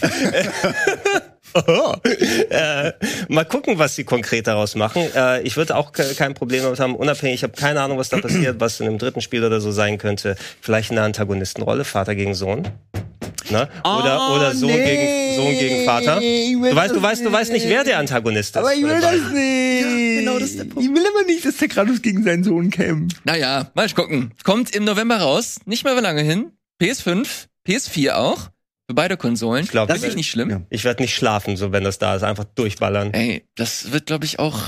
[2.51, 2.93] äh,
[3.29, 5.03] mal gucken, was sie konkret daraus machen.
[5.15, 8.09] Äh, ich würde auch ke kein Problem damit haben, unabhängig, ich habe keine Ahnung, was
[8.09, 10.37] da passiert, was in dem dritten Spiel oder so sein könnte.
[10.61, 12.69] Vielleicht eine Antagonistenrolle, Vater gegen Sohn.
[13.53, 13.69] Ne?
[13.85, 14.85] Oder, Oh, oder Sohn, nee.
[14.85, 16.21] gegen, Sohn gegen Vater.
[16.21, 18.57] Du weißt, du weißt, du weißt nicht, wer der Antagonist ist.
[18.57, 19.83] Aber ich will das nicht.
[19.83, 20.83] Ja, genau, das ist der Punkt.
[20.83, 23.19] Ich will immer nicht, dass der Kratos gegen seinen Sohn kämpft.
[23.25, 24.33] naja, mal gucken.
[24.45, 26.53] Kommt im November raus, nicht mehr lange hin.
[26.83, 27.27] PS5,
[27.69, 28.49] PS4 auch.
[28.89, 29.63] Für beide Konsolen.
[29.65, 30.51] Ich glaub, das ist will- nicht schlimm.
[30.51, 30.61] Ja.
[30.69, 32.25] Ich werde nicht schlafen, so wenn das da ist.
[32.25, 33.13] Einfach durchballern.
[33.15, 34.59] Ey, das wird, glaube ich, auch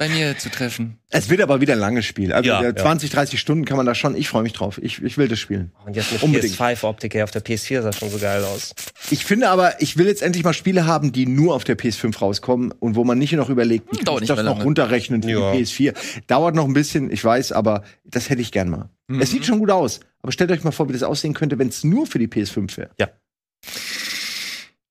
[0.00, 0.98] bei mir zu treffen.
[1.10, 2.32] Es wird aber wieder ein langes Spiel.
[2.32, 2.74] Also Ja, äh, ja.
[2.76, 4.16] 20, 30 Stunden kann man da schon.
[4.16, 4.80] Ich freue mich drauf.
[4.82, 5.72] Ich, ich will das spielen.
[5.84, 6.54] Und jetzt mit Unbedingt.
[6.54, 8.74] PS5-Optik her auf der PS4 sah schon so geil aus.
[9.10, 12.18] Ich finde aber, ich will jetzt endlich mal Spiele haben, die nur auf der PS5
[12.18, 14.64] rauskommen und wo man nicht noch überlegt, wie Hm, kann dauert ich nicht das noch
[14.64, 15.52] runterrechnen für Ja.
[15.52, 15.94] die PS4.
[16.28, 18.88] Dauert noch ein bisschen, ich weiß, aber das hätte ich gern mal.
[19.08, 19.20] Mhm.
[19.20, 21.68] Es sieht schon gut aus, aber stellt euch mal vor, wie das aussehen könnte, wenn
[21.68, 22.90] es nur für die PS5 wäre.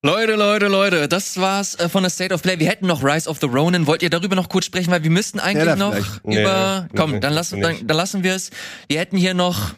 [0.02, 2.58] Leute, Leute, Leute, das war's äh, von der State of Play.
[2.58, 3.86] Wir hätten noch Rise of the Ronin.
[3.86, 4.92] Wollt ihr darüber noch kurz sprechen?
[4.92, 5.94] Weil wir müssten eigentlich da noch.
[6.24, 6.88] Nee, über...
[6.90, 8.50] nee, komm, nee, dann lassen, dann, dann lassen wir es.
[8.88, 9.74] Wir hätten hier noch...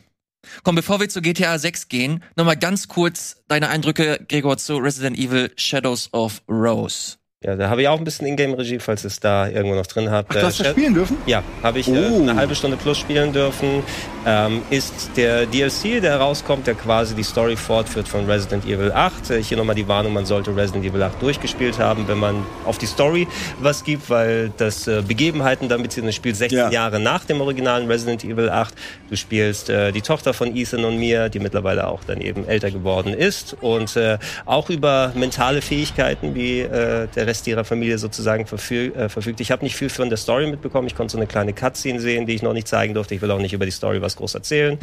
[0.61, 5.17] Komm, bevor wir zu GTA 6 gehen, nochmal ganz kurz deine Eindrücke, Gregor, zu Resident
[5.17, 7.17] Evil Shadows of Rose.
[7.43, 10.29] Ja, da habe ich auch ein bisschen Ingame-Regie, falls es da irgendwo noch drin habt.
[10.29, 11.17] Ach, du hast das Äh, spielen dürfen?
[11.25, 12.21] Ja, habe ich äh, Oh.
[12.21, 13.81] eine halbe Stunde plus spielen dürfen.
[14.27, 19.31] Ähm, ist der DLC, der rauskommt, der quasi die Story fortführt von Resident Evil 8.
[19.31, 22.77] Äh, hier nochmal die Warnung, man sollte Resident Evil 8 durchgespielt haben, wenn man auf
[22.77, 23.27] die Story
[23.59, 26.69] was gibt, weil das äh, Begebenheiten damit das spielt 16 Ja.
[26.69, 28.71] Jahre nach dem originalen Resident Evil 8.
[29.09, 32.69] Du spielst äh, die Tochter von Ethan und mir, die mittlerweile auch dann eben älter
[32.69, 38.45] geworden ist und äh, auch über mentale Fähigkeiten, wie äh, der Rest ihrer Familie sozusagen
[38.45, 39.39] verfü äh, verfügt.
[39.39, 40.88] Ich habe nicht viel von der Story mitbekommen.
[40.88, 43.15] Ich konnte so eine kleine Cutscene sehen, die ich noch nicht zeigen durfte.
[43.15, 44.77] Ich will auch nicht über die Story was groß erzählen.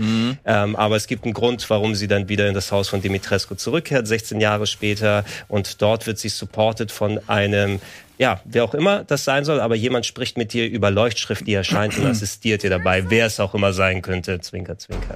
[0.46, 3.54] Ähm, aber es gibt einen Grund, warum sie dann wieder in das Haus von Dimitrescu
[3.54, 5.26] zurückkehrt, 16 Jahre später.
[5.48, 7.80] Und dort wird sie supported von einem
[8.18, 11.54] ja, wer auch immer das sein soll, aber jemand spricht mit dir über Leuchtschrift, die
[11.54, 14.40] erscheint und assistiert dir dabei, wer es auch immer sein könnte.
[14.40, 15.14] Zwinker, zwinker.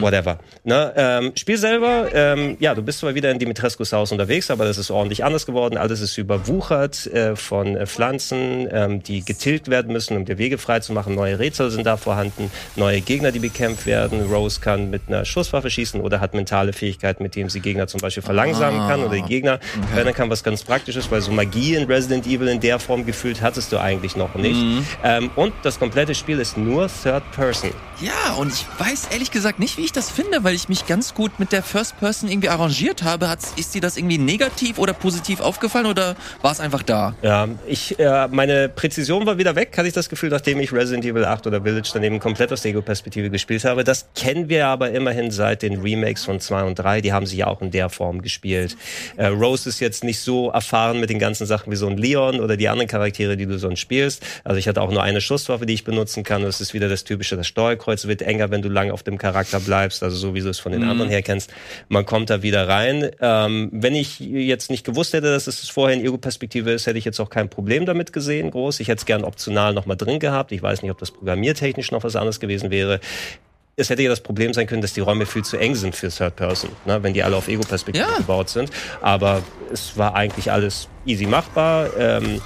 [0.00, 0.38] Whatever.
[0.62, 4.66] Ne, ähm, Spiel selber, ähm, ja, du bist zwar wieder in Dimitrescus Haus unterwegs, aber
[4.66, 5.78] das ist ordentlich anders geworden.
[5.78, 10.58] Alles ist überwuchert äh, von äh, Pflanzen, ähm, die getilgt werden müssen, um dir Wege
[10.58, 11.14] frei zu machen.
[11.14, 14.22] Neue Rätsel sind da vorhanden, neue Gegner, die bekämpft werden.
[14.30, 18.00] Rose kann mit einer Schusswaffe schießen oder hat mentale Fähigkeiten, mit denen sie Gegner zum
[18.00, 19.58] Beispiel verlangsamen kann oder die Gegner
[19.92, 23.06] verändern kann, was ganz praktisch ist, weil so Magie in Resident Evil in der Form
[23.06, 24.60] gefühlt hattest du eigentlich noch nicht.
[25.02, 27.70] Ähm, und das komplette Spiel ist nur Third Person.
[28.00, 31.14] Ja, und ich weiß ehrlich gesagt nicht, wie ich das finde, weil ich mich ganz
[31.14, 33.28] gut mit der First Person irgendwie arrangiert habe.
[33.28, 37.14] Hat, ist dir das irgendwie negativ oder positiv aufgefallen oder war es einfach da?
[37.22, 41.06] Ja, ich, äh, meine Präzision war wieder weg, hatte ich das Gefühl, nachdem ich Resident
[41.06, 43.82] Evil 8 oder Village dann eben komplett aus der Ego-Perspektive gespielt habe.
[43.82, 47.00] Das kennen wir aber immerhin seit den Remakes von 2 und 3.
[47.00, 48.76] Die haben sie ja auch in der Form gespielt.
[49.16, 52.40] Äh, Rose ist jetzt nicht so erfahren mit den ganzen Sachen wie so ein Leon
[52.40, 54.24] oder die anderen Charaktere, die du sonst spielst.
[54.44, 56.42] Also ich hatte auch nur eine Schusswaffe, die ich benutzen kann.
[56.42, 59.60] Das ist wieder das typische, das Steuerkreuz wird enger, wenn du lang auf dem Charakter
[59.60, 61.52] bleibst, also so wie du es von den anderen her kennst.
[61.88, 63.10] Man kommt da wieder rein.
[63.20, 67.04] Ähm, wenn ich jetzt nicht gewusst hätte, dass es vorher in Ego-Perspektive ist, hätte ich
[67.04, 68.80] jetzt auch kein Problem damit gesehen, groß.
[68.80, 70.52] Ich hätte es gern optional noch mal drin gehabt.
[70.52, 73.00] Ich weiß nicht, ob das programmiertechnisch noch was anderes gewesen wäre.
[73.78, 76.08] Es hätte ja das Problem sein können, dass die Räume viel zu eng sind für
[76.08, 78.16] Third Person, ne, wenn die alle auf Ego-Perspektive Ja.
[78.16, 78.70] gebaut sind.
[79.02, 81.90] Aber es war eigentlich alles easy machbar.
[81.98, 82.40] Ähm,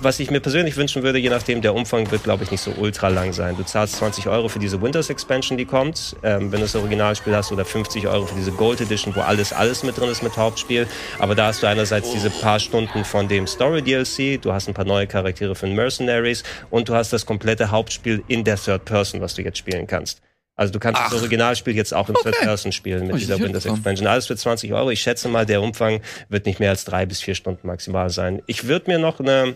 [0.00, 2.72] was ich mir persönlich wünschen würde, je nachdem, der Umfang wird, glaube ich, nicht so
[2.72, 3.56] ultra lang sein.
[3.56, 7.36] Du zahlst 20 Euro für diese Winters Expansion, die kommt, ähm, wenn du das Originalspiel
[7.36, 10.36] hast, oder 50 Euro für diese Gold Edition, wo alles, alles mit drin ist mit
[10.36, 10.88] Hauptspiel.
[11.20, 14.74] Aber da hast du einerseits diese paar Stunden von dem Story DLC, du hast ein
[14.74, 19.20] paar neue Charaktere von Mercenaries und du hast das komplette Hauptspiel in der Third Person,
[19.20, 20.20] was du jetzt spielen kannst.
[20.62, 21.10] Also du kannst Ach.
[21.10, 23.66] das Originalspiel jetzt auch im Third Person spielen mit ich dieser Windows.
[23.66, 24.06] Expansion.
[24.06, 24.92] Alles für 20 Euro.
[24.92, 28.42] Ich schätze mal, der Umfang wird nicht mehr als drei bis vier Stunden maximal sein.
[28.46, 29.54] Ich würde mir noch eine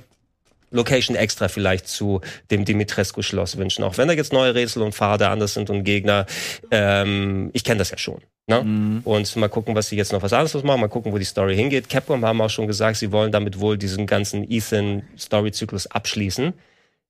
[0.73, 3.85] Location extra vielleicht zu dem Dimitrescu-Schloss wünschen.
[3.85, 6.27] Auch wenn da jetzt neue Rätsel und Pfade anders sind und Gegner.
[6.73, 8.21] Ähm, ich kenne das ja schon.
[8.49, 8.65] Ne?
[8.65, 9.03] Mhm.
[9.05, 11.55] Und mal gucken, was sie jetzt noch was anderes machen, mal gucken, wo die Story
[11.55, 11.89] hingeht.
[11.89, 16.53] Capcom haben auch schon gesagt, sie wollen damit wohl diesen ganzen Ethan-Story-Zyklus abschließen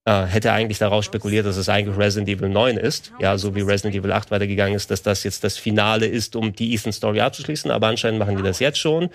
[0.07, 3.61] äh, hätte eigentlich daraus spekuliert, dass es eigentlich Resident Evil 9 ist, ja, so wie
[3.63, 7.73] Resident Evil 8 weitergegangen ist, dass das jetzt das Finale ist, um die Ethan-Story abzuschließen,
[7.73, 9.11] aber anscheinend machen die das jetzt schon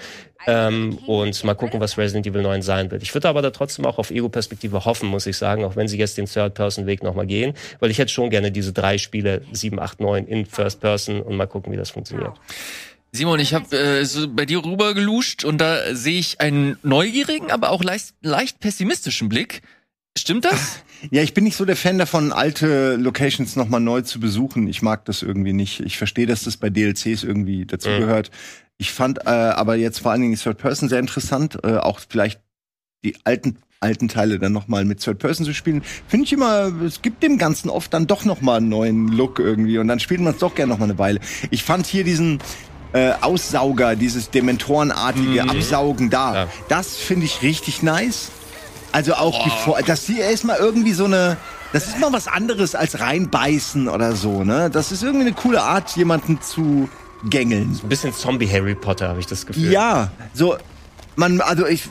[0.48, 3.04] ähm, und mal gucken, was Resident Evil 9 sein wird.
[3.04, 5.98] Ich würde aber da trotzdem auch auf Ego-Perspektive hoffen, muss ich sagen, auch wenn sie
[5.98, 10.02] jetzt den Third-Person-Weg nochmal gehen, weil ich hätte schon gerne diese drei Spiele, 7, 8,
[10.02, 12.34] 9 in First-Person und mal gucken, wie das funktioniert.
[13.14, 17.50] Simon, ich habe äh, so bei dir rüber geluscht und da sehe ich einen neugierigen,
[17.50, 19.62] aber auch leicht, leicht pessimistischen Blick.
[20.18, 20.84] Stimmt das?
[21.10, 24.68] Ja, ich bin nicht so der Fan davon, alte Locations nochmal neu zu besuchen.
[24.68, 25.80] Ich mag das irgendwie nicht.
[25.80, 28.30] Ich verstehe, dass das bei DLCs irgendwie dazugehört.
[28.30, 28.36] Mhm.
[28.78, 32.42] Ich fand äh, aber jetzt vor allen Dingen Third Person sehr interessant, äh, auch vielleicht
[33.04, 35.82] die alten alten Teile dann nochmal mit Third Person zu spielen.
[36.08, 39.80] Finde ich immer, es gibt dem Ganzen oft dann doch nochmal einen neuen Look irgendwie
[39.80, 41.20] und dann spielt man es doch gerne nochmal eine Weile.
[41.50, 42.38] Ich fand hier diesen
[42.94, 45.50] äh, Aussauger, dieses Dementorenartige mhm.
[45.50, 46.48] Absaugen da, ja.
[46.70, 48.30] das finde ich richtig nice.
[48.92, 51.38] Also auch bevor, dass sie erstmal irgendwie so eine,
[51.74, 54.70] das ist mal was anderes als reinbeißen oder so, ne?
[54.70, 56.90] Das ist irgendwie eine coole Art, jemanden zu
[57.30, 57.80] gängeln.
[57.82, 59.72] Ein bisschen Zombie Harry Potter, habe ich das Gefühl.
[59.72, 60.58] Ja, so,
[61.16, 61.84] man, also ich,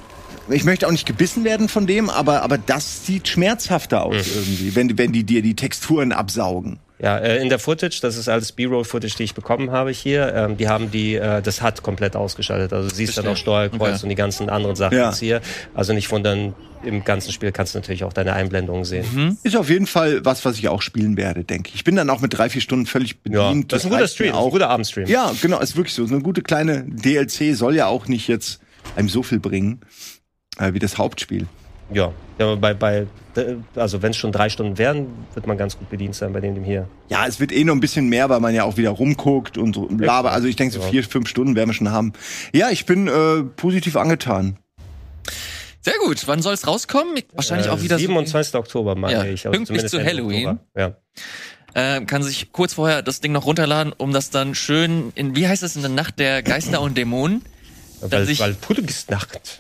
[0.49, 4.33] ich möchte auch nicht gebissen werden von dem, aber, aber das sieht schmerzhafter aus mhm.
[4.35, 6.79] irgendwie, wenn, wenn die dir die Texturen absaugen.
[7.03, 10.57] Ja, äh, in der Footage, das ist alles B-Roll-Footage, die ich bekommen habe hier, ähm,
[10.59, 12.73] die haben die äh, das HUD komplett ausgeschaltet.
[12.73, 13.27] Also du siehst Bestimmt.
[13.27, 14.03] dann auch Steuerkreuz okay.
[14.03, 15.15] und die ganzen anderen Sachen ja.
[15.15, 15.41] hier.
[15.75, 19.07] Also nicht von dann im ganzen Spiel kannst du natürlich auch deine Einblendungen sehen.
[19.13, 19.39] Mhm.
[19.43, 21.77] Ist auf jeden Fall was, was ich auch spielen werde, denke ich.
[21.77, 23.43] Ich bin dann auch mit drei, vier Stunden völlig bedient.
[23.43, 24.47] Ja, das, ist ein guter Stream, auch.
[24.47, 25.07] ein guter Abendstream.
[25.07, 26.07] Ja, genau, ist wirklich so.
[26.07, 28.61] So eine gute kleine DLC soll ja auch nicht jetzt
[28.97, 29.81] einem so viel bringen
[30.59, 31.47] äh, wie das Hauptspiel.
[31.93, 33.07] Ja, ja bei, bei
[33.77, 36.63] also wenn es schon drei Stunden wären, wird man ganz gut bedient sein bei dem
[36.65, 36.89] hier.
[37.09, 39.75] Ja, es wird eh noch ein bisschen mehr, weil man ja auch wieder rumguckt und
[39.75, 40.33] so laber.
[40.33, 42.13] Also ich denke, so vier, fünf Stunden werden wir schon haben.
[42.53, 44.59] Ja, ich bin äh, positiv angetan.
[45.81, 46.27] Sehr gut.
[46.27, 47.15] Wann soll es rauskommen?
[47.33, 48.53] Wahrscheinlich äh, auch wieder 27.
[48.53, 49.47] So Oktober, meine ja, ich.
[49.47, 50.59] Also pünktlich zu Halloween.
[50.77, 50.97] Ja.
[51.73, 55.47] Äh, kann sich kurz vorher das Ding noch runterladen, um das dann schön in, wie
[55.47, 57.43] heißt das in der Nacht der Geister und Dämonen?
[58.01, 58.57] Weil, sich, weil
[59.09, 59.59] Nacht.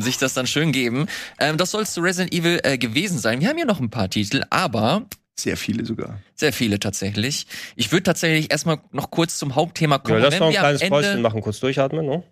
[0.02, 1.06] sich das dann schön geben.
[1.38, 3.40] Ähm, das soll es zu Resident Evil äh, gewesen sein.
[3.40, 5.06] Wir haben hier noch ein paar Titel, aber
[5.38, 6.20] sehr viele sogar.
[6.34, 7.46] Sehr viele tatsächlich.
[7.74, 10.18] Ich würde tatsächlich erstmal noch kurz zum Hauptthema kommen.
[10.18, 12.22] Ja, lass noch ein kleines Päuschen machen, kurz durchatmen, ne?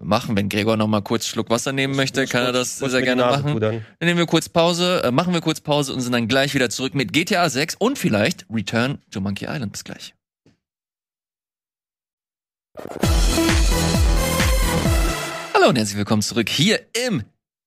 [0.00, 3.22] Machen, wenn Gregor noch mal kurz Schluck Wasser nehmen möchte, kann er das sehr gerne
[3.22, 3.58] machen.
[3.58, 6.70] Dann nehmen wir kurz Pause, äh, machen wir kurz Pause und sind dann gleich wieder
[6.70, 9.72] zurück mit GTA 6 und vielleicht Return to Monkey Island.
[9.72, 10.14] Bis gleich.
[15.52, 17.24] Hallo und herzlich willkommen zurück hier im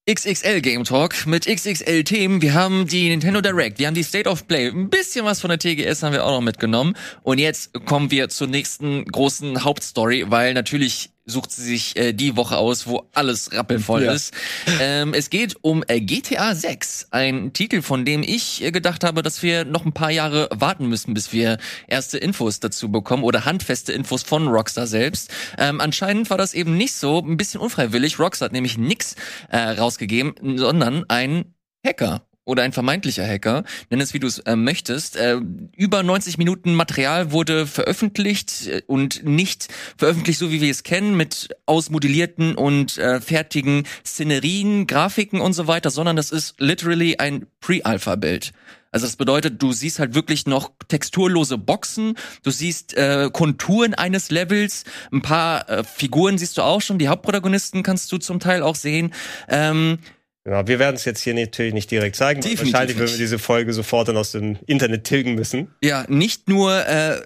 [0.10, 2.42] XXL Game Talk mit XXL Themen.
[2.42, 5.50] Wir haben die Nintendo Direct, wir haben die State of Play, ein bisschen was von
[5.50, 6.96] der TGS haben wir auch noch mitgenommen.
[7.24, 12.36] Und jetzt kommen wir zur nächsten großen Hauptstory, weil natürlich sucht sie sich äh, die
[12.36, 14.14] Woche aus, wo alles rappelvoll ja.
[14.14, 14.34] ist.
[14.80, 19.22] Ähm, es geht um äh, GTA 6, ein Titel, von dem ich äh, gedacht habe,
[19.22, 21.58] dass wir noch ein paar Jahre warten müssen, bis wir
[21.88, 25.32] erste Infos dazu bekommen oder handfeste Infos von Rockstar selbst.
[25.58, 28.20] Ähm, anscheinend war das eben nicht so, ein bisschen unfreiwillig.
[28.20, 29.16] Rockstar hat nämlich nix
[29.50, 31.54] äh, rausgegeben, sondern ein
[31.86, 35.16] Hacker oder ein vermeintlicher Hacker, nenn es wie du es äh, möchtest.
[35.16, 35.40] Äh,
[35.76, 39.68] über 90 Minuten Material wurde veröffentlicht äh, und nicht
[39.98, 45.68] veröffentlicht, so wie wir es kennen, mit ausmodellierten und äh, fertigen Szenerien, Grafiken und so
[45.68, 48.54] weiter, sondern das ist literally ein Pre-Alpha-Bild.
[48.92, 54.32] Also das bedeutet, du siehst halt wirklich noch texturlose Boxen, du siehst äh, Konturen eines
[54.32, 54.84] Levels,
[55.14, 58.76] ein paar äh, Figuren siehst du auch schon, die Hauptprotagonisten kannst du zum Teil auch
[58.76, 59.14] sehen.
[59.48, 60.00] Ähm,
[60.44, 62.42] Genau, wir werden es jetzt hier natürlich nicht direkt zeigen.
[62.42, 65.68] Definitiv Wahrscheinlich würden wir diese Folge sofort dann aus dem Internet tilgen müssen.
[65.84, 67.22] Ja, nicht nur, äh,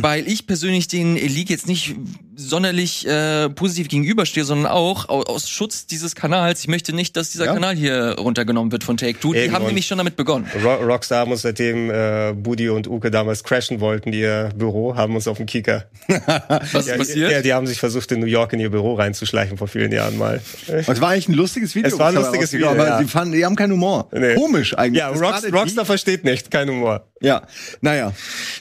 [0.00, 1.94] weil ich persönlich den League jetzt nicht
[2.36, 6.60] sonderlich äh, positiv gegenüberstehe, sondern auch aus Schutz dieses Kanals.
[6.60, 7.54] Ich möchte nicht, dass dieser ja?
[7.54, 9.32] Kanal hier runtergenommen wird von Take Two.
[9.32, 10.46] Die haben nämlich schon damit begonnen.
[10.64, 15.38] Rockstar muss seitdem äh, Budi und Uke damals crashen wollten, ihr Büro, haben uns auf
[15.38, 15.86] dem Kicker.
[16.72, 17.32] Was ist passiert?
[17.32, 20.16] Ja, die haben sich versucht, in New York in ihr Büro reinzuschleichen vor vielen Jahren
[20.18, 20.40] mal.
[20.66, 21.88] Es war eigentlich ein lustiges Video.
[21.88, 23.00] Es war ein lustiges Video, aber ja.
[23.00, 24.08] die, fanden, die haben keinen Humor.
[24.12, 24.34] Nee.
[24.34, 25.00] Komisch eigentlich.
[25.00, 27.06] Ja, Rockstar, Rockstar versteht nicht, kein Humor.
[27.20, 27.42] Ja,
[27.80, 28.12] naja.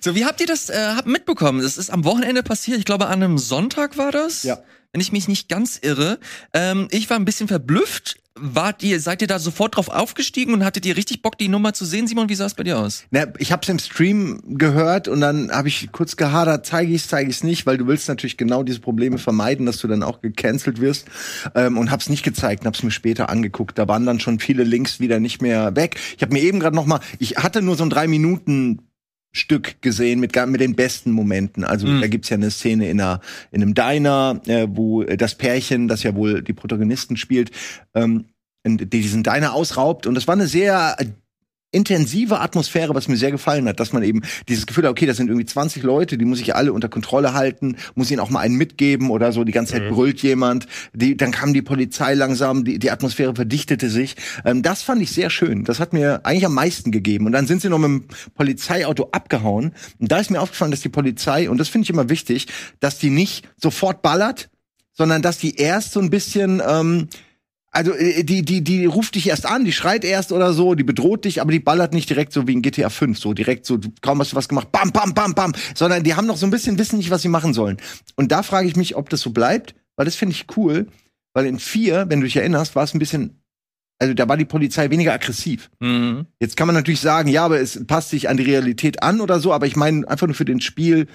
[0.02, 1.62] So, wie habt ihr das äh, mitbekommen?
[1.62, 2.80] Das ist am Wochenende passiert.
[2.80, 3.65] Ich glaube, an einem Sonntag
[3.98, 4.44] war das.
[4.44, 4.60] Ja.
[4.92, 6.20] Wenn ich mich nicht ganz irre.
[6.54, 8.18] Ähm, ich war ein bisschen verblüfft.
[8.38, 11.74] Wart ihr, seid ihr da sofort drauf aufgestiegen und hattet ihr richtig Bock, die Nummer
[11.74, 12.28] zu sehen, Simon?
[12.28, 13.06] Wie sah es bei dir aus?
[13.10, 17.30] Na, ich hab's im Stream gehört und dann habe ich kurz gehadert, zeige ich's, zeige
[17.30, 20.82] ich's nicht, weil du willst natürlich genau diese Probleme vermeiden, dass du dann auch gecancelt
[20.82, 21.08] wirst.
[21.56, 23.78] Ähm, und hab's nicht gezeigt, und hab's mir später angeguckt.
[23.78, 25.98] Da waren dann schon viele Links wieder nicht mehr weg.
[26.18, 28.80] Ich habe mir eben gerade noch mal, ich hatte nur so ein drei Minuten
[29.36, 31.64] Stück gesehen mit, mit den besten Momenten.
[31.64, 32.02] Also mhm.
[32.02, 33.22] da gibt's ja eine Szene in, einer,
[33.52, 37.52] in einem Diner, äh, wo das Pärchen, das ja wohl die Protagonisten spielt,
[37.94, 38.26] ähm,
[38.66, 40.08] diesen Diner ausraubt.
[40.08, 40.98] Und das war eine sehr
[41.76, 45.18] intensive Atmosphäre, was mir sehr gefallen hat, dass man eben dieses Gefühl hat, okay, das
[45.18, 48.40] sind irgendwie 20 Leute, die muss ich alle unter Kontrolle halten, muss ihnen auch mal
[48.40, 49.94] einen mitgeben oder so, die ganze Zeit mhm.
[49.94, 54.16] brüllt jemand, die, dann kam die Polizei langsam, die, die Atmosphäre verdichtete sich.
[54.46, 55.66] Ähm, das fand ich sehr schön.
[55.66, 57.26] Das hat mir eigentlich am meisten gegeben.
[57.26, 59.74] Und dann sind sie noch mit dem Polizeiauto abgehauen.
[60.00, 62.48] Und da ist mir aufgefallen, dass die Polizei, und das finde ich immer wichtig,
[62.80, 64.50] dass die nicht sofort ballert,
[64.94, 67.10] sondern dass die erst so ein bisschen ähm,
[67.76, 70.84] also äh, die, die, die ruft dich erst an, die schreit erst oder so, die
[70.84, 73.80] bedroht dich, aber die ballert nicht direkt so wie in GTA 5, so direkt so,
[74.02, 76.52] kaum hast du was gemacht, bam, bam, bam, bam, sondern die haben noch so ein
[76.52, 77.78] bisschen, wissen nicht, was sie machen sollen.
[78.16, 80.88] Und da frage ich mich, ob das so bleibt, weil das finde ich cool,
[81.34, 83.42] weil in 4, wenn du dich erinnerst, war es ein bisschen,
[84.00, 85.70] also da war die Polizei weniger aggressiv.
[85.82, 86.28] Mhm.
[86.40, 89.42] Jetzt kann man natürlich sagen, ja, aber es passt sich an die Realität an oder
[89.42, 91.08] so, aber ich meine einfach nur für den Spiel,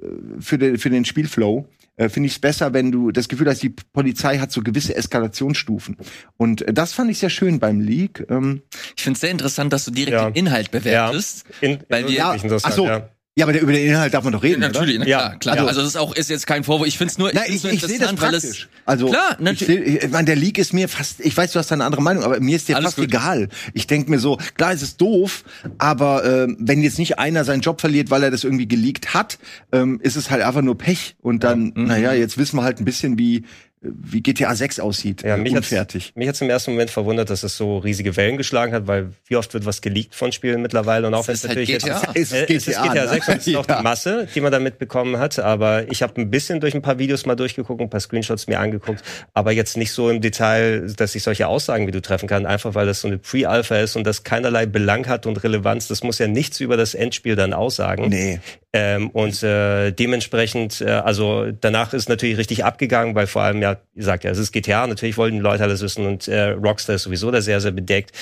[0.00, 0.06] äh,
[0.40, 1.66] für den, für den Spielflow
[1.96, 4.94] äh, finde ich es besser, wenn du das Gefühl hast, die Polizei hat so gewisse
[4.94, 5.96] Eskalationsstufen.
[6.36, 8.26] Und äh, das fand ich sehr schön beim Leak.
[8.28, 8.62] Ähm,
[8.96, 10.30] ich finde es sehr interessant, dass du direkt ja.
[10.30, 11.44] den Inhalt bewertest.
[11.60, 11.68] Ja.
[11.68, 13.10] In, weil wir, ja, ach so, ja.
[13.34, 14.60] Ja, aber der, über den Inhalt darf man doch reden.
[14.60, 15.08] Ja, natürlich, oder?
[15.08, 15.54] ja, klar.
[15.54, 16.86] Also, also das ist auch ist jetzt kein Vorwurf.
[16.86, 18.68] Ich finde es nur, ich, ich, ich sehe das praktisch.
[18.84, 19.96] Also klar, natürlich.
[19.96, 21.18] Ich, ich meine, der Leak ist mir fast.
[21.20, 23.06] Ich weiß, du hast eine andere Meinung, aber mir ist der Alles fast gut.
[23.06, 23.48] egal.
[23.72, 25.44] Ich denke mir so, klar, es ist doof,
[25.78, 29.38] aber äh, wenn jetzt nicht einer seinen Job verliert, weil er das irgendwie geleakt hat,
[29.72, 31.16] ähm, ist es halt einfach nur Pech.
[31.22, 31.80] Und dann, ja.
[31.80, 31.86] mhm.
[31.86, 33.44] naja, jetzt wissen wir halt ein bisschen, wie
[33.82, 35.22] wie GTA 6 aussieht.
[35.22, 36.06] Ja, mich unfertig.
[36.06, 39.10] Hat's, mich hat im ersten Moment verwundert, dass es so riesige Wellen geschlagen hat, weil
[39.26, 42.12] wie oft wird was geleakt von Spielen mittlerweile und auch wenn es halt natürlich GTA.
[42.14, 44.60] Jetzt, es, ist GTA, GTA 6 und es ist auch die Masse, die man da
[44.60, 48.00] mitbekommen hat, aber ich habe ein bisschen durch ein paar Videos mal durchgeguckt, ein paar
[48.00, 49.02] Screenshots mir angeguckt,
[49.34, 52.74] aber jetzt nicht so im Detail, dass ich solche Aussagen wie du treffen kann, einfach
[52.74, 55.88] weil das so eine Pre-Alpha ist und das keinerlei Belang hat und Relevanz.
[55.88, 58.08] Das muss ja nichts über das Endspiel dann aussagen.
[58.08, 58.40] Nee.
[58.74, 63.76] Ähm, und äh, dementsprechend, äh, also danach ist natürlich richtig abgegangen, weil vor allem ja,
[63.94, 66.96] ihr sagt ja, es ist GTA, natürlich wollten die Leute alles wissen und äh, Rockstar
[66.96, 68.12] ist sowieso da sehr, sehr bedeckt.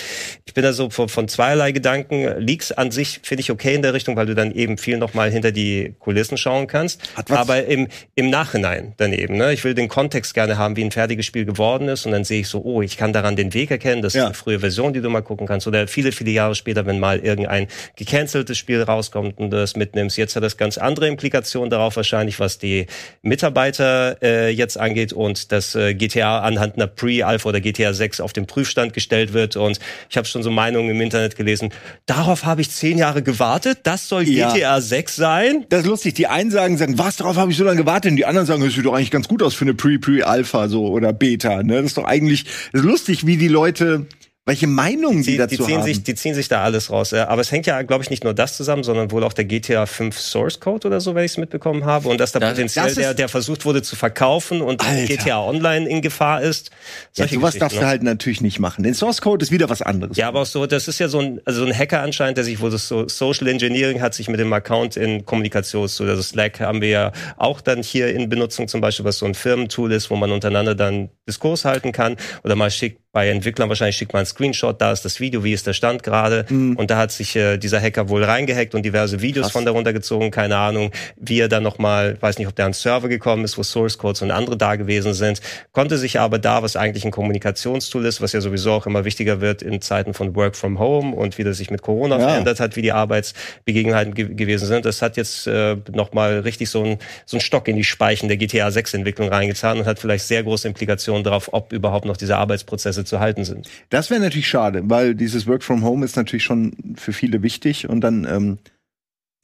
[0.47, 2.40] Ich bin da so von, von zweierlei Gedanken.
[2.40, 5.31] Leaks an sich finde ich okay in der Richtung, weil du dann eben viel nochmal
[5.31, 7.01] hinter die Kulissen schauen kannst.
[7.28, 7.86] Aber im,
[8.16, 9.52] im Nachhinein daneben, ne?
[9.52, 12.40] Ich will den Kontext gerne haben, wie ein fertiges Spiel geworden ist und dann sehe
[12.40, 14.22] ich so, oh, ich kann daran den Weg erkennen, das ja.
[14.22, 15.68] ist eine frühe Version, die du mal gucken kannst.
[15.68, 20.16] Oder viele, viele Jahre später, wenn mal irgendein gecanceltes Spiel rauskommt und du das mitnimmst,
[20.16, 22.86] jetzt hat das ganz andere Implikationen darauf wahrscheinlich, was die
[23.22, 28.32] Mitarbeiter äh, jetzt angeht und dass äh, GTA anhand einer Pre-Alpha oder GTA 6 auf
[28.32, 29.56] den Prüfstand gestellt wird.
[29.56, 31.70] Und ich habe schon so Meinungen im Internet gelesen,
[32.06, 34.52] darauf habe ich zehn Jahre gewartet, das soll ja.
[34.52, 35.66] GTA 6 sein.
[35.68, 38.16] Das ist lustig, die einen sagen, sagen was, darauf habe ich so lange gewartet und
[38.16, 41.12] die anderen sagen, das sieht doch eigentlich ganz gut aus für eine Pre-Pre-Alpha so oder
[41.12, 41.62] Beta.
[41.62, 41.76] Ne?
[41.76, 44.06] Das ist doch eigentlich das ist lustig, wie die Leute
[44.46, 45.84] welche Meinungen die, die dazu die ziehen haben.
[45.84, 47.12] Sich, die ziehen sich da alles raus.
[47.12, 49.84] Aber es hängt ja, glaube ich, nicht nur das zusammen, sondern wohl auch der GTA
[49.84, 52.08] 5 Source Code oder so, wenn ich es mitbekommen habe.
[52.08, 55.04] Und dass da das, potenziell das der, der versucht wurde zu verkaufen und Alter.
[55.06, 56.70] GTA Online in Gefahr ist.
[57.16, 58.82] Ja, sowas darfst du halt natürlich nicht machen.
[58.82, 60.16] Den Source Code ist wieder was anderes.
[60.16, 62.62] Ja, aber auch so, das ist ja so ein, also ein Hacker anscheinend, der sich,
[62.62, 66.04] wo das so Social Engineering hat, sich mit dem Account in Kommunikation zu.
[66.04, 69.34] Also Slack haben wir ja auch dann hier in Benutzung zum Beispiel, was so ein
[69.34, 73.96] Firmentool ist, wo man untereinander dann Diskurs halten kann oder mal schickt bei Entwicklern wahrscheinlich
[73.96, 76.46] schickt man einen Screenshot, da ist das Video, wie ist der Stand gerade.
[76.48, 76.76] Mhm.
[76.76, 79.52] Und da hat sich äh, dieser Hacker wohl reingehackt und diverse Videos Krass.
[79.52, 83.08] von darunter gezogen, keine Ahnung, wie er dann nochmal, weiß nicht, ob der an Server
[83.08, 85.40] gekommen ist, wo Source Codes und andere da gewesen sind,
[85.72, 89.40] konnte sich aber da, was eigentlich ein Kommunikationstool ist, was ja sowieso auch immer wichtiger
[89.40, 92.28] wird in Zeiten von Work from Home und wie das sich mit Corona ja.
[92.28, 96.84] verändert hat, wie die Arbeitsbegebenheiten ge gewesen sind, das hat jetzt äh, nochmal richtig so
[96.84, 100.44] ein, so Stock in die Speichen der GTA 6 Entwicklung reingetan und hat vielleicht sehr
[100.44, 103.68] große Implikationen darauf, ob überhaupt noch diese Arbeitsprozesse Prozesse zu halten sind.
[103.89, 107.89] Das wäre natürlich schade, weil dieses Work from Home ist natürlich schon für viele wichtig
[107.89, 108.59] und dann ähm,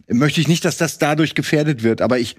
[0.09, 2.37] möchte ich nicht, dass das dadurch gefährdet wird, aber ich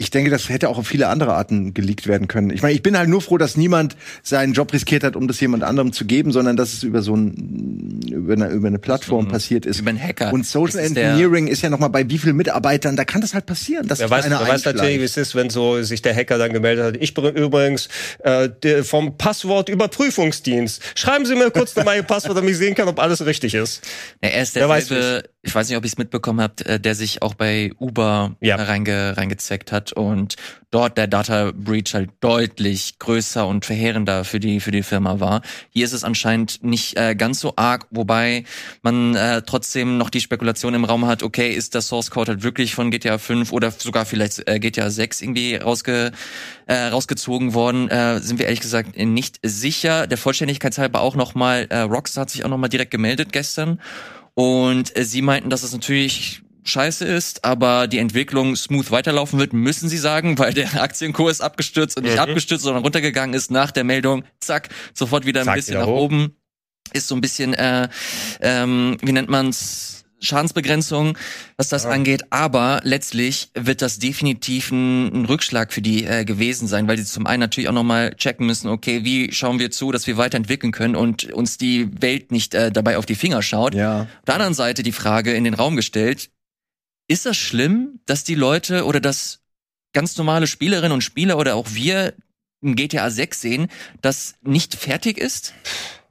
[0.00, 2.50] ich denke, das hätte auch auf viele andere Arten geleakt werden können.
[2.50, 5.40] Ich meine, ich bin halt nur froh, dass niemand seinen Job riskiert hat, um das
[5.40, 9.24] jemand anderem zu geben, sondern dass es über so ein über eine, über eine Plattform
[9.24, 9.30] mhm.
[9.30, 9.80] passiert ist.
[9.80, 10.32] Über einen Hacker.
[10.32, 13.34] Und Social ist Engineering ist ja noch mal bei wie vielen Mitarbeitern, da kann das
[13.34, 13.88] halt passieren.
[13.88, 16.52] Dass wer weiß, wer weiß natürlich, wie es ist, wenn so sich der Hacker dann
[16.52, 16.96] gemeldet hat.
[17.02, 17.88] Ich bin übrigens
[18.20, 20.80] äh, vom Passwortüberprüfungsdienst.
[20.94, 23.54] Schreiben Sie mir kurz noch mal Ihr Passwort, damit ich sehen kann, ob alles richtig
[23.54, 23.82] ist.
[24.22, 27.22] Ja, er ist derselbe, ich weiß nicht, ob ihr es mitbekommen habt, äh, der sich
[27.22, 28.56] auch bei Uber ja.
[28.56, 30.34] reinge, reingezeckt hat und
[30.70, 35.42] dort der Data Breach halt deutlich größer und verheerender für die für die Firma war.
[35.70, 38.44] Hier ist es anscheinend nicht äh, ganz so arg, wobei
[38.82, 42.42] man äh, trotzdem noch die Spekulation im Raum hat, okay, ist der Source Code halt
[42.42, 46.10] wirklich von GTA 5 oder sogar vielleicht äh, GTA 6 irgendwie rausge,
[46.66, 50.08] äh, rausgezogen worden, äh, sind wir ehrlich gesagt nicht sicher.
[50.08, 53.80] Der Vollständigkeit halber auch nochmal, äh, Rockstar hat sich auch nochmal direkt gemeldet gestern
[54.38, 59.52] und äh, sie meinten, dass es natürlich scheiße ist, aber die Entwicklung smooth weiterlaufen wird,
[59.52, 62.20] müssen sie sagen, weil der Aktienkurs abgestürzt und nicht Mhm.
[62.20, 64.22] abgestürzt, sondern runtergegangen ist nach der Meldung.
[64.38, 66.02] Zack, sofort wieder ein Zack, bisschen nach hoch.
[66.02, 66.36] oben.
[66.92, 67.88] Ist so ein bisschen, äh,
[68.40, 69.97] ähm, wie nennt man's?
[70.20, 71.16] Schadensbegrenzung,
[71.56, 76.66] was das angeht, aber letztlich wird das definitiv ein, ein Rückschlag für die äh, gewesen
[76.66, 79.92] sein, weil sie zum einen natürlich auch nochmal checken müssen, okay, wie schauen wir zu,
[79.92, 83.74] dass wir weiterentwickeln können und uns die Welt nicht äh, dabei auf die Finger schaut.
[83.74, 84.02] Ja.
[84.02, 86.30] Auf der anderen Seite die Frage in den Raum gestellt,
[87.08, 89.40] ist das schlimm, dass die Leute oder dass
[89.92, 92.14] ganz normale Spielerinnen und Spieler oder auch wir
[92.62, 93.68] ein GTA 6 sehen,
[94.02, 95.54] das nicht fertig ist?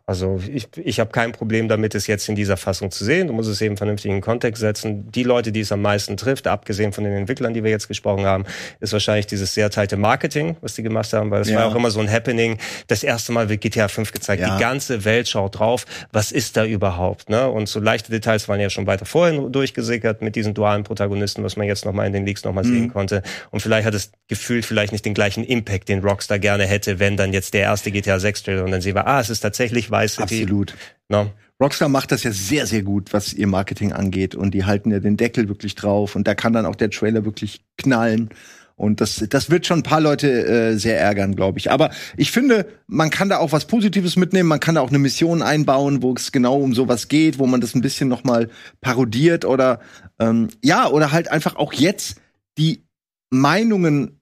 [0.10, 3.28] Also ich, ich habe kein Problem damit, es jetzt in dieser Fassung zu sehen.
[3.28, 5.12] Du musst es eben vernünftig in Kontext setzen.
[5.12, 8.26] Die Leute, die es am meisten trifft, abgesehen von den Entwicklern, die wir jetzt gesprochen
[8.26, 8.46] haben,
[8.80, 11.58] ist wahrscheinlich dieses sehr teite Marketing, was die gemacht haben, weil es Ja.
[11.60, 12.58] war auch immer so ein Happening.
[12.88, 14.42] Das erste Mal wird GTA 5 gezeigt.
[14.42, 14.56] Ja.
[14.56, 15.86] Die ganze Welt schaut drauf.
[16.14, 17.30] Was ist da überhaupt?
[17.30, 17.46] Ne?
[17.50, 21.58] Und so leichte Details waren ja schon weiter vorhin durchgesickert mit diesen dualen Protagonisten, was
[21.58, 22.68] man jetzt noch mal in den Leaks noch mal Mhm.
[22.70, 23.24] sehen konnte.
[23.52, 27.18] Und vielleicht hat es gefühlt vielleicht nicht den gleichen Impact, den Rockstar gerne hätte, wenn
[27.18, 29.92] dann jetzt der erste GTA 6 Trailer und dann sehen wir, ah, es ist tatsächlich
[29.98, 30.44] Vice City.
[30.44, 30.76] Absolut.
[31.10, 31.32] No.
[31.60, 34.36] Rockstar macht das ja sehr, sehr gut, was ihr Marketing angeht.
[34.36, 36.15] Und die halten ja den Deckel wirklich drauf.
[36.15, 38.30] Und da kann dann auch der Trailer wirklich knallen.
[38.76, 41.72] Und das, das wird schon ein paar Leute äh, sehr ärgern, glaube ich.
[41.72, 44.48] Aber ich finde, man kann da auch was Positives mitnehmen.
[44.48, 47.60] Man kann da auch eine Mission einbauen, wo es genau um sowas geht, wo man
[47.60, 48.49] das ein bisschen noch mal
[48.80, 49.80] parodiert oder
[50.19, 52.22] ähm, ja oder halt einfach auch jetzt
[52.60, 52.84] die
[53.32, 54.16] Meinungen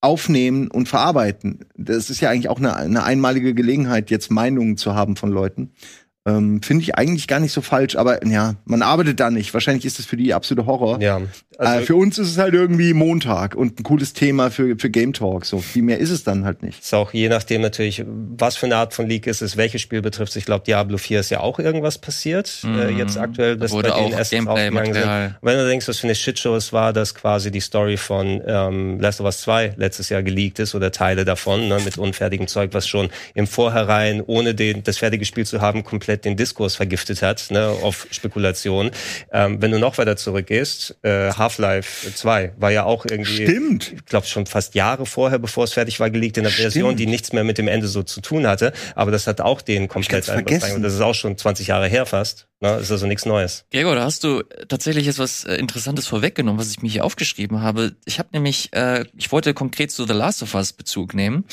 [0.00, 1.66] aufnehmen und verarbeiten.
[1.76, 5.72] Das ist ja eigentlich auch eine, eine einmalige Gelegenheit, jetzt Meinungen zu haben von Leuten.
[6.28, 9.54] Ähm, Finde ich eigentlich gar nicht so falsch, aber ja, man arbeitet da nicht.
[9.54, 11.00] Wahrscheinlich ist das für die absolute Horror.
[11.00, 11.18] Ja.
[11.18, 11.22] äh,
[11.58, 15.12] Also, für uns ist es halt irgendwie Montag und ein cooles Thema für, für Game
[15.12, 15.46] Talk.
[15.46, 16.82] So viel mehr ist es dann halt nicht.
[16.82, 20.02] ist auch je nachdem natürlich, was für eine Art von Leak ist es, welches Spiel
[20.02, 20.36] betrifft.
[20.36, 22.62] Ich glaube, Diablo 4 ist ja auch irgendwas passiert.
[22.64, 24.10] Äh, jetzt aktuell, Da dass wurde auch.
[24.30, 25.38] Gameplay-Material.
[25.42, 29.00] Wenn du denkst, was für eine Shitshow es war, dass quasi die Story von ähm,
[29.00, 32.70] Last of Us 2 letztes Jahr geleakt ist oder Teile davon, ne, mit unfertigem Zeug,
[32.72, 37.22] was schon im Vorhinein, ohne den, das fertige Spiel zu haben, komplett den Diskurs vergiftet
[37.22, 38.90] hat, ne, auf Spekulation.
[39.32, 43.92] Ähm, wenn du noch weiter zurückgehst, äh, Half-Life 2 war ja auch irgendwie, Stimmt.
[43.92, 47.06] ich glaube schon fast Jahre vorher, bevor es fertig war, geleakt in einer Version, die
[47.06, 48.72] nichts mehr mit dem Ende so zu tun hatte.
[48.94, 50.82] Aber das hat auch den komplett vergessen.
[50.82, 52.48] Das ist auch schon 20 Jahre her fast.
[52.60, 52.76] Ne?
[52.76, 53.64] Ist also nichts Neues.
[53.70, 57.60] Gregor, da hast du tatsächlich jetzt was äh, Interessantes vorweggenommen, was ich mir hier aufgeschrieben
[57.60, 57.94] habe.
[58.04, 61.44] Ich habe nämlich, äh, ich wollte konkret zu The Last of Us Bezug nehmen,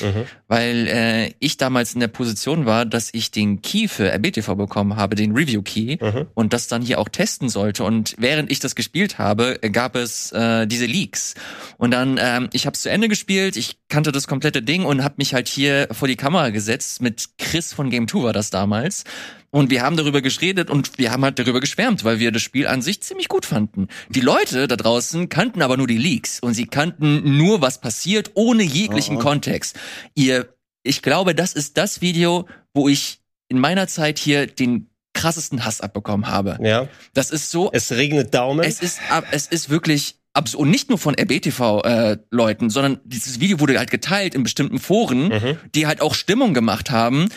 [0.48, 4.96] weil äh, ich damals in der Position war, dass ich den Key für RBTV bekommen
[4.96, 5.96] habe, den Review Key,
[6.34, 7.84] und das dann hier auch testen sollte.
[7.84, 11.34] Und während ich das gespielt habe, äh, gab es äh, diese Leaks.
[11.78, 15.04] Und dann, ähm, ich habe es zu Ende gespielt, ich kannte das komplette Ding und
[15.04, 17.00] habe mich halt hier vor die Kamera gesetzt.
[17.00, 19.04] Mit Chris von Game 2 war das damals.
[19.50, 22.66] Und wir haben darüber geredet und wir haben halt darüber geschwärmt, weil wir das Spiel
[22.66, 23.88] an sich ziemlich gut fanden.
[24.08, 28.32] Die Leute da draußen kannten aber nur die Leaks und sie kannten nur, was passiert,
[28.34, 29.78] ohne jeglichen Kontext.
[30.14, 35.64] Ihr, ich glaube, das ist das Video, wo ich in meiner Zeit hier den krassesten
[35.64, 36.58] Hass abbekommen habe.
[36.60, 36.88] Ja.
[37.14, 38.64] Das ist so Es regnet Daumen.
[38.64, 38.98] es ist,
[39.30, 40.60] es ist wirklich absurd.
[40.60, 45.86] Und nicht nur von RBTV-Leuten, sondern dieses Video wurde halt geteilt in bestimmten Foren, die
[45.86, 47.28] halt auch Stimmung gemacht haben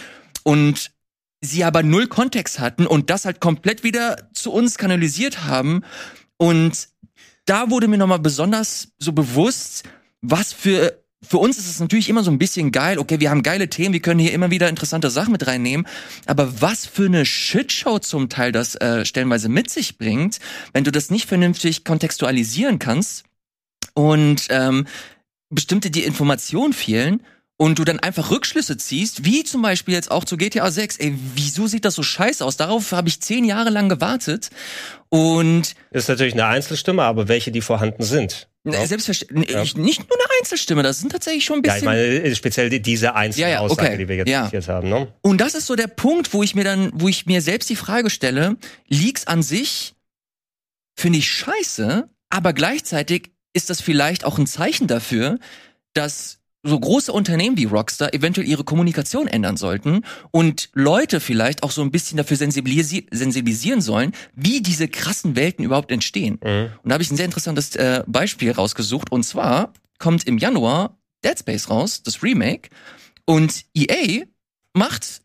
[0.44, 0.91] und
[1.41, 5.84] sie aber null Kontext hatten und das halt komplett wieder zu uns kanalisiert haben.
[6.38, 6.90] Und
[7.45, 9.84] da wurde mir nochmal besonders so bewusst,
[10.22, 12.98] was für für uns ist es natürlich immer so ein bisschen geil.
[12.98, 15.86] Okay, wir haben geile Themen, wir können hier immer wieder interessante Sachen mit reinnehmen.
[16.26, 20.40] Aber was für eine Shitshow zum Teil das äh, stellenweise mit sich bringt,
[20.72, 23.26] wenn du das nicht vernünftig kontextualisieren kannst
[23.95, 24.88] und ähm,
[25.49, 27.22] bestimmte die Informationen fehlen
[27.61, 30.95] und du dann einfach Rückschlüsse ziehst, wie zum Beispiel jetzt auch zu GTA 6.
[30.98, 32.56] Ey, wieso sieht das so scheiße aus?
[32.56, 34.49] Darauf habe ich zehn Jahre lang gewartet
[35.10, 38.48] und ist natürlich eine Einzelstimme, aber welche, die vorhanden sind.
[38.65, 38.86] ja.
[38.86, 42.36] selbstverständlich nicht nur eine Einzelstimme, das sind tatsächlich schon ein Ja, ich bisschen meine, äh,
[42.36, 43.98] speziell die- diese einzelne Ja, ja, Aussage, okay.
[43.98, 44.45] die wir jetzt Ja.
[44.45, 44.90] zitiert haben.
[44.90, 45.14] Ne?
[45.22, 47.76] Und das ist so der Punkt, wo ich mir dann, wo ich mir selbst die
[47.76, 48.56] Frage stelle,
[48.88, 49.95] Leaks an sich
[50.95, 55.40] finde ich scheiße, aber gleichzeitig ist das vielleicht auch ein Zeichen dafür,
[55.94, 61.72] dass so große Unternehmen wie Rockstar eventuell ihre Kommunikation ändern sollten und Leute vielleicht auch
[61.72, 66.38] so ein bisschen dafür sensibilisi sensibilisieren sollen, wie diese krassen Welten überhaupt entstehen.
[66.84, 70.98] Und da habe ich ein sehr interessantes äh, Beispiel rausgesucht und zwar kommt im Januar
[71.23, 72.69] Dead Space raus, das Remake,
[73.26, 74.26] und EA
[74.73, 75.22] macht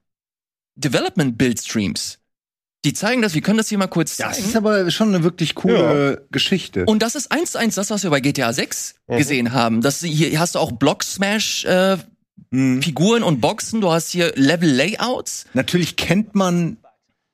[0.76, 2.18] Development Build Streams.
[2.84, 4.48] Die zeigen das, wir können das hier mal kurz Das zeigen.
[4.48, 6.84] ist aber schon eine wirklich coole Geschichte.
[6.84, 9.16] Und das ist eins zu eins das, was wir bei GTA 6 Mhm.
[9.16, 9.80] gesehen haben.
[9.80, 11.96] Das, hier hast du auch Block Smash äh,
[12.50, 12.82] Mhm.
[12.82, 15.46] Figuren und Boxen, du hast hier Level Layouts.
[15.54, 16.76] Natürlich kennt man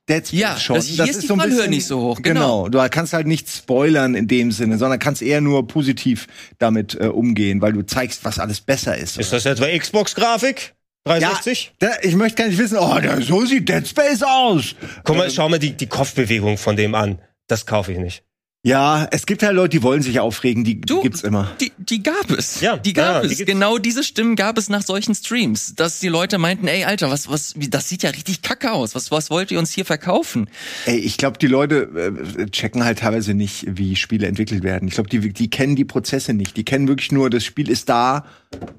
[0.09, 0.77] Dead Space Ja, schon.
[0.77, 2.69] das- hier ist die Fallhöhe nicht so hoch, genau.
[2.69, 6.27] Du kannst halt nicht spoilern in dem Sinne, sondern kannst eher nur positiv
[6.59, 9.19] damit äh, umgehen, weil du zeigst, was alles besser ist.
[9.19, 10.75] Ist das etwa Xbox-Grafik?
[11.05, 11.73] 360?
[11.79, 14.75] Da, ich möchte gar nicht wissen, oh, da, so sieht Dead Space aus.
[15.05, 17.21] Guck mal, schau mal die, die Kopfbewegung von dem an.
[17.47, 18.23] Das kaufe ich nicht.
[18.63, 21.51] Ja, es gibt halt Leute, die wollen sich aufregen, die, die Du, gibt's immer.
[21.63, 22.61] Die, die gab es.
[22.61, 23.39] Ja, die gab ja, die es.
[23.39, 23.51] gibt's.
[23.51, 27.31] genau diese Stimmen gab es nach solchen Streams, dass die Leute meinten, ey, Alter, was,
[27.31, 28.95] was, wie, das sieht ja richtig kacke aus.
[28.95, 30.51] Was, was wollt ihr uns hier verkaufen?
[30.85, 34.89] Ey, ich glaube, die Leute äh, checken halt teilweise nicht, wie Spiele entwickelt werden.
[34.89, 36.59] Ich glaube, die, die kennen die Prozesse nicht.
[36.59, 38.27] Die kennen wirklich nur, das Spiel ist da.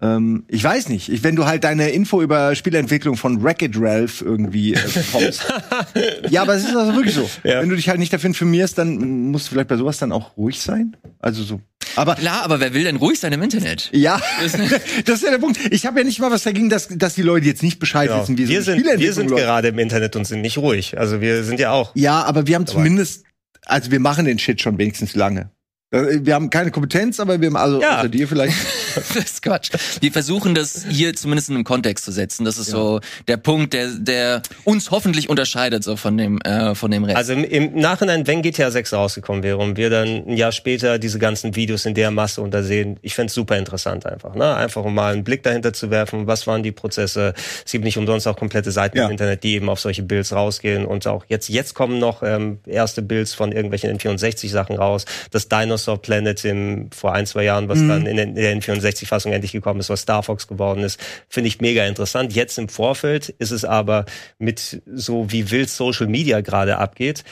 [0.02, 1.10] Ähm, ich weiß nicht.
[1.10, 5.45] Ich, wenn du halt deine Info über Spieleentwicklung von Wreck-It Ralph irgendwie äh, bekommst.
[6.30, 7.30] ja, aber es ist also wirklich so.
[7.43, 7.61] Ja.
[7.61, 10.35] Wenn du dich halt nicht dafür informierst, dann musst du vielleicht bei sowas dann auch
[10.38, 10.98] ruhig sein.
[11.19, 11.61] Also so.
[11.95, 13.89] Aber Klar, aber wer will denn ruhig sein im Internet?
[13.93, 14.53] ja, das
[15.15, 15.60] ist ja der Punkt.
[15.72, 18.22] Ich habe ja nicht mal was dagegen, dass, dass die Leute jetzt nicht Bescheid Genau.
[18.22, 19.43] wissen, wie so wir, eine sind, wir sind läuft.
[19.43, 20.98] gerade im Internet und sind nicht ruhig.
[20.98, 21.91] Also wir sind ja auch.
[21.95, 23.23] Ja, aber wir haben zumindest,
[23.65, 25.52] also wir machen den Shit schon wenigstens lange.
[25.92, 28.00] Äh, Wir haben keine Kompetenz, aber wir haben also Ja.
[28.00, 28.56] außer dir vielleicht.
[28.96, 29.72] das ist Quatsch.
[30.00, 32.46] Wir versuchen das hier zumindest in einem Kontext zu setzen.
[32.46, 36.92] Das ist so der Punkt, der, der uns hoffentlich unterscheidet so von dem, äh, von
[36.92, 37.18] dem Rest.
[37.18, 40.98] Also im, im Nachhinein, wenn GTA 6 rausgekommen wäre und wir dann ein Jahr später
[40.98, 44.34] diese ganzen Videos in der Masse untersehen, ich fände super interessant einfach.
[44.36, 44.56] Ne?
[44.56, 47.34] Einfach um mal einen Blick dahinter zu werfen, was waren die Prozesse.
[47.66, 49.06] Es gibt nicht umsonst auch komplette Seiten Ja.
[49.06, 52.60] im Internet, die eben auf solche Builds rausgehen und auch jetzt, jetzt kommen noch ähm,
[52.66, 55.06] erste Builds von irgendwelchen N64-Sachen raus.
[55.32, 55.48] Das
[55.82, 59.52] Dinosaur Planet im, vor ein, zwei Jahren, was dann in, der- in der N64-Fassung endlich
[59.52, 62.34] gekommen ist, was Star Fox geworden ist, finde ich mega interessant.
[62.34, 64.06] Jetzt im Vorfeld ist es aber
[64.38, 67.24] mit so wie wild Social Media gerade abgeht,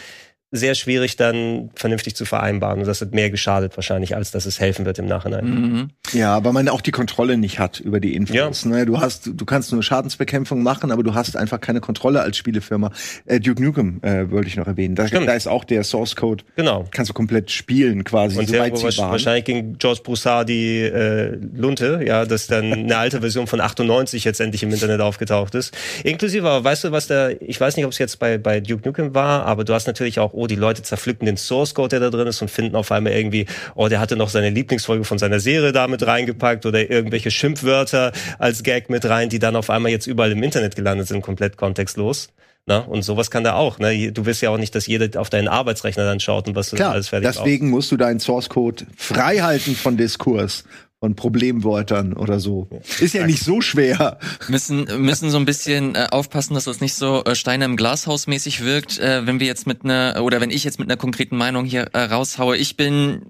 [0.51, 2.79] sehr schwierig dann vernünftig zu vereinbaren.
[2.79, 5.45] Und das hat mehr geschadet wahrscheinlich, als dass es helfen wird im Nachhinein.
[5.45, 5.89] mhm.
[6.11, 8.65] Ja, aber man auch die Kontrolle nicht hat über die Infos.
[8.65, 8.85] Ne?
[8.87, 12.91] Du hast, du kannst nur Schadensbekämpfung machen, aber du hast einfach keine Kontrolle als Spielefirma.
[13.25, 14.95] Äh, Duke Nukem äh, wollte ich noch erwähnen.
[14.95, 16.43] Da, da ist auch der Source Code.
[16.55, 16.85] Genau.
[16.89, 19.11] Kannst du komplett spielen quasi, Und soweit irgendwo sie waren.
[19.11, 24.23] wahrscheinlich ging George Broussard die äh, Lunte, ja, dass dann eine alte Version von 98
[24.23, 25.77] jetzt endlich im Internet aufgetaucht ist.
[26.03, 28.87] Inklusive, aber weißt du, was da, ich weiß nicht, ob es jetzt bei, bei Duke
[28.87, 31.99] Nukem war, aber du hast natürlich auch, oh, die Leute zerpflücken den Source Code, der
[31.99, 33.45] da drin ist und finden auf einmal irgendwie,
[33.75, 38.13] oh, der hatte noch seine Lieblingsfolge von seiner Serie da mit reingepackt oder irgendwelche Schimpfwörter
[38.37, 41.57] als Gag mit rein, die dann auf einmal jetzt überall im Internet gelandet sind, komplett
[41.57, 42.29] kontextlos.
[42.65, 43.79] Na, und sowas kann da auch.
[43.79, 44.11] Ne?
[44.11, 46.75] Du willst ja auch nicht, dass jeder auf deinen Arbeitsrechner dann schaut und was du
[46.75, 50.65] Klar, alles fertig deswegen musst du deinen Source Code frei halten von Diskurs,
[50.99, 52.67] von Problemwörtern oder so.
[52.99, 54.19] Ist ja nicht so schwer.
[54.49, 58.27] müssen müssen so ein bisschen äh, aufpassen, dass das nicht so äh, Steine im Glashaus
[58.27, 61.37] mäßig wirkt, äh, wenn wir jetzt mit einer oder wenn ich jetzt mit einer konkreten
[61.37, 62.57] Meinung hier äh, raushaue.
[62.57, 63.21] Ich bin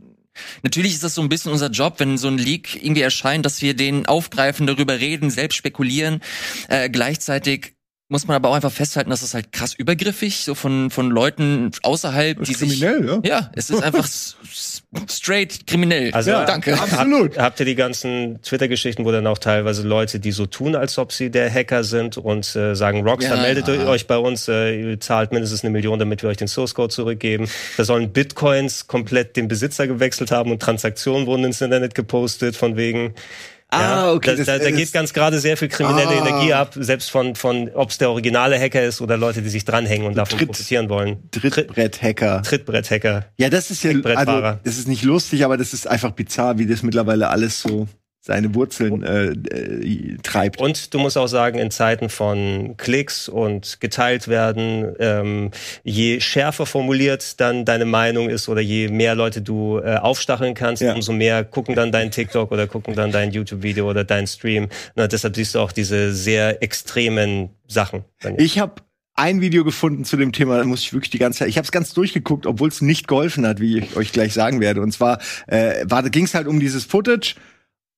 [0.63, 3.61] Natürlich ist das so ein bisschen unser Job, wenn so ein Leak irgendwie erscheint, dass
[3.61, 6.21] wir den aufgreifen, darüber reden, selbst spekulieren.
[6.69, 7.73] Äh, gleichzeitig
[8.07, 11.71] muss man aber auch einfach festhalten, dass es halt krass übergriffig, so von, von Leuten
[11.83, 12.79] außerhalb, die sich.
[12.79, 13.21] kriminell, ja?
[13.23, 14.07] Ja, es ist einfach
[15.07, 16.11] straight kriminell.
[16.13, 16.73] Also ja, danke.
[16.73, 17.31] Absolut.
[17.31, 20.97] Habt, habt ihr die ganzen Twitter-Geschichten, wo dann auch teilweise Leute, die so tun, als
[20.97, 23.41] ob sie der Hacker sind und äh, sagen, Rockstar, Ja.
[23.43, 26.73] meldet euch bei uns, äh, ihr zahlt mindestens eine Million, damit wir euch den Source
[26.73, 27.47] Code zurückgeben.
[27.77, 32.75] Da sollen Bitcoins komplett den Besitzer gewechselt haben und Transaktionen wurden ins Internet gepostet von
[32.75, 33.13] wegen.
[33.71, 36.27] Ah, okay, Da, da, da geht ganz gerade sehr viel kriminelle Ah.
[36.27, 39.63] Energie ab, selbst von, von ob es der originale Hacker ist oder Leute, die sich
[39.63, 41.29] dranhängen und davon Tritt- profitieren wollen.
[41.31, 42.41] Trittbrett-Hacker.
[42.41, 43.25] Trittbrett-Hacker.
[43.37, 46.65] Ja, das ist ja, also, das ist nicht lustig, aber das ist einfach bizarr, wie
[46.65, 47.87] das mittlerweile alles so
[48.29, 50.61] seine Wurzeln äh, äh, treibt.
[50.61, 55.49] Und du musst auch sagen, in Zeiten von Klicks und geteilt werden, ähm,
[55.83, 60.83] je schärfer formuliert dann deine Meinung ist oder je mehr Leute du äh, aufstacheln kannst,
[60.83, 60.93] Ja.
[60.93, 64.67] umso mehr gucken dann dein TikTok oder gucken dann dein YouTube-Video oder dein Stream.
[64.95, 68.05] Na, deshalb siehst du auch diese sehr extremen Sachen.
[68.37, 68.83] Ich habe
[69.15, 71.65] ein Video gefunden zu dem Thema, da muss ich wirklich die ganze Zeit, ich habe
[71.65, 74.81] es ganz durchgeguckt, obwohl es nicht geholfen hat, wie ich euch gleich sagen werde.
[74.81, 77.33] Und zwar äh, ging es halt um dieses Footage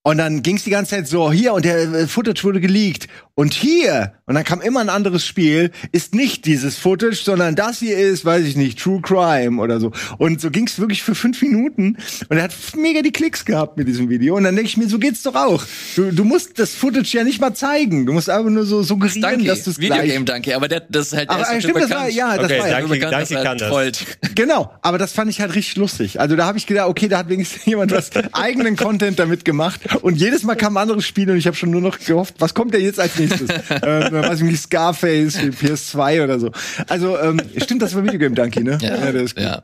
[0.03, 3.07] und dann ging es die ganze Zeit so, hier und der äh, Footage wurde geleakt
[3.35, 7.79] und hier und dann kam immer ein anderes Spiel, ist nicht dieses Footage, sondern das
[7.79, 9.91] hier ist, weiß ich nicht, True Crime oder so.
[10.17, 11.97] Und so ging es wirklich für fünf Minuten
[12.29, 14.87] und er hat mega die Klicks gehabt mit diesem Video und dann denke ich mir,
[14.87, 15.63] so geht's doch auch.
[15.95, 19.21] Du, du musst das Footage ja nicht mal zeigen, du musst einfach nur so suggerieren,
[19.21, 21.75] Danke, dass du es gleich Videogame Danke, aber der, das ist halt der dafür stimmt,
[21.77, 22.13] das war, bekannt.
[22.13, 22.89] ja, das Okay, war ja danke.
[22.89, 23.69] Bekannt, dass er das.
[23.69, 24.05] trollt.
[24.35, 26.19] Genau, aber das fand ich halt richtig lustig.
[26.19, 29.81] Also da habe ich gedacht, okay, da hat wenigstens jemand was eigenen Content damit gemacht.
[30.01, 32.53] Und jedes Mal kam ein anderes Spiel und ich habe schon nur noch gehofft, was
[32.53, 33.49] kommt denn jetzt als nächstes?
[33.83, 36.51] ähm, weiß ich nicht, Scarface für PS2 oder so.
[36.87, 38.77] Also ähm, stimmt, das war Videogame Donkey, ne?
[38.81, 39.43] Ja, das ist gut.
[39.43, 39.63] ja.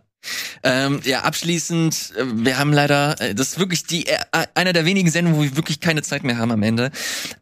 [0.63, 4.17] Ähm, ja, abschließend, äh, wir haben leider, äh, das ist wirklich die äh,
[4.55, 6.91] einer der wenigen Sendungen, wo wir wirklich keine Zeit mehr haben am Ende.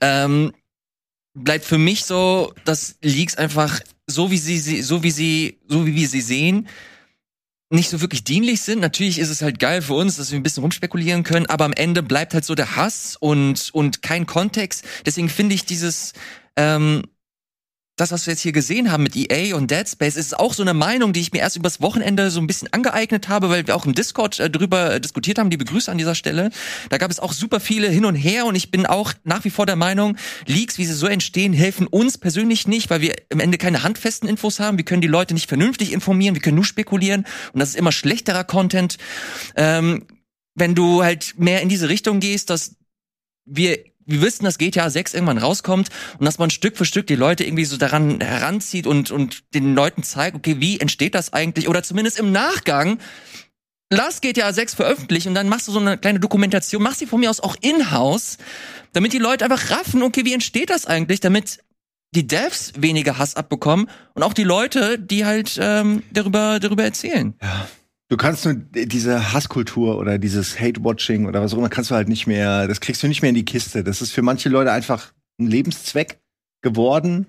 [0.02, 0.52] Ähm,
[1.34, 5.86] bleibt für mich so, dass Leaks einfach so wie sie, sie so wie sie, so
[5.86, 6.68] wie wir sie sehen,
[7.70, 8.80] nicht so wirklich dienlich sind.
[8.80, 11.74] Natürlich ist es halt geil für uns, dass wir ein bisschen rumspekulieren können, aber am
[11.74, 14.86] Ende bleibt halt so der Hass und, und kein Kontext.
[15.06, 16.14] Deswegen finde ich dieses,
[16.56, 17.04] ähm,
[17.96, 20.64] das, was wir jetzt hier gesehen haben mit EA und Dead Space, ist auch so
[20.64, 23.76] eine Meinung, die ich mir erst übers Wochenende so ein bisschen angeeignet habe, weil wir
[23.76, 25.50] auch im Discord äh, drüber äh, diskutiert haben.
[25.50, 26.50] Die Begrüße an dieser Stelle.
[26.90, 29.50] Da gab es auch super viele hin und her und ich bin auch nach wie
[29.50, 33.40] vor der Meinung, Leaks, wie sie so entstehen, helfen uns persönlich nicht, weil wir im
[33.40, 34.78] Ende keine handfesten Infos haben.
[34.78, 37.94] Wir können die Leute nicht vernünftig informieren, wir können nur spekulieren und das ist immer
[37.94, 38.98] schlechterer Content.
[39.56, 40.06] Ähm,
[40.54, 42.76] wenn du halt mehr in diese Richtung gehst, dass
[43.46, 47.16] wir wir wissen, dass GTA 6 irgendwann rauskommt und dass man Stück für Stück die
[47.16, 51.68] Leute irgendwie so daran heranzieht und, und den Leuten zeigt, okay, wie entsteht das eigentlich?
[51.68, 53.00] Oder zumindest im Nachgang,
[53.90, 57.20] lass GTA 6 veröffentlichen und dann machst du so eine kleine Dokumentation, mach sie von
[57.20, 58.38] mir aus auch in-house,
[58.94, 61.60] damit die Leute einfach raffen, okay, wie entsteht das eigentlich, damit
[62.14, 67.34] die Devs weniger Hass abbekommen und auch die Leute, die halt ähm, darüber, darüber erzählen.
[67.42, 67.68] Ja.
[68.08, 72.08] Du kannst nur diese Hasskultur oder dieses Hate-Watching oder was auch immer, kannst du halt
[72.08, 73.84] nicht mehr, das kriegst du nicht mehr in die Kiste.
[73.84, 76.20] Das ist für manche Leute einfach ein Lebenszweck
[76.62, 77.26] geworden,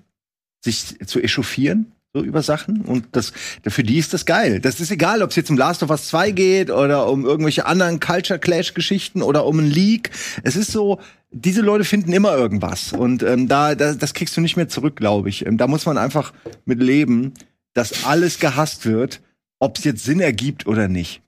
[0.63, 3.33] sich zu echauffieren so über Sachen und das
[3.67, 4.59] für die ist das geil.
[4.59, 7.65] Das ist egal, ob es jetzt um Last of Us 2 geht oder um irgendwelche
[7.65, 10.11] anderen Culture Clash Geschichten oder um ein Leak.
[10.43, 10.99] Es ist so,
[11.31, 14.95] diese Leute finden immer irgendwas und ähm, da, da das kriegst du nicht mehr zurück,
[14.95, 15.45] glaube ich.
[15.45, 16.33] Ähm, da muss man einfach
[16.65, 17.33] mit leben,
[17.73, 19.21] dass alles gehasst wird
[19.59, 21.21] ob es jetzt Sinn ergibt oder nicht.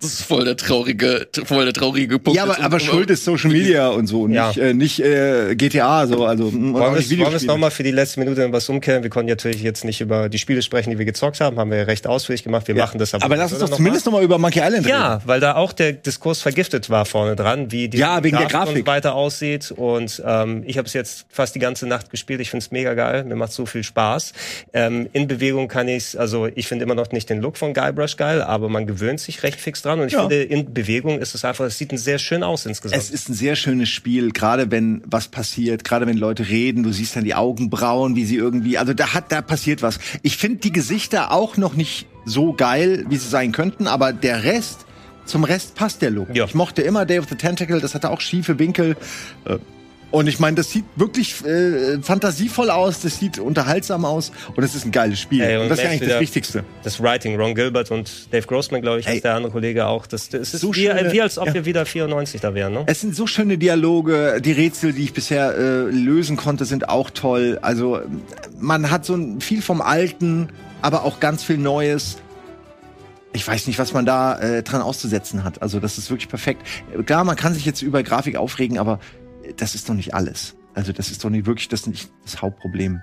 [0.00, 2.36] Das ist voll der traurige, voll der traurige Punkt.
[2.36, 4.48] Ja, aber, aber Schuld ist Social Media und so, und ja.
[4.48, 6.24] nicht, äh, nicht äh, GTA so.
[6.24, 9.02] Also hm, wollen wir es nochmal für die letzte Minute was umkehren?
[9.02, 11.78] Wir konnten natürlich jetzt nicht über die Spiele sprechen, die wir gezockt haben, haben wir
[11.78, 12.68] ja recht ausführlich gemacht.
[12.68, 12.84] Wir ja.
[12.84, 13.24] machen das aber.
[13.24, 14.88] Aber lass uns doch noch zumindest nochmal über Monkey Island reden.
[14.88, 18.50] Ja, weil da auch der Diskurs vergiftet war vorne dran, wie die ja, wegen Grafik
[18.50, 19.70] der Grafik weiter aussieht.
[19.70, 22.40] Und ähm, ich habe es jetzt fast die ganze Nacht gespielt.
[22.40, 23.24] Ich finde es mega geil.
[23.24, 24.32] Mir macht so viel Spaß.
[24.72, 28.16] Ähm, in Bewegung kann ich also ich finde immer noch nicht den Look von Guybrush
[28.16, 30.00] geil, aber man gewöhnt sich recht fix dran.
[30.00, 30.20] Und ich ja.
[30.20, 33.00] finde, in Bewegung ist es einfach, es sieht sehr schön aus insgesamt.
[33.00, 36.92] Es ist ein sehr schönes Spiel, gerade wenn was passiert, gerade wenn Leute reden, du
[36.92, 39.98] siehst dann die Augenbrauen, wie sie irgendwie, also da hat, da passiert was.
[40.22, 44.44] Ich finde die Gesichter auch noch nicht so geil, wie sie sein könnten, aber der
[44.44, 44.86] Rest,
[45.24, 46.34] zum Rest passt der Look.
[46.34, 46.44] Ja.
[46.44, 48.96] Ich mochte immer Day of the Tentacle, das hatte auch schiefe Winkel.
[49.44, 49.58] Äh,
[50.10, 54.74] und ich meine, das sieht wirklich äh, fantasievoll aus, das sieht unterhaltsam aus und es
[54.74, 55.42] ist ein geiles Spiel.
[55.42, 56.64] Ey, und, und das ist eigentlich das Wichtigste.
[56.82, 60.06] Das Writing, Ron Gilbert und Dave Grossman, glaube ich, ist der andere Kollege auch.
[60.06, 61.54] Das, das ist so wie, schöne, wie als ob ja.
[61.54, 62.72] wir wieder 94 da wären.
[62.72, 62.84] Ne?
[62.86, 67.10] Es sind so schöne Dialoge, die Rätsel, die ich bisher äh, lösen konnte, sind auch
[67.10, 67.58] toll.
[67.62, 68.00] Also
[68.58, 70.48] man hat so viel vom Alten,
[70.82, 72.18] aber auch ganz viel Neues
[73.32, 75.62] ich weiß nicht, was man da äh, dran auszusetzen hat.
[75.62, 76.66] Also das ist wirklich perfekt.
[77.06, 78.98] Klar, man kann sich jetzt über Grafik aufregen, aber
[79.56, 80.56] das ist doch nicht alles.
[80.74, 83.00] Also das ist doch nicht wirklich das, nicht das Hauptproblem.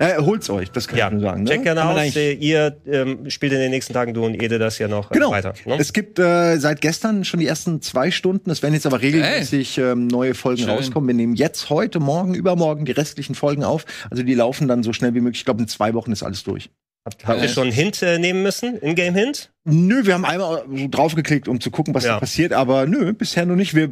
[0.00, 1.06] Ja, holt's euch, das kann ja.
[1.08, 1.42] ich nur sagen.
[1.42, 1.50] Ne?
[1.50, 2.16] Check gerne aus.
[2.16, 5.30] Ihr ähm, spielt in den nächsten Tagen, du und Ede, das ja noch äh, genau.
[5.30, 5.52] weiter.
[5.66, 5.76] Ne?
[5.78, 8.48] Es gibt äh, seit gestern schon die ersten zwei Stunden.
[8.50, 10.70] Es werden jetzt aber regelmäßig ähm, neue Folgen Schön.
[10.70, 11.06] rauskommen.
[11.06, 13.84] Wir nehmen jetzt heute, morgen, übermorgen die restlichen Folgen auf.
[14.08, 15.42] Also die laufen dann so schnell wie möglich.
[15.42, 16.70] Ich glaube, in zwei Wochen ist alles durch.
[17.04, 18.76] Habt, habt ihr schon einen Hint äh, nehmen müssen?
[18.76, 19.50] In-Game-Hint?
[19.64, 22.14] Nö, wir haben einmal so draufgeklickt, um zu gucken, was ja.
[22.14, 23.74] da passiert, aber nö, bisher noch nicht.
[23.74, 23.88] Wir,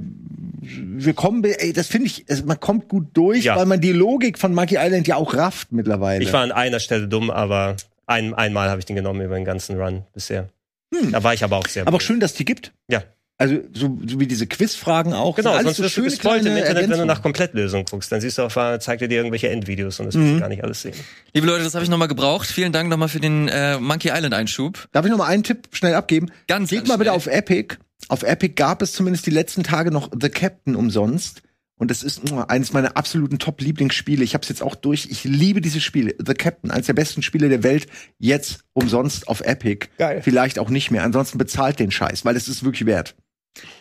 [0.60, 3.56] wir kommen, ey, das finde ich, man kommt gut durch, ja.
[3.56, 6.22] weil man die Logik von Monkey Island ja auch rafft mittlerweile.
[6.22, 7.76] Ich war an einer Stelle dumm, aber
[8.06, 10.48] ein, einmal habe ich den genommen über den ganzen Run bisher.
[10.94, 11.12] Hm.
[11.12, 11.86] Da war ich aber auch sehr.
[11.86, 12.72] Aber auch schön, dass die gibt.
[12.90, 13.02] Ja.
[13.40, 15.36] Also so, so wie diese Quizfragen auch.
[15.36, 18.10] Genau, alles sonst so wirst du gespoilt im Internet, wenn du nach Komplettlösung guckst.
[18.10, 20.22] Dann siehst du auf zeigt er dir irgendwelche Endvideos und das mhm.
[20.22, 20.94] willst du gar nicht alles sehen.
[21.32, 22.48] Liebe Leute, das habe ich nochmal gebraucht.
[22.48, 24.88] Vielen Dank nochmal für den äh, Monkey Island Einschub.
[24.90, 26.32] Darf ich nochmal einen Tipp schnell abgeben?
[26.48, 27.76] Ganz Geht ganz mal bitte auf Epic.
[28.08, 31.42] Auf Epic gab es zumindest die letzten Tage noch The Captain umsonst.
[31.76, 34.24] Und das ist eines meiner absoluten Top-Lieblingsspiele.
[34.24, 35.06] Ich habe es jetzt auch durch.
[35.10, 36.16] Ich liebe diese Spiele.
[36.18, 37.86] The Captain, eines der besten Spiele der Welt,
[38.18, 39.86] jetzt umsonst auf Epic.
[39.96, 40.22] Geil.
[40.22, 41.04] Vielleicht auch nicht mehr.
[41.04, 43.14] Ansonsten bezahlt den Scheiß, weil es ist wirklich wert.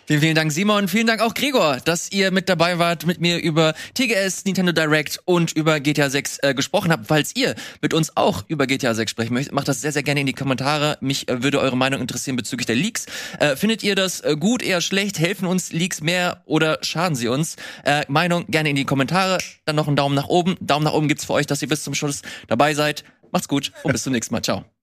[0.08, 0.88] Vielen, vielen Dank, Simon.
[0.88, 5.20] Vielen Dank auch, Gregor, dass ihr mit dabei wart, mit mir über TGS, Nintendo Direct
[5.26, 7.08] und über GTA 6 äh, gesprochen habt.
[7.08, 10.22] Falls ihr mit uns auch über GTA 6 sprechen möchtet, macht das sehr, sehr gerne
[10.22, 10.98] in die Kommentare.
[11.02, 13.06] Mich äh, würde eure Meinung interessieren bezüglich der Leaks.
[13.40, 15.20] Äh, findet ihr das äh, gut, eher schlecht?
[15.20, 17.58] Helfen uns Leaks mehr oder schaden sie uns?
[17.84, 19.40] Äh, Meinung gerne in die Kommentare.
[19.66, 20.56] Dann noch einen Daumen nach oben.
[20.62, 23.04] Daumen nach oben gibt's für euch, dass ihr bis zum Schluss dabei seid.
[23.34, 24.42] Macht's gut und bis zum nächsten Mal.
[24.42, 24.77] Ciao.